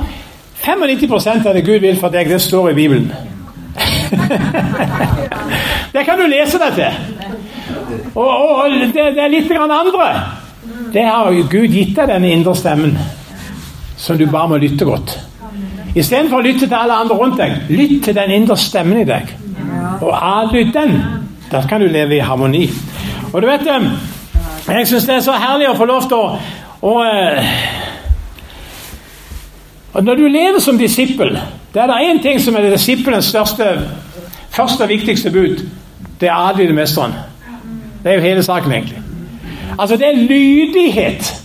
95% 0.65 1.49
av 1.49 1.55
det 1.55 1.65
Gud 1.65 1.81
vil 1.81 2.01
for 2.01 2.09
deg, 2.13 2.29
det 2.29 2.41
står 2.43 2.71
i 2.71 2.75
Bibelen. 2.75 3.13
det 5.95 6.05
kan 6.05 6.19
du 6.19 6.27
lese 6.29 6.59
deg 6.61 6.75
til. 6.77 6.93
Og, 8.15 8.29
og, 8.29 8.71
det, 8.71 8.93
det, 9.17 9.25
er 9.25 9.33
litt 9.33 9.51
andre. 9.57 10.11
Det 10.93 11.05
har 11.07 11.33
Gud 11.51 11.69
gitt 11.73 11.97
deg 11.97 12.09
den 12.11 12.25
indre 12.29 12.55
stemmen, 12.59 12.99
som 13.97 14.19
du 14.19 14.27
bare 14.31 14.49
må 14.53 14.57
lytte 14.61 14.85
godt. 14.85 15.17
Istedenfor 15.95 16.39
å 16.39 16.45
lytte 16.45 16.69
til 16.69 16.77
alle 16.77 16.95
andre 17.03 17.17
rundt 17.19 17.39
deg, 17.41 17.51
lytt 17.71 18.05
til 18.05 18.15
den 18.15 18.31
indre 18.35 18.57
stemmen 18.59 19.01
i 19.01 19.09
deg. 19.09 19.33
Og 20.01 20.13
adlyd 20.15 20.73
den. 20.75 21.01
Da 21.51 21.65
kan 21.67 21.81
du 21.83 21.89
leve 21.91 22.17
i 22.17 22.23
harmoni. 22.23 22.69
Og 23.33 23.43
du 23.43 23.47
vet 23.47 23.67
eh, 23.67 23.83
Jeg 24.69 24.87
syns 24.87 25.07
det 25.07 25.15
er 25.17 25.25
så 25.25 25.33
herlig 25.39 25.71
å 25.71 25.77
få 25.79 25.87
lov 25.89 26.07
til 26.11 26.19
å, 26.19 26.37
å 26.87 26.95
og 29.93 30.05
Når 30.05 30.15
du 30.15 30.23
lever 30.23 30.59
som 30.59 30.79
disippel, 30.79 31.39
det 31.75 31.83
er 31.83 31.87
det 31.87 31.95
én 31.95 32.23
ting 32.23 32.41
som 32.41 32.57
er 32.57 32.71
disippelens 32.71 33.25
største, 33.25 33.65
første 34.51 34.83
og 34.83 34.89
viktigste 34.89 35.31
bud. 35.31 35.67
Det 36.21 36.29
er 36.29 36.35
adlyde 36.35 36.73
mesteren. 36.73 37.13
Det 38.03 38.13
er 38.13 38.15
jo 38.15 38.21
hele 38.21 38.43
saken, 38.43 38.73
egentlig. 38.73 38.99
Altså, 39.79 39.97
det 39.97 40.07
er 40.07 40.17
lydighet. 40.17 41.43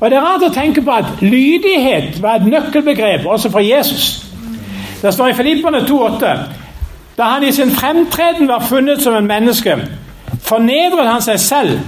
Og 0.00 0.10
Det 0.10 0.16
er 0.16 0.22
rart 0.22 0.42
å 0.42 0.54
tenke 0.54 0.82
på 0.82 0.90
at 0.90 1.04
lydighet 1.20 2.22
var 2.22 2.34
et 2.34 2.46
nøkkelbegrep 2.46 3.26
også 3.26 3.50
for 3.50 3.60
Jesus. 3.60 4.26
Det 5.02 5.14
står 5.14 5.28
i 5.28 5.34
Filippene 5.34 5.78
2,8 5.78 6.36
da 7.18 7.24
han 7.24 7.42
i 7.42 7.52
sin 7.52 7.70
fremtreden 7.70 8.48
var 8.48 8.62
funnet 8.62 9.02
som 9.02 9.14
en 9.14 9.26
menneske, 9.26 9.74
fornedret 10.42 11.08
han 11.08 11.22
seg 11.22 11.40
selv, 11.40 11.80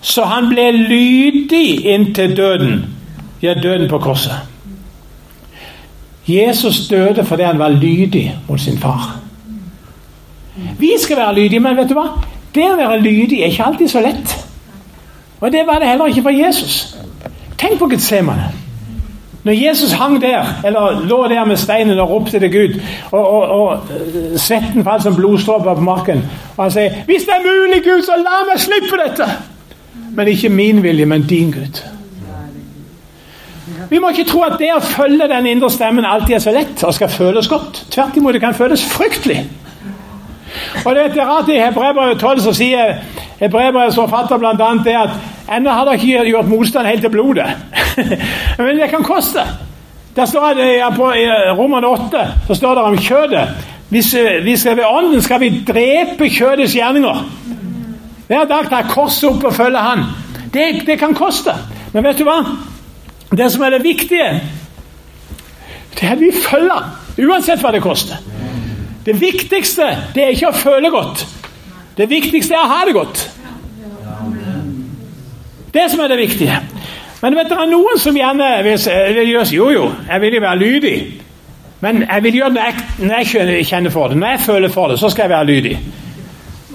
så 0.00 0.24
han 0.24 0.48
ble 0.48 0.70
lydig 0.72 1.84
inntil 1.86 2.36
døden. 2.36 2.86
Ja, 3.42 3.54
døden 3.54 3.88
på 3.88 3.98
korset. 3.98 4.48
Jesus 6.28 6.88
døde 6.88 7.24
fordi 7.24 7.42
han 7.42 7.58
var 7.58 7.68
lydig 7.68 8.38
mot 8.48 8.60
sin 8.60 8.78
far. 8.78 9.16
Vi 10.78 10.90
skal 10.98 11.16
være 11.16 11.34
lydige, 11.34 11.60
men 11.60 11.76
vet 11.76 11.88
du 11.88 11.94
hva? 11.94 12.08
Det 12.54 12.64
å 12.66 12.76
være 12.76 13.00
lydig 13.00 13.40
er 13.40 13.52
ikke 13.52 13.64
alltid 13.64 13.88
så 13.88 14.00
lett. 14.02 14.34
Og 15.40 15.52
det 15.52 15.66
var 15.66 15.78
det 15.78 15.88
heller 15.88 16.10
ikke 16.10 16.22
for 16.22 16.34
Jesus. 16.34 16.96
Tenk 17.58 17.78
på 17.78 17.88
Getsemane. 17.90 18.50
Når 19.44 19.52
Jesus 19.52 19.92
hang 19.92 20.22
der, 20.22 20.46
eller 20.66 21.04
lå 21.06 21.28
der 21.28 21.44
med 21.44 21.56
steinen 21.56 21.98
og 21.98 22.10
ropte 22.10 22.38
til 22.38 22.50
Gud, 22.52 22.80
og, 23.10 23.28
og, 23.28 23.42
og 23.48 23.78
svetten 24.36 24.84
falt 24.84 25.02
som 25.02 25.14
blodstråper 25.16 25.74
på 25.74 25.80
marken, 25.80 26.24
og 26.56 26.64
han 26.64 26.70
sier 26.70 26.90
'Hvis 26.90 27.22
det 27.22 27.34
er 27.36 27.46
mulig, 27.46 27.84
Gud, 27.84 28.02
så 28.02 28.12
la 28.16 28.42
meg 28.50 28.60
slippe 28.60 28.98
dette!' 29.04 29.30
Men 30.12 30.28
ikke 30.28 30.48
min 30.48 30.82
vilje, 30.82 31.06
men 31.06 31.22
din, 31.22 31.52
Gud. 31.52 31.97
Vi 33.90 33.98
må 33.98 34.10
ikke 34.12 34.26
tro 34.28 34.42
at 34.46 34.58
det 34.60 34.70
å 34.74 34.80
følge 34.84 35.28
den 35.30 35.46
indre 35.46 35.70
stemmen 35.72 36.06
alltid 36.06 36.36
er 36.36 36.42
så 36.44 36.52
lett 36.54 36.82
og 36.84 36.94
skal 36.94 37.10
føles 37.12 37.48
godt. 37.48 37.84
Tvert 37.92 38.16
imot, 38.16 38.36
det 38.36 38.42
kan 38.42 38.56
føles 38.56 38.84
fryktelig. 38.84 39.42
Og 40.84 40.94
det 40.94 41.04
er 41.04 41.26
rart 41.28 41.48
i 41.52 41.58
Hebrevet 41.60 42.20
12 42.20 42.40
så 42.46 42.52
sier 42.56 42.94
Hebrebrevets 43.38 43.96
forfatter 43.98 44.40
bl.a. 44.40 44.70
det 44.84 44.94
at 44.96 45.56
ennå 45.56 45.72
har 45.72 45.88
dere 45.88 45.98
ikke 46.00 46.28
gjort 46.30 46.48
motstand 46.50 46.88
helt 46.88 47.04
til 47.04 47.12
blodet. 47.12 47.48
Men 48.58 48.80
det 48.80 48.90
kan 48.90 49.04
koste. 49.06 49.44
Der 50.16 50.26
står 50.26 50.56
det 50.58 50.70
på 50.96 51.10
Roman 51.58 51.84
8 51.84 52.24
så 52.46 52.54
står 52.54 52.74
det 52.74 52.84
om 52.84 52.98
kjødet. 52.98 53.48
Hvis 53.88 54.14
vi 54.44 54.56
skal 54.56 54.76
ved 54.76 54.84
ånden, 54.84 55.22
skal 55.22 55.40
vi 55.40 55.62
drepe 55.68 56.28
kjødets 56.28 56.74
gjerninger. 56.74 57.22
Hver 58.28 58.44
dag 58.44 58.66
tar 58.68 58.90
korset 58.90 59.30
opp 59.30 59.44
og 59.44 59.54
følger 59.54 59.80
han. 59.80 60.02
Det, 60.52 60.82
det 60.86 60.98
kan 60.98 61.14
koste. 61.14 61.54
Men 61.92 62.04
vet 62.04 62.18
du 62.18 62.26
hva? 62.28 62.42
Det 63.36 63.52
som 63.52 63.62
er 63.62 63.70
det 63.70 63.82
viktige, 63.84 64.28
det 65.94 66.02
er 66.02 66.12
at 66.14 66.20
vi 66.20 66.30
følger 66.32 67.28
uansett 67.28 67.60
hva 67.60 67.72
det 67.74 67.82
koster. 67.82 68.16
Det 69.06 69.20
viktigste 69.20 69.88
det 70.14 70.24
er 70.24 70.34
ikke 70.36 70.52
å 70.52 70.56
føle 70.56 70.90
godt. 70.92 71.26
Det 71.98 72.08
viktigste 72.10 72.54
er 72.54 72.64
å 72.64 72.70
ha 72.70 72.80
det 72.86 72.94
godt. 72.96 73.24
Det 75.74 75.86
som 75.90 76.00
er 76.00 76.12
det 76.12 76.18
viktige. 76.18 76.60
Men 77.22 77.34
vet 77.34 77.50
dere, 77.50 77.66
noen 77.66 77.98
som 77.98 78.16
gjerne 78.16 78.50
vil, 78.64 78.78
gjøre 79.32 79.46
Jo, 79.52 79.70
jo, 79.74 79.86
jeg 80.08 80.20
vil 80.22 80.36
jo 80.38 80.42
være 80.44 80.58
lydig. 80.58 80.96
Men 81.80 82.04
jeg 82.04 82.22
vil 82.22 82.38
gjøre 82.40 82.54
det 82.54 82.54
når 82.58 82.68
jeg, 82.68 82.84
når 82.98 83.14
jeg 83.56 83.66
kjenner 83.66 83.90
for 83.94 84.08
det. 84.08 84.18
Når 84.18 84.34
jeg 84.34 84.40
føler 84.46 84.68
for 84.68 84.88
det, 84.88 84.98
så 84.98 85.10
skal 85.10 85.26
jeg 85.26 85.30
være 85.30 85.50
lydig. 85.50 85.74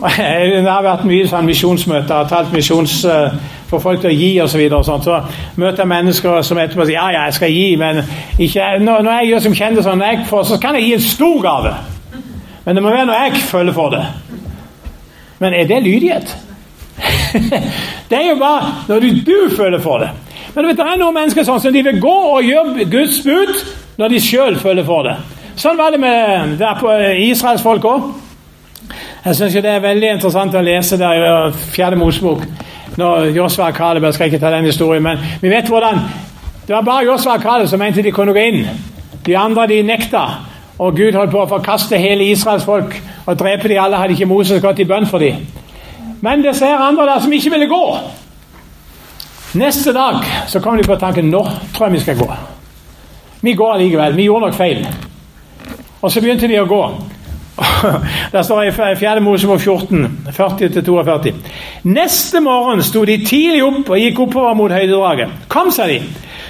Det 0.63 0.67
har 0.67 0.83
vært 0.83 1.05
mye 1.07 1.27
sånn 1.31 1.45
misjonsmøter, 1.47 2.27
talt 2.27 2.51
misjons 2.51 2.97
uh, 3.07 3.35
for 3.69 3.83
folk 3.83 4.01
til 4.03 4.11
å 4.11 4.15
gi 4.15 4.31
osv. 4.43 4.51
Så, 4.51 4.59
videre, 4.59 4.83
så 4.83 5.19
møter 5.59 5.83
jeg 5.83 5.91
mennesker 5.91 6.41
som 6.43 6.59
etterpå 6.59 6.87
sier 6.87 6.97
ja, 6.97 7.05
ja, 7.15 7.25
jeg 7.29 7.37
skal 7.37 7.53
gi, 7.53 7.67
men 7.79 8.01
ikke, 8.37 8.73
når, 8.83 9.05
når 9.07 9.19
jeg 9.19 9.29
gjør 9.31 9.45
som 9.45 9.55
kjenner 9.61 9.85
sånn, 9.85 10.03
så 10.49 10.59
kan 10.61 10.75
jeg 10.77 10.89
gi 10.89 10.95
en 10.97 11.05
stor 11.05 11.37
gave. 11.45 11.75
Men 12.65 12.75
det 12.75 12.83
må 12.83 12.91
være 12.91 13.07
når 13.07 13.21
jeg 13.21 13.45
føler 13.47 13.75
for 13.75 13.95
det. 13.95 14.03
Men 15.39 15.55
er 15.55 15.71
det 15.71 15.79
lydighet? 15.83 16.35
det 18.09 18.19
er 18.19 18.27
jo 18.29 18.35
bare 18.39 18.73
når 18.87 18.99
du, 18.99 19.07
du 19.25 19.55
føler 19.55 19.79
for 19.83 20.03
det. 20.03 20.11
Men 20.53 20.63
du 20.63 20.69
vet, 20.69 20.77
det 20.77 20.85
er 20.85 20.99
noen 21.01 21.15
mennesker 21.15 21.47
sånn 21.47 21.63
som 21.63 21.73
de 21.73 21.81
vil 21.83 22.03
gå 22.03 22.17
og 22.35 22.43
gjøre 22.45 22.85
Guds 22.91 23.23
bud 23.25 23.55
når 23.97 24.13
de 24.13 24.21
sjøl 24.23 24.59
føler 24.59 24.85
for 24.87 25.07
det. 25.07 25.15
Sånn 25.59 25.79
var 25.79 25.93
det 25.93 26.01
med 26.01 26.61
på 26.79 26.93
Israels 27.23 27.63
folk 27.65 27.87
òg. 27.87 28.11
Jeg 29.25 29.36
syns 29.36 29.53
det 29.55 29.69
er 29.71 29.79
veldig 29.79 30.07
interessant 30.17 30.55
å 30.59 30.62
lese 30.62 30.97
der 30.99 31.21
i 31.23 31.27
Fjerde 31.71 31.95
Mosebok. 31.95 32.41
Når 32.99 33.29
Josva 33.31 33.69
Kaleb, 33.71 34.03
Jeg 34.03 34.13
skal 34.13 34.25
ikke 34.27 34.39
ta 34.39 34.49
den 34.51 34.65
historien, 34.65 35.03
men 35.03 35.17
vi 35.41 35.49
vet 35.49 35.67
hvordan 35.67 35.99
Det 36.67 36.75
var 36.75 36.81
bare 36.81 37.05
Josva 37.05 37.38
Kaleb 37.38 37.67
som 37.67 37.79
mente 37.79 38.03
de 38.03 38.12
kunne 38.12 38.33
gå 38.33 38.39
inn. 38.39 38.67
De 39.25 39.38
andre 39.38 39.67
de 39.67 39.81
nekta. 39.81 40.25
Og 40.79 40.95
Gud 40.95 41.13
holdt 41.13 41.31
på 41.31 41.39
å 41.39 41.47
forkaste 41.47 41.97
hele 41.97 42.23
Israels 42.31 42.65
folk 42.65 43.01
og 43.25 43.39
drepe 43.39 43.67
de 43.67 43.79
alle. 43.79 43.97
Hadde 43.97 44.13
ikke 44.13 44.25
Moses 44.25 44.62
gått 44.62 44.79
i 44.79 44.86
bønn 44.86 45.07
for 45.07 45.19
dem. 45.19 45.47
Men 46.21 46.43
det 46.43 46.55
ser 46.55 46.75
andre 46.75 47.05
der 47.05 47.19
som 47.19 47.31
ikke 47.33 47.51
ville 47.51 47.67
gå. 47.67 47.97
Neste 49.53 49.93
dag 49.93 50.23
så 50.47 50.59
kom 50.59 50.77
de 50.77 50.83
på 50.83 50.95
tanken 50.95 51.31
nå 51.31 51.47
tror 51.73 51.88
jeg 51.88 51.93
vi 51.93 51.99
skal 51.99 52.17
gå. 52.17 52.31
Vi 53.41 53.53
går 53.53 53.73
allikevel. 53.73 54.15
Vi 54.15 54.23
gjorde 54.23 54.45
nok 54.45 54.55
feil. 54.55 54.88
Og 56.01 56.12
så 56.12 56.21
begynte 56.21 56.47
de 56.47 56.59
å 56.59 56.67
gå. 56.67 56.86
Der 58.31 58.41
står 58.41 58.61
det 58.61 58.67
i 58.73 58.95
4. 58.99 59.19
Mosebok 59.21 59.59
14, 59.59 60.27
40-42. 60.27 61.33
Neste 61.83 62.39
morgen 62.39 62.83
sto 62.83 63.05
de 63.05 63.17
tidlig 63.25 63.63
opp 63.63 63.89
og 63.89 63.99
gikk 63.99 64.19
oppover 64.25 64.55
mot 64.57 64.71
høydedraget. 64.73 65.29
Kom, 65.47 65.71
sa 65.71 65.87
de, 65.87 65.99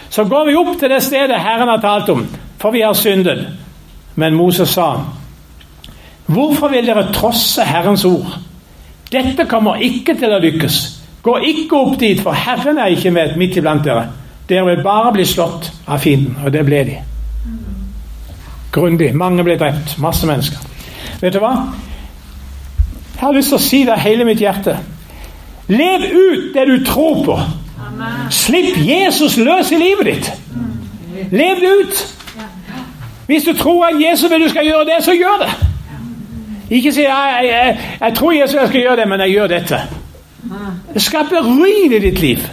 så 0.10 0.24
går 0.24 0.48
vi 0.48 0.56
opp 0.56 0.78
til 0.80 0.94
det 0.94 1.02
stedet 1.04 1.42
Herren 1.44 1.68
har 1.68 1.82
talt 1.84 2.10
om, 2.14 2.24
for 2.62 2.72
vi 2.72 2.82
har 2.86 2.94
syndet. 2.94 3.48
Men 4.16 4.36
Moses 4.36 4.70
sa, 4.70 4.96
Hvorfor 6.26 6.72
vil 6.72 6.88
dere 6.88 7.10
trosse 7.14 7.64
Herrens 7.68 8.06
ord? 8.06 8.38
Dette 9.12 9.46
kommer 9.50 9.82
ikke 9.84 10.16
til 10.18 10.32
å 10.32 10.40
lykkes. 10.42 10.78
Gå 11.24 11.38
ikke 11.50 11.80
opp 11.80 11.98
dit, 12.00 12.20
for 12.22 12.36
Herren 12.36 12.80
er 12.80 12.96
ikke 12.96 13.12
med 13.12 13.36
midt 13.38 13.58
iblant 13.60 13.84
dere. 13.84 14.08
Dere 14.50 14.66
vil 14.70 14.84
bare 14.84 15.12
bli 15.16 15.26
slått 15.28 15.70
av 15.88 16.00
fienden. 16.04 16.38
Og 16.44 16.52
det 16.54 16.64
ble 16.68 16.84
de. 16.88 16.96
Grundig. 18.74 19.12
Mange 19.16 19.44
ble 19.46 19.58
drept. 19.60 19.98
Masse 20.02 20.28
mennesker. 20.28 20.73
Vet 21.22 21.34
du 21.34 21.40
hva? 21.44 21.54
Jeg 23.14 23.22
har 23.22 23.36
lyst 23.36 23.54
til 23.54 23.58
å 23.58 23.64
si 23.64 23.84
det 23.88 23.94
av 23.96 24.04
hele 24.04 24.26
mitt 24.28 24.42
hjerte. 24.42 24.78
Lev 25.72 26.08
ut 26.12 26.50
det 26.56 26.66
du 26.68 26.78
tror 26.86 27.22
på. 27.26 27.38
Slipp 28.34 28.78
Jesus 28.84 29.38
løs 29.38 29.72
i 29.72 29.80
livet 29.80 30.10
ditt. 30.10 30.32
Lev 31.32 31.62
det 31.62 31.76
ut. 31.82 32.02
Hvis 33.26 33.44
du 33.44 33.54
tror 33.54 33.86
at 33.88 34.02
Jesus 34.02 34.32
vil 34.32 34.42
du 34.44 34.50
skal 34.50 34.66
gjøre 34.66 34.86
det, 34.86 34.98
så 35.06 35.14
gjør 35.16 35.46
det. 35.46 35.52
Ikke 36.70 36.92
si 36.92 37.06
jeg, 37.06 37.40
jeg, 37.44 37.78
jeg, 38.02 38.16
tror 38.16 38.32
Jesus 38.32 38.56
jeg 38.56 38.68
skal 38.68 38.82
gjøre 38.82 38.96
det, 38.96 39.08
men 39.08 39.20
jeg 39.20 39.30
gjør 39.38 39.48
dette. 39.48 39.80
Det 40.94 41.02
skaper 41.02 41.46
ruin 41.46 41.94
i 41.94 42.00
ditt 42.00 42.20
liv. 42.20 42.44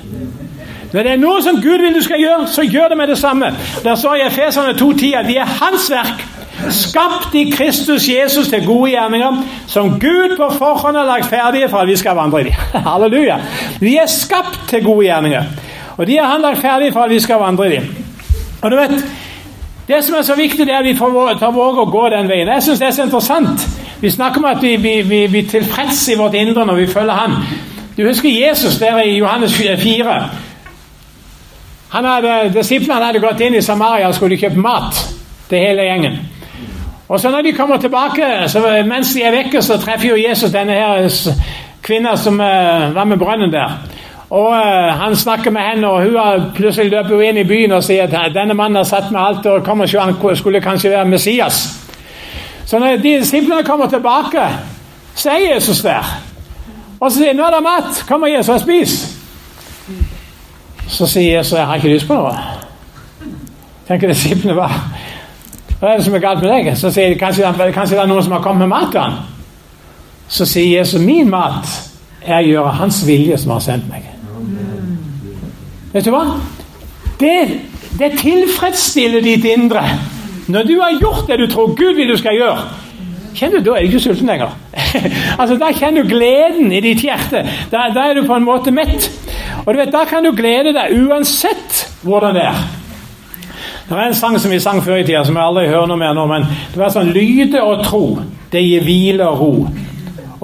Når 0.93 1.03
det 1.03 1.13
er 1.13 1.21
noe 1.23 1.43
som 1.43 1.61
Gud 1.63 1.79
vil 1.79 1.95
du 1.95 2.03
skal 2.03 2.21
gjøre, 2.21 2.47
så 2.51 2.63
gjør 2.67 2.89
det 2.89 2.97
med 2.99 3.09
det 3.09 3.19
samme. 3.19 3.53
Der 3.85 3.95
står 3.95 4.15
i 4.15 4.27
Efeserne 4.27 4.75
2,10 4.79 5.13
at 5.19 5.29
vi 5.29 5.37
er 5.37 5.53
Hans 5.61 5.91
verk, 5.91 6.25
skapt 6.71 7.35
i 7.35 7.51
Kristus 7.51 8.09
Jesus 8.09 8.49
til 8.49 8.67
gode 8.67 8.91
gjerninger, 8.91 9.43
som 9.67 9.91
Gud 10.01 10.37
på 10.37 10.51
forhånd 10.59 10.97
har 10.97 11.09
lagt 11.09 11.31
ferdige 11.31 11.69
for 11.69 11.79
at 11.79 11.89
vi 11.89 11.97
skal 11.97 12.17
vandre 12.17 12.41
i 12.41 12.45
dem. 12.45 12.53
Halleluja. 12.89 13.41
Vi 13.81 13.97
er 13.97 14.07
skapt 14.07 14.61
til 14.69 14.85
gode 14.85 15.07
gjerninger, 15.07 15.45
og 15.97 16.07
de 16.07 16.19
har 16.19 16.33
han 16.33 16.41
lagt 16.41 16.61
ferdige 16.61 16.93
for 16.93 17.01
at 17.01 17.11
vi 17.11 17.21
skal 17.21 17.43
vandre 17.43 17.69
i 17.69 17.77
dem. 17.77 17.91
Og 18.63 18.71
du 18.71 18.77
vet, 18.77 19.05
det 19.89 20.05
som 20.05 20.15
er 20.15 20.23
så 20.23 20.35
viktig, 20.37 20.67
det 20.67 20.75
er 20.75 20.79
at 20.79 20.85
vi 20.85 20.97
tar 21.41 21.51
våge 21.51 21.83
å 21.83 21.91
gå 21.91 22.09
den 22.13 22.29
veien. 22.29 22.49
Jeg 22.49 22.63
syns 22.63 22.79
det 22.79 22.87
er 22.87 22.95
så 22.95 23.07
interessant. 23.09 23.65
Vi 24.01 24.11
snakker 24.11 24.39
om 24.39 24.45
at 24.45 24.63
vi, 24.63 24.77
vi, 25.33 25.43
tilfreds 25.43 26.09
i 26.09 26.17
vårt 26.17 26.35
indre 26.35 26.65
når 26.67 26.75
vi 26.75 26.87
følger 26.87 27.13
Han. 27.13 27.35
Du 27.97 28.07
husker 28.07 28.29
Jesus 28.29 28.79
der 28.79 29.01
i 29.03 29.17
Johannes 29.19 29.55
4. 29.55 30.21
Han 31.91 32.05
hadde, 32.05 32.53
Disiplene 32.55 33.05
hadde 33.05 33.21
gått 33.21 33.41
inn 33.41 33.59
i 33.59 33.63
Samaria 33.63 34.09
og 34.09 34.15
skulle 34.15 34.39
kjøpe 34.39 34.63
mat 34.63 35.01
til 35.51 35.59
hele 35.59 35.89
gjengen. 35.89 36.21
Og 37.11 37.21
så 37.21 37.31
når 37.31 37.43
de 37.43 37.53
kommer 37.53 37.77
tilbake, 37.77 38.23
så 38.47 38.83
mens 38.87 39.13
de 39.15 39.23
er 39.23 39.35
vekke, 39.35 39.63
så 39.63 39.77
treffer 39.83 40.09
jo 40.09 40.17
Jesus 40.29 40.53
denne 40.55 40.73
her 40.79 41.09
kvinna 41.83 42.13
som 42.17 42.39
uh, 42.41 42.95
var 42.95 43.05
med 43.05 43.19
brønnen 43.19 43.51
der. 43.53 43.81
Og 44.31 44.51
uh, 44.51 45.01
Han 45.01 45.17
snakker 45.17 45.51
med 45.51 45.61
henne, 45.61 45.89
og 45.89 46.03
hun 46.03 46.43
plutselig 46.55 46.91
løper 46.91 47.15
hun 47.15 47.25
inn 47.25 47.37
i 47.43 47.45
byen 47.45 47.73
og 47.73 47.83
sier 47.83 48.07
at 48.07 48.35
denne 48.35 48.55
mannen 48.55 48.79
har 48.79 48.87
satt 48.87 49.11
med 49.11 49.21
alt 49.21 49.47
og 49.47 49.65
kommer 49.65 49.91
ikke, 49.91 50.01
han 50.01 50.37
skulle 50.37 50.61
kanskje 50.61 50.91
være 50.91 51.05
Messias. 51.05 51.81
Så 52.67 52.79
når 52.79 52.97
de 52.97 53.19
disiplene 53.19 53.65
kommer 53.65 53.89
tilbake, 53.89 54.47
så 55.15 55.31
er 55.31 55.55
Jesus 55.55 55.81
der. 55.81 56.07
Og 57.01 57.11
så 57.11 57.19
sier 57.19 57.35
nå 57.35 57.43
er 57.43 57.57
det 57.57 57.63
mat, 57.63 58.05
kom 58.09 58.23
og 58.23 58.31
Jesus 58.31 58.55
og 58.55 58.61
spis. 58.61 59.17
Så 60.89 61.07
sier 61.07 61.39
Jesus 61.39 61.59
jeg 61.59 61.67
har 61.67 61.75
ikke 61.75 61.95
lyst 61.95 62.07
på 62.07 62.15
noe. 62.15 62.37
Tenker 63.89 64.09
disiplene 64.09 64.55
hva? 64.55 64.71
Hva 65.81 65.95
er 65.95 65.97
det 65.97 66.05
som 66.05 66.15
er 66.15 66.21
galt 66.21 66.43
med 66.45 66.51
deg? 66.53 66.75
Så 66.77 66.91
sier 66.93 67.09
de 67.09 67.17
kanskje, 67.17 67.49
kanskje 67.73 67.97
det 67.97 68.03
er 68.03 68.09
noen 68.11 68.25
som 68.25 68.35
har 68.37 68.43
kommet 68.45 68.67
med 68.67 68.75
maten? 68.75 69.21
Så 70.29 70.45
sier 70.47 70.79
Jesus 70.79 71.01
min 71.01 71.31
mat 71.33 71.69
er 72.21 72.43
å 72.43 72.49
gjøre 72.49 72.75
Hans 72.83 73.01
vilje 73.09 73.39
som 73.41 73.55
har 73.55 73.63
sendt 73.65 73.89
meg. 73.89 74.05
Vet 75.95 76.05
du 76.05 76.13
hva? 76.13 76.27
Det, 77.21 77.37
det 77.99 78.11
tilfredsstiller 78.21 79.25
ditt 79.25 79.47
indre. 79.49 79.83
Når 80.51 80.69
du 80.69 80.77
har 80.83 80.99
gjort 81.01 81.31
det 81.31 81.41
du 81.41 81.47
tror 81.51 81.73
Gud 81.79 81.97
vil 81.97 82.13
du 82.13 82.17
skal 82.21 82.37
gjøre, 82.37 82.67
kjenner 83.35 83.63
du, 83.63 83.71
da 83.71 83.79
er 83.79 83.87
du 83.87 83.91
ikke 83.91 84.03
sulten 84.05 84.29
lenger. 84.29 84.53
altså 85.41 85.57
Da 85.61 85.71
kjenner 85.73 86.05
du 86.05 86.13
gleden 86.13 86.75
i 86.77 86.83
ditt 86.85 87.07
hjerte. 87.07 87.43
Da, 87.73 87.89
da, 87.95 88.11
er 88.11 88.21
du 88.21 88.27
på 88.29 88.37
en 88.37 88.45
måte 88.45 88.75
mett. 88.75 89.09
Og 89.65 89.73
du 89.73 89.81
vet, 89.81 89.93
Da 89.95 90.05
kan 90.11 90.27
du 90.27 90.35
glede 90.37 90.75
deg 90.77 90.93
uansett 91.07 91.87
hvordan 92.05 92.37
det 92.37 92.45
er. 92.51 92.63
Det 93.91 93.99
er 93.99 94.07
en 94.07 94.15
sang 94.15 94.37
som 94.39 94.53
vi 94.53 94.59
sang 94.63 94.79
før 94.85 95.01
i 95.01 95.05
tida, 95.05 95.25
som 95.27 95.35
jeg 95.35 95.43
aldri 95.43 95.65
hører 95.67 95.89
noe 95.91 95.99
mer 95.99 96.13
nå. 96.15 96.23
men 96.31 96.45
Det 96.71 96.79
var 96.79 96.93
sånn 96.95 97.11
Lyde 97.11 97.59
og 97.59 97.81
tro, 97.83 98.21
det 98.53 98.63
gir 98.63 98.85
hvile 98.87 99.27
og 99.27 99.41
ro. 99.41 99.55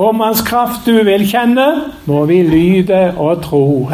Om 0.09 0.21
Hans 0.21 0.43
kraft 0.43 0.83
du 0.91 0.97
vil 1.07 1.23
kjenne, 1.31 1.67
må 2.11 2.25
vi 2.27 2.41
lyde 2.43 3.15
og 3.15 3.45
tro. 3.45 3.87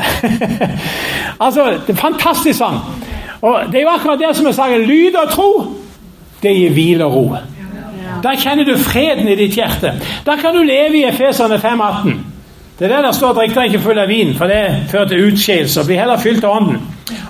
altså, 1.45 1.69
det 1.69 1.93
er 1.93 1.93
en 1.93 2.01
fantastisk 2.01 2.59
sang. 2.63 2.81
Og 3.43 3.69
Det 3.69 3.83
er 3.83 3.85
jo 3.85 3.93
akkurat 3.93 4.25
det 4.25 4.33
som 4.37 4.49
er 4.49 4.57
sangen. 4.57 4.89
Lyd 4.89 5.21
og 5.21 5.31
tro, 5.37 5.51
det 6.43 6.57
gir 6.57 6.73
hvile 6.73 7.05
og 7.05 7.15
ro. 7.15 7.37
Da 8.25 8.33
kjenner 8.33 8.65
du 8.65 8.73
freden 8.81 9.29
i 9.29 9.37
ditt 9.37 9.61
hjerte. 9.61 9.99
Da 10.25 10.41
kan 10.41 10.57
du 10.57 10.65
leve 10.65 11.03
i 11.03 11.09
Efeserne 11.13 11.61
5,18. 11.61 12.21
Det 12.79 12.89
er 12.89 12.97
det 12.97 13.05
der 13.05 13.13
står 13.13 13.35
'drikk 13.35 13.55
deg 13.55 13.65
ikke 13.65 13.85
full 13.85 13.99
av 13.99 14.09
vin', 14.09 14.37
for 14.39 14.47
det 14.47 14.89
fører 14.89 15.09
til 15.09 15.27
utskeielse. 15.29 15.85
Bli 15.87 15.97
heller 15.97 16.17
fylt 16.17 16.45
av 16.45 16.57
Ånden. 16.57 16.81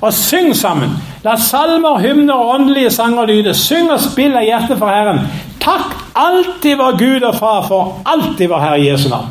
Og 0.01 0.13
syng 0.13 0.57
sammen. 0.57 0.95
La 1.23 1.37
salmer, 1.37 1.99
hymner 2.03 2.35
og 2.35 2.55
åndelige 2.55 2.91
sanger 2.91 3.27
lyde. 3.27 3.55
Syng 3.55 3.91
og 3.95 4.01
spill 4.03 4.35
av 4.35 4.43
hjertet 4.47 4.79
for 4.81 4.91
Herren. 4.91 5.21
Takk 5.63 5.95
alltid 6.19 6.77
var 6.81 6.99
Gud 6.99 7.23
og 7.23 7.37
Far 7.39 7.67
for 7.69 8.01
alltid 8.07 8.49
var 8.51 8.65
Herre 8.65 8.81
Jesu 8.83 9.09
navn. 9.09 9.31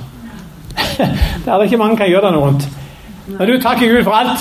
det 1.43 1.47
er 1.47 1.57
det 1.57 1.67
ikke 1.67 1.81
mange 1.81 1.97
kan 1.99 2.07
gjøre 2.07 2.29
deg 2.29 2.37
noe 2.37 2.45
rundt. 2.45 2.67
Når 3.27 3.45
du 3.51 3.57
takker 3.61 3.91
Gud 3.91 4.03
for 4.03 4.15
alt 4.17 4.39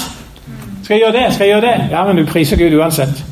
Skal 0.83 0.95
jeg 0.95 1.03
gjøre 1.03 1.13
det? 1.13 1.35
Skal 1.35 1.47
jeg 1.47 1.55
gjøre 1.55 1.67
det? 1.67 1.89
Ja, 1.91 2.05
men 2.07 2.17
du 2.17 2.25
priser 2.27 2.59
Gud 2.59 2.75
uansett. 2.79 3.25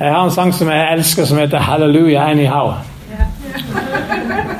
Jeg 0.00 0.12
har 0.12 0.22
en 0.24 0.30
sang 0.30 0.54
som 0.54 0.70
jeg 0.70 0.92
elsker, 0.92 1.24
som 1.24 1.38
heter 1.38 1.58
'Hallelujah 1.58 2.30
Anyhow'. 2.30 2.74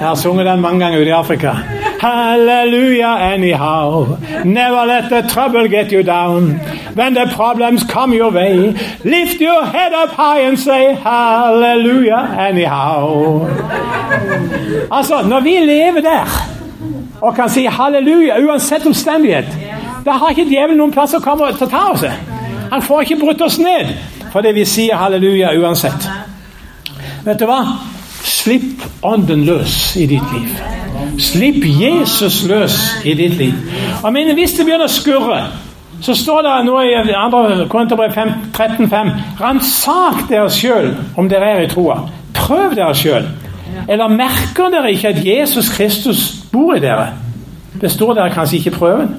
Jeg 0.00 0.08
har 0.08 0.14
sunget 0.14 0.46
den 0.46 0.60
mange 0.60 0.80
ganger 0.80 1.00
ute 1.00 1.08
i 1.08 1.12
Afrika. 1.12 1.52
Hallelujah 2.00 3.32
anyhow. 3.32 4.16
Never 4.44 4.84
let 4.86 5.04
the 5.10 5.28
trouble 5.28 5.68
get 5.68 5.92
you 5.92 6.02
down. 6.02 6.60
When 6.96 7.14
the 7.14 7.26
problems 7.34 7.84
come 7.84 8.14
your 8.14 8.32
way, 8.32 8.72
lift 9.04 9.40
your 9.40 9.64
head 9.66 9.92
up 9.92 10.08
high 10.16 10.40
and 10.48 10.58
say 10.58 10.94
hallelujah 10.94 12.48
anyhow. 12.48 13.46
Altså, 14.90 15.22
når 15.28 15.40
vi 15.40 15.50
lever 15.50 16.00
der 16.00 16.26
og 17.20 17.34
kan 17.34 17.50
si 17.50 17.64
halleluja 17.64 18.40
uansett 18.48 18.86
omstendighet, 18.86 19.44
da 20.06 20.10
har 20.10 20.30
ikke 20.30 20.46
djevelen 20.48 20.78
noen 20.80 20.92
plass 20.92 21.14
å 21.14 21.20
komme 21.20 21.44
og 21.44 21.58
ta 21.58 21.82
oss. 21.92 22.04
Han 22.72 22.82
får 22.82 23.00
ikke 23.00 23.20
brutt 23.20 23.44
oss 23.44 23.58
ned 23.58 23.92
fordi 24.32 24.52
vi 24.56 24.64
sier 24.64 24.96
halleluja 24.96 25.52
uansett. 25.60 26.08
Vet 27.24 27.40
du 27.40 27.44
hva? 27.44 27.60
Slipp 28.24 28.82
ånden 29.04 29.44
løs 29.44 29.96
i 30.00 30.06
ditt 30.06 30.32
liv. 30.32 30.56
Slipp 31.20 31.60
Jesus 31.64 32.42
løs 32.48 32.80
i 33.04 33.14
ditt 33.14 33.36
liv. 33.36 33.54
Og 34.02 34.12
mine, 34.12 34.34
Hvis 34.34 34.56
det 34.56 34.64
begynner 34.64 34.88
å 34.88 34.92
skurre, 34.92 35.40
så 36.06 36.14
står 36.14 36.42
det 36.46 36.54
nå 36.68 36.76
i 36.86 36.92
2. 37.02 37.66
Korinterbrev 37.70 38.12
13,5.: 38.54 39.08
Ransak 39.40 40.28
dere 40.28 40.50
sjøl 40.54 40.92
om 41.18 41.28
dere 41.28 41.48
er 41.50 41.62
i 41.64 41.70
troa. 41.70 41.96
Prøv 42.34 42.76
dere 42.78 42.94
sjøl. 42.94 43.26
Eller 43.88 44.12
merker 44.14 44.70
dere 44.70 44.92
ikke 44.94 45.10
at 45.10 45.24
Jesus 45.26 45.68
Kristus 45.74 46.20
bor 46.52 46.76
i 46.76 46.80
dere? 46.80 47.08
Består 47.80 48.14
dere 48.14 48.30
kanskje 48.30 48.60
ikke 48.60 48.76
prøven? 48.78 49.16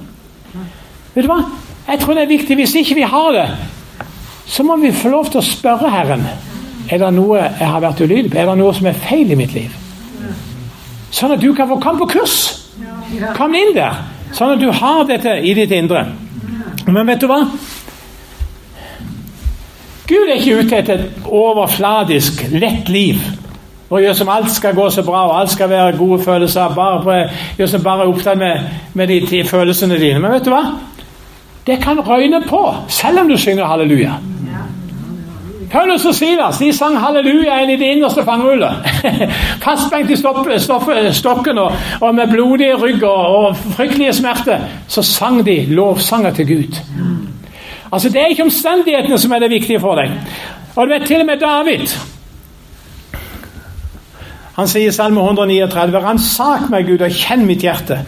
Vet 1.15 1.25
du 1.25 1.31
hva? 1.31 1.41
Jeg 1.87 1.99
tror 1.99 2.15
det 2.15 2.23
er 2.23 2.29
viktig. 2.31 2.55
Hvis 2.55 2.75
ikke 2.79 2.95
vi 2.95 3.09
har 3.11 3.31
det, 3.35 3.47
så 4.45 4.63
må 4.63 4.77
vi 4.79 4.91
få 4.95 5.11
lov 5.11 5.27
til 5.31 5.41
å 5.41 5.43
spørre 5.43 5.91
Herren. 5.91 6.23
Er 6.87 7.01
det 7.03 7.09
noe 7.17 7.41
jeg 7.41 7.67
har 7.67 7.83
vært 7.83 7.99
ulydig 7.99 8.31
på? 8.31 8.39
Er 8.39 8.47
det 8.47 8.55
noe 8.61 8.75
som 8.75 8.87
er 8.87 8.95
feil 8.95 9.31
i 9.31 9.39
mitt 9.39 9.51
liv? 9.55 9.75
Sånn 11.11 11.35
at 11.35 11.43
du 11.43 11.51
kan 11.55 11.67
få 11.67 11.79
komme 11.83 11.99
på 12.05 12.13
kurs. 12.15 12.37
Kom 13.35 13.55
inn 13.55 13.75
der. 13.75 13.99
Sånn 14.31 14.55
at 14.55 14.63
du 14.63 14.71
har 14.71 15.03
dette 15.07 15.35
i 15.43 15.51
ditt 15.57 15.75
indre. 15.75 16.05
Men 16.87 17.07
vet 17.07 17.21
du 17.21 17.27
hva? 17.27 17.41
Gud 20.07 20.29
er 20.29 20.37
ikke 20.37 20.61
ute 20.61 20.77
etter 20.77 21.01
et 21.01 21.25
overfladisk, 21.25 22.45
lett 22.55 22.87
liv. 22.89 23.19
Og 23.89 24.03
gjør 24.03 24.15
som 24.15 24.29
alt 24.31 24.51
skal 24.51 24.75
gå 24.75 24.85
så 24.91 25.03
bra, 25.03 25.25
og 25.27 25.39
alt 25.39 25.51
skal 25.51 25.69
være 25.69 25.97
gode 25.97 26.21
følelser. 26.23 26.71
Bare, 26.75 27.19
gjør 27.57 27.71
som 27.71 27.83
bare 27.83 28.05
er 28.05 28.11
opptatt 28.11 28.39
med, 28.39 28.71
med 28.93 29.11
de, 29.11 29.19
de 29.27 29.43
følelsene 29.47 29.99
dine. 29.99 30.19
Men 30.23 30.31
vet 30.35 30.47
du 30.47 30.51
hva? 30.51 30.63
Det 31.67 31.79
kan 31.83 31.99
røyne 31.99 32.41
på, 32.47 32.63
selv 32.87 33.19
om 33.19 33.31
du 33.31 33.37
synger 33.37 33.67
halleluja. 33.67 34.15
Paulus 35.71 36.05
og 36.05 36.15
Silas 36.15 36.57
de 36.61 36.69
sang 36.73 36.95
halleluja 36.99 37.57
inn 37.63 37.73
i 37.73 37.79
det 37.79 37.89
innerste 37.95 38.23
fangehullet. 38.25 38.85
Fastbengt 39.63 40.11
i 40.15 40.17
stokken 40.17 41.57
og, 41.59 41.71
og, 42.01 42.15
med 42.15 42.31
blodige 42.31 42.75
rygg 42.79 43.03
og, 43.03 43.35
og 43.37 43.57
fryktelige 43.75 44.13
smerter. 44.13 44.63
Så 44.87 45.03
sang 45.03 45.45
de 45.45 45.65
lovsanger 45.65 46.31
til 46.31 46.47
Gud. 46.47 46.79
Altså 47.91 48.09
Det 48.09 48.21
er 48.21 48.31
ikke 48.31 48.43
omstendighetene 48.43 49.17
som 49.17 49.31
er 49.31 49.39
det 49.39 49.49
viktige 49.49 49.79
for 49.79 49.95
deg. 49.99 50.11
Og 50.75 50.87
du 50.87 50.93
vet 50.93 51.07
til 51.07 51.19
og 51.19 51.25
med 51.25 51.39
David 51.39 51.87
Han 54.57 54.67
sier 54.67 54.89
i 54.89 54.91
Salme 54.91 55.21
139.: 55.21 55.99
Ransak 56.01 56.69
meg, 56.69 56.87
Gud, 56.87 57.01
og 57.05 57.11
kjenn 57.13 57.45
mitt 57.45 57.61
hjerte. 57.61 57.99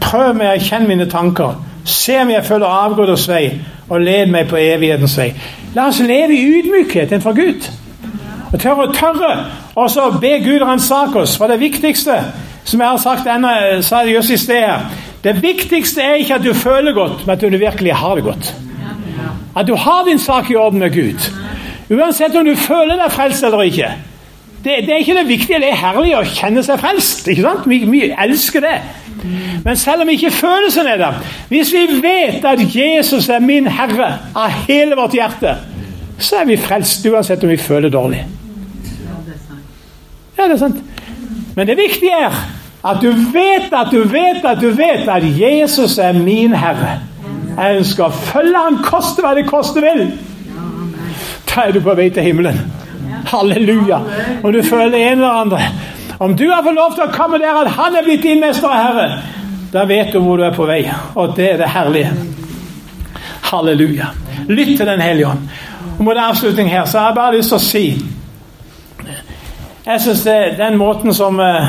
Prøv 0.00 0.34
meg 0.36 0.58
og 0.58 0.66
kjenn 0.66 0.84
mine 0.88 1.06
tanker. 1.08 1.54
Se 1.84 2.18
om 2.20 2.30
jeg 2.30 2.44
følger 2.44 2.68
avgroders 2.68 3.28
vei, 3.28 3.54
og 3.88 4.00
led 4.04 4.28
meg 4.28 4.50
på 4.50 4.58
evighetens 4.60 5.16
vei. 5.16 5.30
La 5.76 5.90
oss 5.90 5.98
leve 6.00 6.32
i 6.32 6.44
ydmykhet 6.56 7.10
innenfor 7.10 7.34
Gud. 7.36 7.66
Og 8.52 8.60
tørre, 8.60 8.86
å 8.86 8.92
tørre 8.96 9.32
og 9.76 9.90
så 9.92 10.06
be 10.20 10.38
Gud 10.40 10.62
ransake 10.64 11.20
oss. 11.20 11.34
For 11.36 11.52
det 11.52 11.58
viktigste, 11.60 12.16
som 12.64 12.80
jeg 12.80 12.88
har 12.88 13.02
sagt 13.02 13.28
ennå, 13.28 13.50
sa 13.84 14.00
i 14.06 14.22
sted 14.22 14.62
her 14.62 14.86
Det 15.24 15.42
viktigste 15.42 16.02
er 16.02 16.22
ikke 16.22 16.34
at 16.38 16.44
du 16.44 16.54
føler 16.54 16.92
godt, 16.92 17.26
men 17.26 17.34
at 17.34 17.40
du 17.40 17.58
virkelig 17.58 17.92
har 17.92 18.14
det 18.14 18.24
godt. 18.24 18.54
At 19.56 19.66
du 19.66 19.74
har 19.74 20.04
din 20.04 20.18
sak 20.18 20.50
i 20.50 20.54
orden 20.54 20.78
med 20.78 20.92
Gud. 20.94 21.30
Uansett 21.90 22.36
om 22.36 22.44
du 22.44 22.56
føler 22.56 22.96
deg 22.96 23.12
frelst 23.12 23.44
eller 23.44 23.62
ikke. 23.66 23.90
Det, 24.66 24.74
det, 24.82 24.94
er 24.94 24.98
ikke 24.98 25.14
det 25.14 25.28
viktige, 25.28 25.58
det 25.62 25.68
er 25.70 25.78
herlig 25.78 26.16
å 26.18 26.24
kjenne 26.26 26.62
seg 26.66 26.80
frelst. 26.82 27.28
ikke 27.30 27.42
sant? 27.44 27.66
Vi, 27.70 27.84
vi 27.86 28.00
elsker 28.10 28.64
det. 28.64 28.78
Men 29.62 29.76
selv 29.78 30.02
om 30.02 30.08
ikke 30.10 30.30
følelsen 30.34 30.88
er 30.90 30.96
der, 30.98 31.20
hvis 31.48 31.70
vi 31.72 31.84
vet 32.02 32.44
at 32.44 32.62
Jesus 32.74 33.28
er 33.30 33.44
min 33.44 33.68
Herre 33.70 34.08
av 34.34 34.56
hele 34.66 34.96
vårt 34.98 35.14
hjerte, 35.14 35.52
så 36.18 36.40
er 36.40 36.48
vi 36.48 36.56
frelst 36.58 37.06
uansett 37.06 37.44
om 37.46 37.52
vi 37.52 37.58
føler 37.62 37.92
dårlig. 37.94 38.24
Ja, 40.36 40.48
det 40.48 40.56
er 40.56 40.60
sant. 40.64 40.80
Men 41.54 41.70
det 41.70 41.76
viktige 41.78 42.18
er 42.26 42.34
at 42.86 42.98
du 43.02 43.12
vet 43.34 43.70
at 43.70 43.92
du 43.94 44.02
vet 44.02 44.44
at 44.44 44.58
du 44.60 44.72
vet 44.74 45.06
at 45.08 45.28
Jesus 45.40 45.98
er 45.98 46.18
min 46.18 46.56
Herre. 46.58 46.96
Jeg 47.56 47.78
ønsker 47.84 48.08
å 48.08 48.18
følge 48.32 48.64
ham, 48.66 48.82
koste 48.82 49.22
hva 49.22 49.36
det 49.38 49.46
koste 49.46 49.84
vil. 49.84 50.10
Da 51.52 51.68
er 51.68 51.78
du 51.78 51.80
på 51.86 51.94
vei 51.94 52.10
til 52.10 52.26
himmelen. 52.26 52.58
Halleluja. 53.26 54.00
Om 54.42 54.52
du 54.52 54.62
føler 54.62 54.98
en 54.98 55.18
eller 55.18 55.42
andre 55.42 55.60
om 56.18 56.36
du 56.36 56.50
har 56.50 56.62
fått 56.62 56.74
lov 56.74 56.94
til 56.94 57.04
å 57.04 57.12
komme 57.12 57.38
der 57.42 57.58
at 57.60 57.74
han 57.76 57.96
er 57.96 58.04
blitt 58.06 58.22
din 58.24 58.40
mester 58.40 58.70
og 58.70 58.76
herre, 58.76 59.18
da 59.72 59.84
vet 59.84 60.14
du 60.14 60.20
hvor 60.24 60.40
du 60.40 60.46
er 60.46 60.54
på 60.56 60.64
vei. 60.68 60.80
Og 61.14 61.34
det 61.36 61.50
er 61.52 61.58
det 61.60 61.68
herlige. 61.74 62.12
Halleluja. 63.50 64.08
Lytt 64.48 64.76
til 64.78 64.86
Den 64.86 65.00
hellige 65.00 65.28
ånd. 65.28 65.48
Og 65.98 66.04
Mot 66.04 66.16
avslutning 66.16 66.70
her 66.70 66.84
så 66.84 66.98
har 66.98 67.10
jeg 67.10 67.16
bare 67.16 67.36
lyst 67.36 67.52
til 67.52 67.56
å 67.56 67.64
si 67.64 67.86
Jeg 69.86 70.00
syns 70.02 70.24
den 70.58 70.76
måten 70.76 71.14
som, 71.14 71.38
eh, 71.40 71.68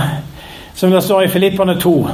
som 0.73 0.91
det 0.91 1.03
står 1.03 1.21
i 1.21 1.27
Filipperne 1.27 1.75
2, 1.79 2.07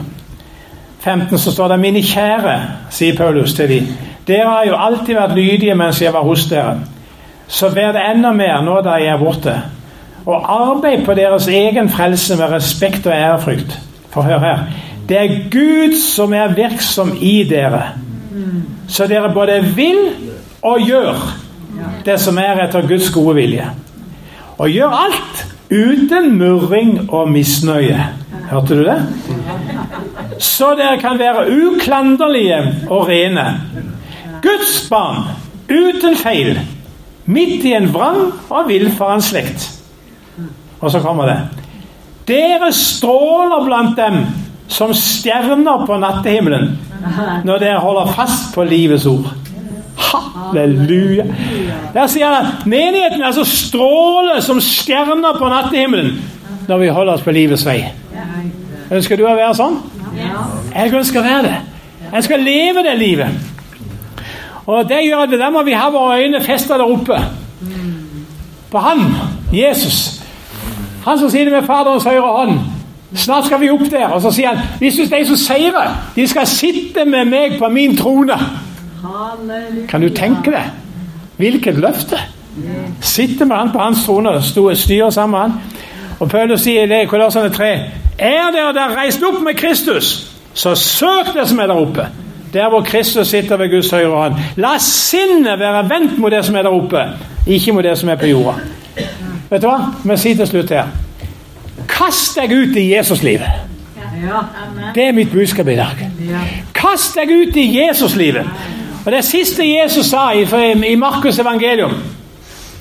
15, 0.99 1.37
så 1.37 1.51
står 1.51 1.67
det 1.67 1.79
'Mine 1.79 2.01
kjære', 2.01 2.59
sier 2.89 3.17
Paulus 3.17 3.53
til 3.53 3.69
dem. 3.69 3.87
Dere 4.27 4.49
har 4.49 4.65
jo 4.65 4.75
alltid 4.75 5.15
vært 5.15 5.35
lydige 5.35 5.75
mens 5.75 6.01
jeg 6.01 6.13
var 6.13 6.23
hos 6.23 6.45
dere. 6.45 6.79
Så 7.47 7.69
vær 7.69 7.91
det 7.91 8.01
enda 8.13 8.31
mer 8.31 8.61
nå 8.65 8.81
da 8.81 8.97
jeg 9.01 9.13
er 9.13 9.21
borte 9.21 9.61
og 10.25 10.45
arbeid 10.47 11.05
på 11.05 11.13
deres 11.13 11.47
egen 11.47 11.89
frelse 11.89 12.37
med 12.39 12.51
respekt 12.53 13.07
og 13.07 13.13
ærefrykt. 13.13 13.79
For 14.09 14.21
hør 14.21 14.39
her. 14.39 14.59
Det 15.09 15.17
er 15.17 15.49
Gud 15.51 15.97
som 15.99 16.33
er 16.33 16.53
virksom 16.55 17.17
i 17.19 17.43
dere, 17.43 17.81
så 18.87 19.07
dere 19.07 19.33
både 19.33 19.59
vil 19.75 19.99
og 20.61 20.79
gjør 20.79 21.17
det 22.05 22.19
som 22.21 22.37
er 22.37 22.61
etter 22.63 22.87
Guds 22.87 23.09
gode 23.11 23.35
vilje. 23.35 23.65
Og 24.57 24.69
gjør 24.69 24.95
alt 24.95 25.43
uten 25.71 26.37
murring 26.37 27.09
og 27.09 27.31
misnøye. 27.31 27.99
Hørte 28.51 28.77
du 28.77 28.83
det? 28.85 28.99
Så 30.39 30.75
dere 30.77 30.99
kan 31.01 31.19
være 31.19 31.47
uklanderlige 31.51 32.61
og 32.89 33.07
rene. 33.07 33.45
Guds 34.41 34.87
barn 34.89 35.23
uten 35.69 36.15
feil, 36.17 36.59
midt 37.25 37.65
i 37.65 37.73
en 37.77 37.89
vrang 37.93 38.31
og 38.49 38.67
villfaren 38.67 39.21
slekt. 39.23 39.69
Og 40.79 40.91
så 40.91 40.99
kommer 41.03 41.29
det. 41.29 41.37
Dere 42.27 42.71
stråler 42.75 43.63
blant 43.65 43.97
dem 43.99 44.25
som 44.71 44.93
stjerner 44.95 45.85
på 45.87 45.97
nattehimmelen 45.99 46.77
når 47.43 47.59
dere 47.59 47.79
holder 47.83 48.13
fast 48.15 48.53
på 48.55 48.63
livets 48.63 49.05
ord. 49.05 49.27
Halleluja. 49.97 51.25
Der 51.93 52.07
sier 52.09 52.31
han 52.31 52.47
at 52.47 52.65
menigheten 52.69 53.21
er 53.21 53.35
så 53.35 53.43
stråler 53.47 54.39
som 54.41 54.61
stjerner 54.63 55.37
på 55.39 55.49
nattehimmelen 55.51 56.15
når 56.67 56.79
vi 56.79 56.93
holder 56.95 57.17
oss 57.17 57.25
på 57.25 57.35
livets 57.35 57.65
vei. 57.67 57.81
Ønsker 58.93 59.19
du 59.19 59.25
å 59.27 59.35
være 59.35 59.53
sånn? 59.57 59.79
Jeg 60.73 60.93
ønsker 60.93 61.19
å 61.19 61.25
være 61.25 61.43
det. 61.47 61.57
Jeg 62.13 62.25
skal 62.27 62.43
leve 62.45 62.83
det 62.85 62.93
livet. 62.99 63.52
Og 64.65 64.89
det 64.89 65.03
gjør 65.03 65.25
at 65.25 65.39
da 65.39 65.49
må 65.51 65.63
vi 65.63 65.75
ha 65.75 65.89
våre 65.91 66.21
øyne 66.23 66.43
festet 66.43 66.79
der 66.79 66.85
oppe. 66.85 67.19
På 68.71 68.79
Han, 68.79 68.99
Jesus. 69.53 70.21
Han 71.05 71.19
som 71.19 71.29
det 71.29 71.51
med 71.51 71.63
Faderens 71.63 72.03
høyre 72.03 72.21
hånd. 72.21 72.59
Snart 73.15 73.45
skal 73.45 73.61
vi 73.61 73.69
opp 73.69 73.85
der. 73.91 74.07
Og 74.07 74.21
så 74.21 74.31
sier 74.31 74.55
han 74.55 74.79
hvis 74.79 74.95
de 75.11 75.25
som 75.27 75.37
seirer, 75.37 75.91
de 76.15 76.27
skal 76.27 76.47
sitte 76.47 77.05
med 77.05 77.25
meg 77.29 77.59
på 77.59 77.69
min 77.69 77.97
trone. 77.97 78.37
Kan 79.89 80.01
du 80.01 80.09
tenke 80.09 80.51
deg? 80.51 80.71
Hvilket 81.37 81.77
løfte! 81.77 82.17
Sitte 83.01 83.45
med 83.45 83.57
han 83.57 83.71
på 83.73 83.79
hans 83.81 84.05
trone 84.05 84.41
styre 84.41 85.11
sammen 85.11 85.31
med 85.31 85.39
han. 85.39 85.53
Og 86.19 86.29
Paulus 86.29 86.61
sier 86.63 86.87
i 87.01 87.05
Kolossene 87.09 87.49
3.: 87.49 87.69
Er 88.17 88.51
dere 88.53 88.73
der 88.73 88.95
reist 88.97 89.23
opp 89.23 89.41
med 89.43 89.57
Kristus, 89.57 90.31
så 90.53 90.75
søk 90.75 91.33
det 91.33 91.47
som 91.49 91.59
er 91.59 91.67
der 91.67 91.81
oppe. 91.81 92.07
Der 92.53 92.69
hvor 92.69 92.81
Kristus 92.81 93.27
sitter 93.27 93.57
ved 93.57 93.69
Guds 93.69 93.91
høyre 93.91 94.09
hånd. 94.09 94.35
La 94.55 94.77
sinnet 94.79 95.59
være 95.59 95.89
vendt 95.89 96.17
mot 96.17 96.31
det 96.31 96.45
som 96.45 96.55
er 96.55 96.61
der 96.61 96.69
oppe, 96.69 97.01
ikke 97.47 97.71
mot 97.71 97.83
det 97.83 97.97
som 97.97 98.09
er 98.09 98.15
på 98.15 98.25
jorda. 98.25 98.53
Vet 99.49 99.61
du 99.61 99.67
hva? 99.67 99.77
Vi 100.03 100.17
sier 100.17 100.37
til 100.37 100.47
slutt 100.47 100.73
her. 100.73 100.91
Kast 101.89 102.37
deg 102.37 102.53
ut 102.53 102.77
i 102.77 102.87
Jesuslivet. 102.93 103.49
Det 104.95 105.03
er 105.07 105.11
mitt 105.11 105.31
budskap 105.31 105.67
i 105.67 105.75
dag. 105.75 106.05
Kast 106.73 107.17
deg 107.17 107.31
ut 107.33 107.57
i 107.57 107.65
Jesuslivet. 107.79 108.45
Og 109.05 109.11
Det 109.11 109.25
siste 109.25 109.65
Jesus 109.67 110.05
sa 110.05 110.31
i, 110.31 110.45
i 110.87 110.95
Markus' 110.95 111.41
evangelium, 111.41 111.91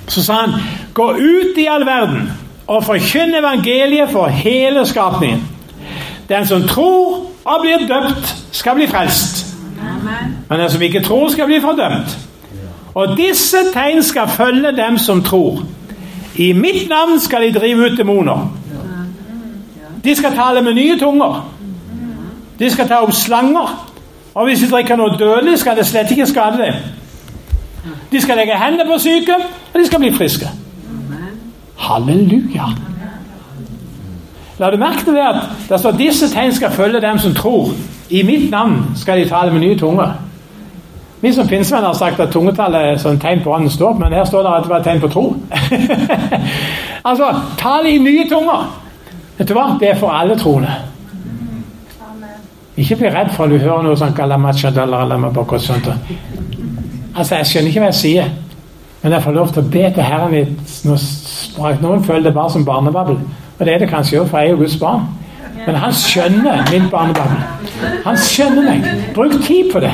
så 0.08 0.24
sa 0.24 0.32
han 0.32 0.60
Gå 0.94 1.12
ut 1.12 1.58
i 1.58 1.66
all 1.66 1.86
verden 1.86 2.30
og 2.66 2.84
forkynn 2.84 3.34
evangeliet 3.34 4.10
for 4.10 4.26
hele 4.26 4.86
skapningen. 4.86 5.42
Den 6.28 6.46
som 6.46 6.68
tror 6.68 7.26
og 7.44 7.60
blir 7.60 7.86
døpt, 7.88 8.36
skal 8.52 8.74
bli 8.74 8.86
frelst. 8.86 9.51
Men 10.48 10.61
den 10.61 10.70
som 10.70 10.82
ikke 10.82 11.03
tror, 11.03 11.28
skal 11.28 11.46
bli 11.46 11.61
fordømt. 11.61 12.18
Og 12.94 13.16
disse 13.16 13.57
tegn 13.72 14.03
skal 14.03 14.28
følge 14.28 14.72
dem 14.76 14.98
som 14.98 15.22
tror. 15.22 15.62
I 16.36 16.53
mitt 16.53 16.88
navn 16.88 17.20
skal 17.20 17.42
de 17.42 17.59
drive 17.59 17.92
ut 17.92 17.98
demoner. 17.98 18.53
De 20.05 20.14
skal 20.14 20.34
tale 20.34 20.62
med 20.62 20.74
nye 20.74 20.98
tunger. 20.98 21.53
De 22.59 22.70
skal 22.70 22.88
ta 22.88 23.00
opp 23.03 23.12
slanger. 23.12 23.88
Og 24.34 24.44
hvis 24.48 24.61
de 24.61 24.70
drikker 24.70 24.96
noe 24.96 25.16
dødelig, 25.18 25.59
skal 25.59 25.76
det 25.76 25.86
slett 25.86 26.11
ikke 26.11 26.26
skade 26.26 26.59
dem. 26.59 26.74
De 28.12 28.20
skal 28.20 28.36
legge 28.36 28.57
hendene 28.59 28.88
på 28.88 28.98
syke, 28.98 29.36
og 29.72 29.80
de 29.80 29.86
skal 29.86 30.00
bli 30.00 30.12
friske. 30.14 30.48
Halleluja. 31.76 32.68
La 34.59 34.70
du 34.70 34.76
merke 34.78 35.05
til 35.05 35.16
det 35.16 35.24
at 35.26 35.48
det 35.68 35.80
står 35.80 35.96
disse 35.98 36.28
tegn 36.30 36.53
skal 36.55 36.70
følge 36.70 37.00
dem 37.00 37.18
som 37.18 37.34
tror. 37.34 37.72
I 38.12 38.22
mitt 38.28 38.50
navn 38.50 38.92
skal 38.96 39.22
de 39.22 39.28
tale 39.28 39.52
med 39.52 39.60
nye 39.64 39.78
tunger. 39.78 40.12
Vi 41.22 41.32
som 41.32 41.48
pinsemenn 41.48 41.84
har 41.86 41.94
sagt 41.94 42.20
at 42.20 42.32
tungetallet 42.34 42.86
er 42.90 42.96
sånn 43.00 43.20
tegn 43.22 43.40
på 43.44 43.52
åndens 43.54 43.78
dåp, 43.80 44.00
men 44.02 44.12
her 44.12 44.26
står 44.28 44.42
det 44.42 44.52
at 44.52 44.64
det 44.66 44.72
var 44.72 44.82
et 44.82 44.88
tegn 44.90 45.00
på 45.00 45.10
tro. 45.12 45.22
altså, 47.08 47.28
tale 47.60 47.92
i 47.94 48.00
nye 48.02 48.26
tunger. 48.28 48.66
Vet 49.38 49.48
du 49.48 49.54
hva? 49.56 49.68
Det 49.80 49.92
er 49.92 50.00
for 50.00 50.12
alle 50.12 50.36
troende. 50.36 50.74
Ikke 52.76 52.98
bli 53.00 53.14
redd 53.14 53.32
for 53.36 53.46
at 53.46 53.54
du 53.54 53.62
hører 53.62 53.86
noe 53.86 53.96
sånn 53.96 54.16
Altså, 57.14 57.34
Jeg 57.36 57.46
skjønner 57.46 57.68
ikke 57.68 57.80
hva 57.80 57.90
jeg 57.92 58.00
sier, 58.00 58.28
men 59.02 59.12
jeg 59.12 59.22
får 59.22 59.34
lov 59.36 59.50
til 59.52 59.62
å 59.62 59.70
be 59.72 59.88
til 59.94 60.06
Herren 60.08 60.32
litt. 60.32 60.76
Noen 61.82 62.04
føler 62.04 62.28
det 62.28 62.34
bare 62.34 62.50
som 62.50 62.64
barnebabel, 62.64 63.18
og 63.58 63.66
det 63.66 63.74
er 63.74 63.78
det 63.84 63.90
kanskje 63.92 64.20
òg, 64.22 64.30
for 64.30 64.40
jeg 64.40 64.48
er 64.48 64.56
jo 64.56 64.62
Guds 64.64 64.78
barn. 64.80 65.04
Men 65.66 65.78
han 65.78 65.92
skjønner 65.94 66.64
min 66.70 66.88
barnebarn. 66.90 67.36
Han 68.05 68.18
skjønner 68.18 68.66
meg. 68.66 68.88
Bruk 69.14 69.36
tid 69.46 69.70
på 69.72 69.82
det. 69.84 69.92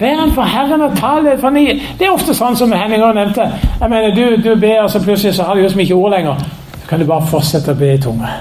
Vær 0.00 0.22
en 0.24 0.32
for 0.34 0.48
Herren 0.48 0.82
og 0.82 0.96
ta 0.98 1.12
det. 1.24 1.36
For 1.40 1.54
det 1.54 2.06
er 2.06 2.10
ofte 2.12 2.34
sånn 2.34 2.56
som 2.58 2.72
Henning 2.74 3.02
også 3.02 3.18
nevnte. 3.18 3.48
Jeg 3.80 3.92
mener, 3.92 4.14
Du, 4.16 4.36
du 4.42 4.54
ber, 4.60 4.80
og 4.82 4.90
så 4.90 5.02
plutselig 5.02 5.36
så 5.36 5.46
har 5.46 5.54
du 5.54 5.62
liksom 5.62 5.84
ikke 5.84 5.94
ord 5.94 6.16
lenger. 6.16 6.42
Så 6.80 6.88
kan 6.88 7.00
du 7.00 7.06
bare 7.06 7.28
fortsette 7.30 7.74
å 7.74 7.78
be 7.78 7.92
i 7.94 8.00
tunge. 8.02 8.32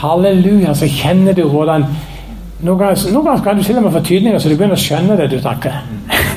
Halleluja. 0.00 0.74
Så 0.74 0.88
kjenner 0.88 1.36
du 1.36 1.42
hvordan 1.48 1.88
noen 2.60 2.78
ganger, 2.78 3.06
noen 3.14 3.24
ganger 3.24 3.44
kan 3.44 3.56
du 3.56 3.64
til 3.64 3.78
og 3.80 3.86
med 3.86 3.94
få 3.94 4.02
tydninger 4.04 4.38
så 4.38 4.50
du 4.50 4.56
begynner 4.58 4.76
å 4.76 4.80
skjønne 4.80 5.16
det 5.16 5.30
du 5.32 5.38
snakker. 5.40 5.80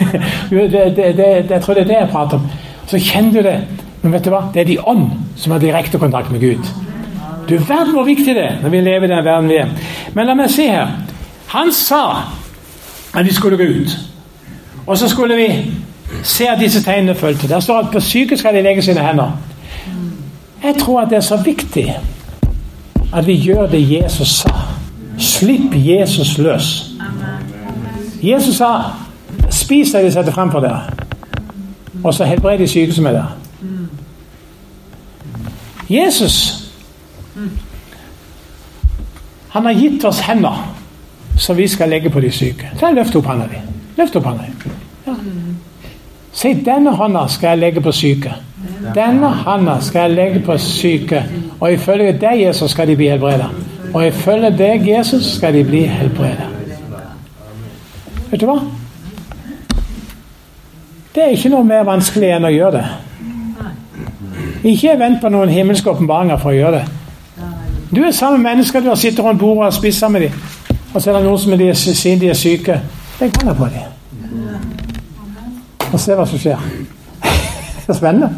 det, 0.49 0.85
det, 0.95 1.09
det, 1.17 1.29
jeg 1.49 1.61
tror 1.61 1.75
det 1.75 1.83
er 1.83 1.89
det 1.89 1.99
jeg 1.99 2.11
prater 2.13 2.39
om. 2.39 2.47
Så 2.87 2.99
kjenner 3.03 3.35
du 3.35 3.49
det. 3.49 3.57
Men 4.03 4.15
vet 4.15 4.25
du 4.25 4.31
hva? 4.31 4.45
Det 4.53 4.63
er 4.63 4.71
de 4.71 4.79
ånd 4.79 5.09
som 5.39 5.53
har 5.55 5.61
direkte 5.63 5.99
kontakt 5.99 6.31
med 6.31 6.43
Gud. 6.43 6.71
Du 7.49 7.57
verden 7.57 7.93
hvor 7.93 8.03
viktig 8.03 8.35
det 8.35 8.43
er 8.43 8.61
når 8.61 8.69
vi 8.69 8.81
lever 8.81 9.03
i 9.03 9.07
den 9.15 9.25
verden 9.25 9.49
vi 9.49 9.55
er. 9.55 9.67
Men 10.13 10.27
la 10.27 10.33
meg 10.33 10.51
se 10.51 10.67
her. 10.67 10.87
Han 11.47 11.71
sa 11.71 12.03
at 13.13 13.25
vi 13.25 13.33
skulle 13.33 13.57
gå 13.57 13.63
ut. 13.63 13.97
Og 14.87 14.97
så 14.97 15.09
skulle 15.09 15.35
vi 15.35 15.73
se 16.23 16.47
at 16.47 16.59
disse 16.59 16.83
tegnene 16.83 17.15
fulgte. 17.15 17.47
Der 17.47 17.59
står 17.59 17.79
at 17.79 17.91
på 17.91 17.99
syke 17.99 18.37
skal 18.37 18.55
de 18.55 18.61
legge 18.61 18.81
sine 18.81 19.07
hender. 19.07 19.31
Jeg 20.63 20.75
tror 20.79 21.01
at 21.01 21.09
det 21.09 21.15
er 21.15 21.21
så 21.21 21.37
viktig 21.37 21.95
at 23.13 23.27
vi 23.27 23.35
gjør 23.35 23.67
det 23.67 23.91
Jesus 23.91 24.27
sa. 24.27 24.49
Slipp 25.17 25.73
Jesus 25.75 26.37
løs. 26.37 26.85
Jesus 28.23 28.55
sa 28.55 28.81
'spis 29.49 29.91
det 29.91 30.05
vi 30.05 30.11
setter 30.11 30.31
frem 30.31 30.51
for 30.51 30.59
dere', 30.59 30.93
og 32.03 32.13
så 32.13 32.23
helbred 32.23 32.57
de 32.57 32.67
syke 32.67 32.93
som 32.93 33.05
er 33.05 33.11
der. 33.11 33.37
Jesus 35.89 36.62
han 39.53 39.65
har 39.65 39.73
gitt 39.73 40.05
oss 40.05 40.19
hender 40.25 40.63
som 41.37 41.57
vi 41.57 41.67
skal 41.67 41.89
legge 41.89 42.09
på 42.09 42.19
de 42.19 42.31
syke. 42.31 42.71
Så 42.79 42.91
Løft 42.93 43.15
opp 43.15 43.25
hånda 43.25 43.45
di. 43.51 43.59
Løft 43.97 44.15
opp 44.15 44.25
hånda 44.25 44.43
di. 44.47 44.71
Ja. 45.07 45.13
Si 46.33 46.53
'denne 46.53 46.91
hånda 46.91 47.27
skal 47.27 47.47
jeg 47.47 47.57
legge 47.57 47.81
på 47.81 47.91
syke'. 47.91 48.33
Denne 48.95 49.27
hånda 49.27 49.79
skal 49.81 49.99
jeg 49.99 50.11
legge 50.11 50.39
på 50.39 50.57
syke, 50.57 51.23
og 51.59 51.73
ifølge 51.73 52.11
deg, 52.11 52.41
Jesus, 52.41 52.71
skal 52.71 52.87
de 52.87 52.95
bli 52.95 53.07
helbredet. 53.07 53.49
Og 53.93 54.07
ifølge 54.07 54.57
deg, 54.57 54.87
Jesus, 54.87 55.35
skal 55.35 55.53
de 55.53 55.63
bli 55.63 55.83
helbredet. 55.85 56.47
Vet 58.31 58.41
du 58.41 58.45
hva? 58.45 58.59
Det 61.15 61.23
er 61.23 61.27
ikke 61.35 61.49
noe 61.49 61.63
mer 61.63 61.83
vanskelig 61.85 62.31
enn 62.33 62.45
å 62.45 62.49
gjøre 62.49 62.71
det. 62.71 62.85
Ikke 64.63 64.99
vent 64.99 65.21
på 65.21 65.29
noen 65.29 65.49
himmelske 65.49 65.91
åpenbaringer 65.91 66.37
for 66.41 66.49
å 66.49 66.57
gjøre 66.57 66.79
det. 66.79 67.02
Du 67.95 68.01
er 68.01 68.11
sammen 68.11 68.41
med 68.41 68.51
mennesker 68.51 68.81
du 68.81 68.87
har 68.89 68.95
sittet 68.95 69.25
rundt 69.25 69.39
bordet 69.39 69.67
og 69.67 69.73
spist 69.73 69.99
sammen 69.99 70.21
med 70.21 70.29
dem. 70.29 70.77
Og 70.93 71.01
så 71.01 71.11
er 71.11 71.17
det 71.17 71.25
noen 71.25 71.39
som 71.41 71.57
de, 71.57 71.67
sier 71.75 72.17
de 72.21 72.29
er 72.29 72.37
syke. 72.37 72.79
Legg 73.19 73.37
hånda 73.37 73.53
på 73.57 73.69
dem. 73.73 73.91
Og 75.91 75.99
se 76.01 76.17
hva 76.17 76.25
som 76.29 76.41
skjer. 76.41 76.65
Det 77.83 77.91
er 77.91 77.97
spennende. 77.97 78.29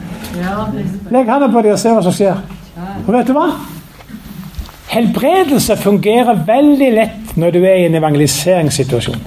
Legg 1.12 1.32
hånda 1.32 1.48
på 1.54 1.64
dem 1.64 1.76
og 1.76 1.80
se 1.80 1.96
hva 1.96 2.04
som 2.04 2.16
skjer. 2.16 2.44
Og 3.06 3.14
vet 3.14 3.32
du 3.32 3.36
hva? 3.36 3.48
Helbredelse 4.92 5.78
fungerer 5.80 6.44
veldig 6.48 6.92
lett 6.96 7.36
når 7.40 7.56
du 7.56 7.64
er 7.64 7.82
i 7.82 7.88
en 7.88 7.96
evangeliseringssituasjon. 8.00 9.24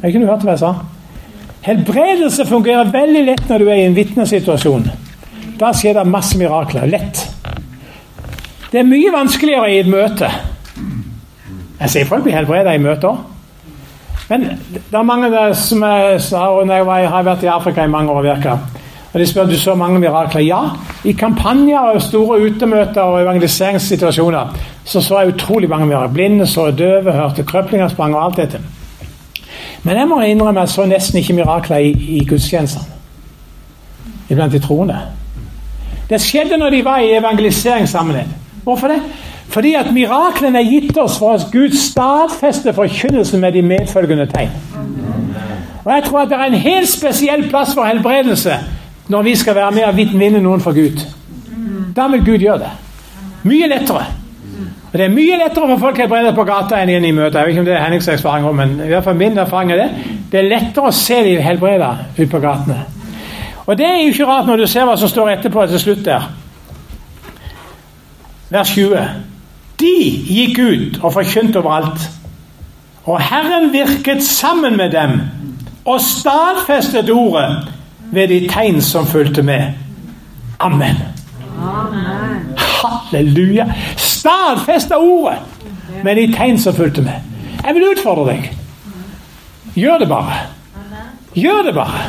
Har 0.00 0.10
ikke 0.10 0.22
du 0.22 0.28
hørt 0.30 0.46
hva 0.46 0.54
jeg 0.54 0.62
sa? 0.62 0.74
Helbredelse 1.66 2.46
fungerer 2.46 2.90
veldig 2.90 3.24
lett 3.26 3.50
når 3.50 3.62
du 3.62 3.70
er 3.70 3.82
i 3.82 3.88
en 3.88 3.96
vitnesituasjon. 3.96 4.86
Da 5.58 5.72
skjer 5.74 5.98
det 5.98 6.06
masse 6.10 6.38
mirakler. 6.38 6.86
Lett. 6.90 7.27
Det 8.72 8.80
er 8.80 8.88
mye 8.88 9.12
vanskeligere 9.12 9.72
i 9.72 9.78
et 9.80 9.88
møte. 9.88 10.30
Jeg 11.80 11.90
ser 11.90 12.08
folk 12.08 12.24
blir 12.26 12.36
helbreda 12.36 12.74
i 12.74 12.82
møter. 12.82 13.16
Men 14.28 14.44
det 14.74 14.92
er 14.92 15.06
mange 15.08 15.30
som 15.56 15.82
jeg 15.82 16.20
sa, 16.20 16.42
jeg 16.68 17.08
har 17.08 17.22
vært 17.24 17.46
i 17.46 17.52
Afrika 17.52 17.84
i 17.84 17.88
mange 17.88 18.12
år 18.12 18.20
og 18.20 18.24
virka 18.24 18.58
og 19.12 19.20
de 19.20 19.26
spør 19.26 19.44
du 19.44 19.58
så 19.58 19.74
mange 19.74 19.98
mirakler. 19.98 20.40
Ja, 20.40 20.60
i 21.04 21.12
kampanjer 21.12 21.78
og 21.78 22.02
store 22.02 22.40
utemøter 22.40 23.00
og 23.00 23.22
evangeliseringssituasjoner 23.22 24.56
så 24.84 25.00
så 25.00 25.20
jeg 25.20 25.34
utrolig 25.34 25.68
mange 25.68 25.86
mirakler. 25.86 26.12
Blinde 26.12 26.46
så, 26.46 26.70
døve 26.70 27.12
hørte, 27.12 27.42
krøplinger 27.42 27.88
sprang 27.88 28.14
og 28.14 28.24
alt 28.24 28.36
dette. 28.36 28.60
Men 29.82 29.96
jeg 29.96 30.08
må 30.08 30.20
innrømme 30.20 30.60
at 30.60 30.68
jeg 30.68 30.74
så 30.74 30.86
nesten 30.86 31.18
ikke 31.18 31.32
mirakler 31.32 31.76
i, 31.76 31.90
i 31.90 32.24
gudstjenestene. 32.24 32.84
Iblant 34.28 34.52
de 34.52 34.58
troende. 34.58 34.98
Det 36.10 36.20
skjedde 36.20 36.56
når 36.56 36.70
de 36.70 36.84
var 36.84 36.98
i 36.98 37.16
evangeliseringssammenheng. 37.16 38.28
Hvorfor 38.64 38.88
det? 38.88 39.00
Fordi 39.48 39.74
at 39.74 39.92
miraklene 39.92 40.60
er 40.60 40.70
gitt 40.70 40.98
oss 41.00 41.18
for 41.18 41.34
at 41.34 41.46
Gud 41.52 41.72
stadfester 41.76 42.72
forkynnelsen 42.76 43.40
med 43.40 43.52
de 43.52 43.62
medfølgende 43.62 44.26
tegn. 44.26 44.50
Og 45.84 45.94
Jeg 45.94 46.02
tror 46.04 46.20
at 46.20 46.28
det 46.28 46.36
er 46.36 46.44
en 46.44 46.54
helt 46.54 46.88
spesiell 46.88 47.48
plass 47.48 47.74
for 47.74 47.84
helbredelse 47.84 48.58
når 49.08 49.22
vi 49.22 49.34
skal 49.36 49.54
være 49.54 49.70
med 49.72 49.84
og 49.84 49.96
vinne 49.96 50.40
noen 50.40 50.60
for 50.60 50.76
Gud. 50.76 51.00
Da 51.96 52.06
vil 52.12 52.24
Gud 52.24 52.38
gjøre 52.38 52.58
det. 52.58 52.70
Mye 53.42 53.68
lettere. 53.68 54.04
Og 54.92 54.98
Det 54.98 55.04
er 55.04 55.08
mye 55.12 55.38
lettere 55.38 55.68
for 55.68 55.78
folk 55.78 55.98
helbredet 55.98 56.34
på 56.34 56.44
gata 56.44 56.82
enn 56.82 56.92
inn 56.92 57.04
i 57.04 57.12
møter. 57.12 57.38
Jeg 57.38 57.46
vet 57.46 57.52
ikke 57.52 57.60
om 57.60 57.66
det 57.66 57.74
er 57.74 57.82
Hennings 57.84 58.08
erfaring 58.08 58.46
også, 58.46 58.56
men 58.56 58.76
i 58.84 58.88
hvert 58.88 59.04
fall 59.04 59.16
min 59.16 59.38
erfaring 59.38 59.72
er 59.72 59.76
det. 59.76 59.88
Det 60.32 60.40
er 60.40 60.48
lettere 60.48 60.88
å 60.88 60.96
se 60.96 61.22
de 61.24 61.34
helbreda 61.44 61.90
ute 62.18 62.28
på 62.30 62.40
gatene. 62.40 62.78
Og 63.66 63.78
det 63.78 63.86
er 63.86 63.98
jo 64.02 64.12
ikke 64.12 64.28
rart 64.28 64.46
når 64.48 64.62
du 64.62 64.66
ser 64.66 64.84
hva 64.88 64.96
som 64.96 65.08
står 65.08 65.34
etterpå 65.36 65.66
til 65.68 65.80
slutt 65.80 66.04
der. 66.04 66.28
Vers 68.50 68.70
20. 68.74 69.08
De 69.80 69.94
gikk 70.26 70.58
ut 70.58 71.02
og 71.02 71.12
forkynte 71.12 71.60
overalt. 71.60 72.10
Og 73.04 73.20
Herren 73.20 73.72
virket 73.72 74.22
sammen 74.24 74.76
med 74.76 74.92
dem 74.92 75.20
og 75.84 76.00
stadfestet 76.00 77.10
ordet 77.10 77.68
ved 78.12 78.28
de 78.28 78.48
tegn 78.48 78.80
som 78.82 79.06
fulgte 79.06 79.42
med. 79.42 79.72
Amen. 80.60 80.96
Amen. 81.62 82.58
Halleluja! 82.58 83.66
Stadfesta 83.96 84.96
ordet 84.96 85.38
med 86.04 86.16
de 86.16 86.32
tegn 86.32 86.58
som 86.58 86.74
fulgte 86.74 87.02
med. 87.02 87.12
Jeg 87.64 87.74
vil 87.74 87.88
utfordre 87.92 88.32
deg. 88.32 88.52
Gjør 89.74 89.98
det 89.98 90.08
bare. 90.08 90.38
Gjør 91.34 91.62
det 91.62 91.74
bare. 91.74 92.04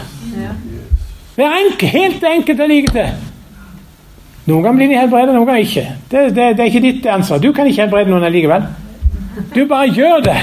Hver 1.36 1.58
enkelt, 1.66 1.92
helt 1.92 2.24
enkelt 2.24 2.60
er 2.60 2.68
like 2.68 2.92
til. 2.92 3.29
Noen 4.50 4.64
ganger 4.66 4.78
blir 4.80 4.90
de 4.90 4.98
helbredet, 4.98 5.34
noen 5.36 5.46
ganger 5.46 5.66
ikke. 5.66 5.86
Det, 6.10 6.22
det, 6.34 6.46
det 6.58 6.64
er 6.64 6.72
ikke 6.72 6.82
ditt 6.82 7.06
ansvar. 7.14 7.42
Du 7.44 7.52
kan 7.54 7.68
ikke 7.70 7.84
helbrede 7.84 8.10
noen 8.10 8.26
allikevel. 8.26 8.66
Du 9.54 9.62
bare 9.70 9.92
gjør 9.94 10.24
det. 10.26 10.38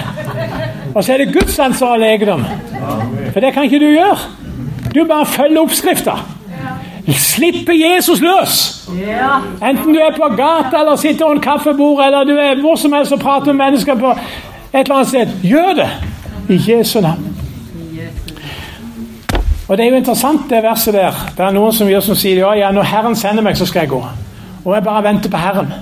Og 0.95 1.05
så 1.05 1.13
er 1.13 1.25
det 1.25 1.33
Guds 1.35 1.59
ansvar 1.59 1.97
å 1.97 2.01
legedom. 2.01 2.45
For 3.33 3.43
det 3.43 3.53
kan 3.57 3.67
ikke 3.67 3.83
du 3.83 3.89
gjøre. 3.91 4.17
Du 4.95 5.03
bare 5.09 5.27
følger 5.27 5.61
oppskrifta. 5.61 6.17
Slippe 7.19 7.75
Jesus 7.77 8.23
løs. 8.23 8.57
Enten 9.63 9.93
du 9.95 10.01
er 10.01 10.15
på 10.17 10.31
gata 10.39 10.81
eller 10.81 10.97
sitter 10.99 11.27
rundt 11.27 11.45
kaffebordet 11.45 12.07
eller 12.07 12.25
du 12.25 12.35
er 12.39 12.61
hvor 12.63 12.79
som 12.81 12.95
helst 12.97 13.15
og 13.15 13.21
prater 13.23 13.53
med 13.53 13.65
mennesker 13.65 13.99
på 14.01 14.15
et 14.15 14.81
eller 14.81 14.95
annet 15.01 15.13
sted. 15.13 15.35
Gjør 15.43 15.73
det 15.83 15.91
i 16.49 16.61
Jesu 16.71 17.01
navn. 17.01 17.36
Og 19.69 19.77
Det 19.77 19.85
er 19.85 19.91
jo 19.91 19.97
interessant, 19.97 20.51
det 20.51 20.63
verset 20.63 20.95
der. 20.95 21.15
Det 21.37 21.45
er 21.45 21.51
noen 21.51 21.73
som 21.75 21.89
gjør 21.91 22.01
som 22.01 22.15
sier 22.19 22.39
ja, 22.39 22.53
ja, 22.55 22.71
når 22.71 22.87
Herren 22.87 23.17
sender 23.17 23.43
meg, 23.43 23.57
så 23.59 23.67
skal 23.67 23.81
jeg 23.81 23.89
gå. 23.91 24.03
Og 24.65 24.75
jeg 24.75 24.85
bare 24.85 25.03
venter 25.03 25.31
på 25.31 25.37
Herren. 25.37 25.73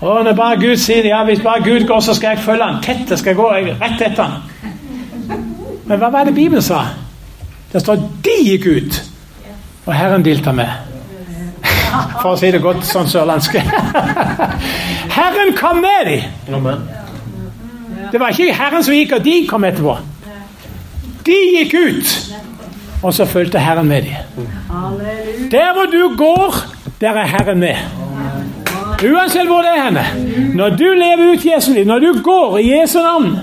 Og 0.00 0.24
når 0.24 0.32
bare 0.38 0.60
Gud 0.60 0.76
sier 0.78 1.06
ja, 1.06 1.24
hvis 1.24 1.42
bare 1.42 1.62
Gud 1.64 1.86
går, 1.86 2.00
så 2.00 2.14
skal 2.14 2.36
jeg 2.36 2.44
følge 2.44 2.64
han 2.64 2.82
tett. 2.82 3.10
Jeg 3.10 3.18
skal 3.18 3.34
gå 3.34 3.50
rett 3.50 4.02
etter 4.06 4.22
han. 4.22 4.32
Men 5.88 5.98
hva 5.98 6.10
var 6.12 6.28
det 6.28 6.34
Bibelen 6.34 6.62
sa? 6.62 6.84
Det 7.72 7.80
står 7.80 7.96
'de 7.96 8.36
gikk 8.44 8.66
ut', 8.66 9.02
og 9.86 9.94
Herren 9.94 10.22
dilta 10.22 10.52
med. 10.52 10.68
For 12.22 12.32
å 12.32 12.36
si 12.36 12.50
det 12.50 12.62
godt 12.62 12.84
sånn 12.86 13.08
sørlandsk. 13.08 13.56
Herren 15.18 15.52
kom 15.56 15.76
med 15.76 16.06
dem. 16.06 16.68
Det 18.12 18.20
var 18.20 18.28
ikke 18.28 18.54
Herren 18.54 18.84
som 18.84 18.94
gikk, 18.94 19.12
og 19.12 19.24
de 19.24 19.46
kom 19.48 19.64
etterpå. 19.64 19.96
De 21.26 21.36
gikk 21.58 21.74
ut, 21.74 22.34
og 23.02 23.14
så 23.14 23.24
fulgte 23.24 23.58
Herren 23.58 23.88
med 23.88 24.02
dem. 24.02 24.46
Der 25.50 25.72
hvor 25.72 25.86
du 25.92 26.16
går, 26.16 26.54
der 27.00 27.10
er 27.10 27.26
Herren 27.26 27.58
med. 27.58 27.74
Uansett 28.98 29.46
hvor 29.46 29.62
det 29.62 29.70
er 29.76 29.84
henne. 29.84 30.04
Når 30.54 30.68
du 30.68 30.84
lever 30.84 31.32
ut 31.32 31.46
Jesu 31.46 31.72
liv, 31.72 31.84
når 31.86 31.98
du 31.98 32.22
går 32.22 32.58
i 32.58 32.80
Jesu 32.80 32.98
navn, 32.98 33.36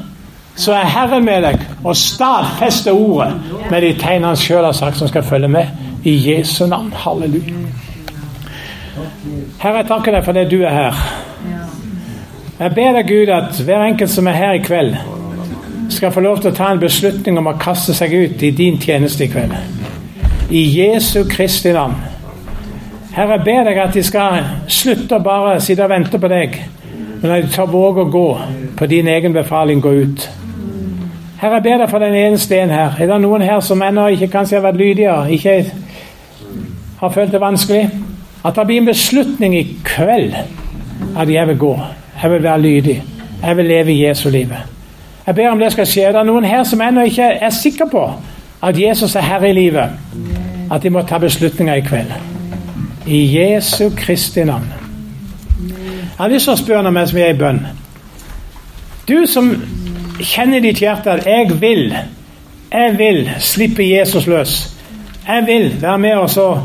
så 0.56 0.74
er 0.74 0.86
Herren 0.86 1.26
med 1.26 1.44
deg 1.44 1.64
og 1.84 1.96
stadfester 1.96 2.92
ordet 2.92 3.34
med 3.72 3.82
de 3.82 3.94
tegnene 4.00 4.28
han 4.34 4.40
sjøl 4.40 4.64
har 4.66 4.76
sagt 4.76 4.98
som 4.98 5.08
skal 5.08 5.24
følge 5.24 5.48
med. 5.48 5.68
I 6.04 6.16
Jesu 6.30 6.68
navn. 6.68 6.94
Halleluja. 6.94 7.54
Herre, 9.60 9.78
jeg 9.78 9.88
takker 9.88 10.14
deg 10.14 10.26
for 10.26 10.38
det 10.38 10.46
du 10.52 10.60
er 10.62 10.74
her. 10.74 11.00
Jeg 12.60 12.72
ber 12.76 12.92
deg, 12.96 13.08
Gud, 13.10 13.32
at 13.34 13.58
hver 13.66 13.84
enkelt 13.84 14.12
som 14.12 14.28
er 14.28 14.38
her 14.38 14.54
i 14.56 14.62
kveld, 14.64 14.94
skal 15.90 16.12
få 16.12 16.20
lov 16.20 16.42
til 16.42 16.52
å 16.52 16.56
ta 16.56 16.72
en 16.72 16.82
beslutning 16.82 17.38
om 17.40 17.50
å 17.52 17.58
kaste 17.62 17.94
seg 17.96 18.14
ut 18.14 18.44
i 18.44 18.52
din 18.56 18.80
tjeneste 18.82 19.26
i 19.26 19.32
kveld. 19.32 19.54
I 20.50 20.64
Jesu 20.80 21.24
Kristi 21.30 21.74
navn. 21.74 21.98
Herre, 23.16 23.38
ber 23.40 23.64
deg 23.64 23.78
at 23.80 23.94
de 23.96 24.04
skal 24.04 24.42
slutte 24.68 25.16
å 25.16 25.24
bare 25.24 25.60
sitte 25.64 25.86
og 25.86 25.94
vente 25.94 26.20
på 26.20 26.30
deg, 26.32 26.58
men 27.22 27.32
at 27.32 27.46
de 27.46 27.54
tar 27.54 27.72
våg 27.72 28.02
å 28.04 28.10
gå 28.12 28.26
på 28.76 28.90
din 28.92 29.08
egen 29.08 29.34
befaling, 29.34 29.80
gå 29.82 29.94
ut. 30.04 30.28
Herre, 31.40 31.62
ber 31.64 31.80
deg 31.84 31.90
for 31.92 32.04
den 32.04 32.18
eneste 32.20 32.60
en 32.60 32.76
her. 32.76 33.00
Er 33.00 33.12
det 33.12 33.22
noen 33.24 33.46
her 33.46 33.64
som 33.64 33.82
ennå 33.86 34.10
ikke 34.16 34.32
kanskje 34.36 34.60
har 34.60 34.68
vært 34.68 34.82
lydige, 34.82 35.16
ikke 35.38 35.56
har 37.00 37.16
følt 37.16 37.32
det 37.32 37.44
vanskelig? 37.44 37.88
At 38.46 38.60
det 38.60 38.68
blir 38.68 38.84
en 38.84 38.92
beslutning 38.92 39.58
i 39.58 39.66
kveld 39.88 40.36
at 41.16 41.32
jeg 41.32 41.48
vil 41.48 41.58
gå. 41.58 41.74
Jeg 42.22 42.32
vil 42.32 42.44
være 42.44 42.62
lydig. 42.62 43.02
Jeg 43.42 43.58
vil 43.58 43.66
leve 43.66 44.00
Jesu 44.00 44.30
livet. 44.30 44.75
Jeg 45.28 45.36
ber 45.36 45.50
om 45.50 45.60
det 45.60 45.72
skal 45.72 45.88
skje. 45.88 46.08
Det 46.08 46.22
Er 46.22 46.24
noen 46.28 46.46
her 46.46 46.64
som 46.64 46.82
ennå 46.82 47.06
ikke 47.10 47.24
er 47.42 47.50
sikker 47.50 47.90
på 47.92 48.04
at 48.64 48.80
Jesus 48.80 49.16
er 49.16 49.26
herre 49.26 49.50
i 49.50 49.54
livet? 49.54 49.90
At 50.72 50.84
de 50.84 50.90
må 50.90 51.02
ta 51.02 51.18
beslutninger 51.18 51.74
i 51.74 51.86
kveld. 51.86 52.14
I 53.08 53.22
Jesu 53.38 53.90
Kristi 53.98 54.44
navn. 54.44 54.70
Jeg 56.16 56.24
har 56.24 56.30
lyst 56.30 56.48
til 56.48 56.54
å 56.54 56.62
spørre 56.62 56.84
noe 56.84 56.96
mens 56.96 57.14
vi 57.14 57.22
er 57.22 57.34
i 57.34 57.38
bønn. 57.38 57.60
Du 59.08 59.26
som 59.30 59.52
kjenner 60.20 60.60
ditt 60.60 60.80
hjerte 60.80 61.12
at 61.12 61.26
'jeg 61.26 61.62
vil', 61.62 61.96
jeg 62.72 62.98
vil 62.98 63.30
slippe 63.40 63.84
Jesus 63.84 64.28
løs. 64.28 64.76
Jeg 65.28 65.44
vil 65.48 65.82
være 65.82 65.98
med 65.98 66.14
og 66.14 66.30
så 66.30 66.60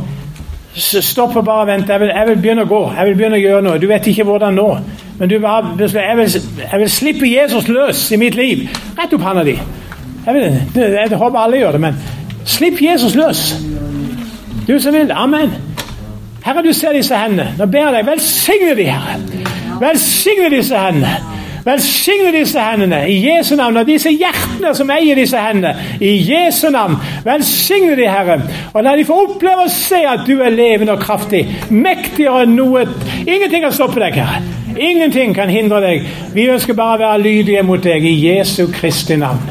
stoppe 0.75 1.07
stoppe 1.07 1.39
og 1.39 1.45
bare 1.45 1.67
vente. 1.67 1.93
Jeg 1.93 2.01
vil, 2.01 2.09
jeg 2.15 2.29
vil 2.29 2.37
begynne 2.37 2.63
å 2.63 2.69
gå. 2.69 2.93
Jeg 2.97 3.07
vil 3.07 3.15
begynne 3.15 3.37
å 3.37 3.41
gjøre 3.41 3.63
noe. 3.63 3.79
Du 3.79 3.87
vet 3.87 4.07
ikke 4.07 4.25
hvordan 4.25 4.55
nå. 4.55 4.79
Men 5.21 5.29
du 5.29 5.39
bare 5.39 5.77
jeg 5.79 6.16
vil, 6.16 6.43
jeg 6.73 6.81
vil 6.81 6.91
slippe 6.91 7.29
Jesus 7.29 7.68
løs 7.68 8.11
i 8.11 8.16
mitt 8.16 8.35
liv. 8.35 8.68
Rett 8.99 9.12
opp 9.12 9.23
hånda 9.23 9.45
di. 9.45 9.59
Jeg, 10.27 10.35
vil, 10.35 10.62
jeg 10.81 11.16
håper 11.16 11.39
alle 11.39 11.59
gjør 11.61 11.77
det, 11.77 11.81
men 11.81 11.99
slipp 12.49 12.81
Jesus 12.83 13.14
løs. 13.14 13.51
Du 14.68 14.79
som 14.81 14.95
vil. 14.97 15.12
Amen. 15.12 15.53
Herre, 16.45 16.62
du 16.64 16.73
ser 16.73 16.97
disse 16.97 17.16
hendene. 17.16 17.51
Nå 17.59 17.66
ber 17.66 17.91
jeg 17.91 17.99
deg, 17.99 18.07
velsigne 18.07 18.77
de, 18.79 18.87
Herre. 18.89 19.18
Velsigne 19.81 20.49
disse 20.57 20.79
hendene. 20.79 21.12
Velsigne 21.64 22.33
disse 22.33 22.61
hendene 22.64 23.03
i 23.12 23.18
Jesu 23.27 23.53
navn, 23.57 23.77
og 23.77 23.87
disse 23.87 24.09
hjertene 24.09 24.73
som 24.75 24.93
eier 24.95 25.18
disse 25.21 25.37
hendene. 25.37 25.75
I 26.01 26.14
Jesu 26.31 26.71
navn. 26.73 26.97
Velsigne 27.25 27.93
de, 27.99 28.09
Herre. 28.09 28.41
Og 28.73 28.81
la 28.85 28.97
de 28.97 29.05
få 29.05 29.21
oppleve 29.27 29.68
å 29.68 29.75
se 29.75 30.01
at 30.09 30.25
du 30.29 30.39
er 30.41 30.57
levende 30.57 30.97
og 30.97 31.05
kraftig. 31.05 31.45
Mektigere 31.68 32.47
enn 32.47 32.57
noe. 32.57 32.87
Ingenting 33.27 33.68
kan 33.68 33.77
stoppe 33.77 34.01
deg, 34.01 34.16
Herre. 34.16 34.60
Ingenting 34.81 35.35
kan 35.37 35.51
hindre 35.53 35.81
deg. 35.85 36.07
Vi 36.33 36.47
ønsker 36.49 36.76
bare 36.78 36.97
å 36.97 37.03
være 37.03 37.22
lydige 37.22 37.64
mot 37.68 37.83
deg 37.85 38.05
i 38.09 38.14
Jesu 38.24 38.64
Kristi 38.72 39.18
navn. 39.20 39.51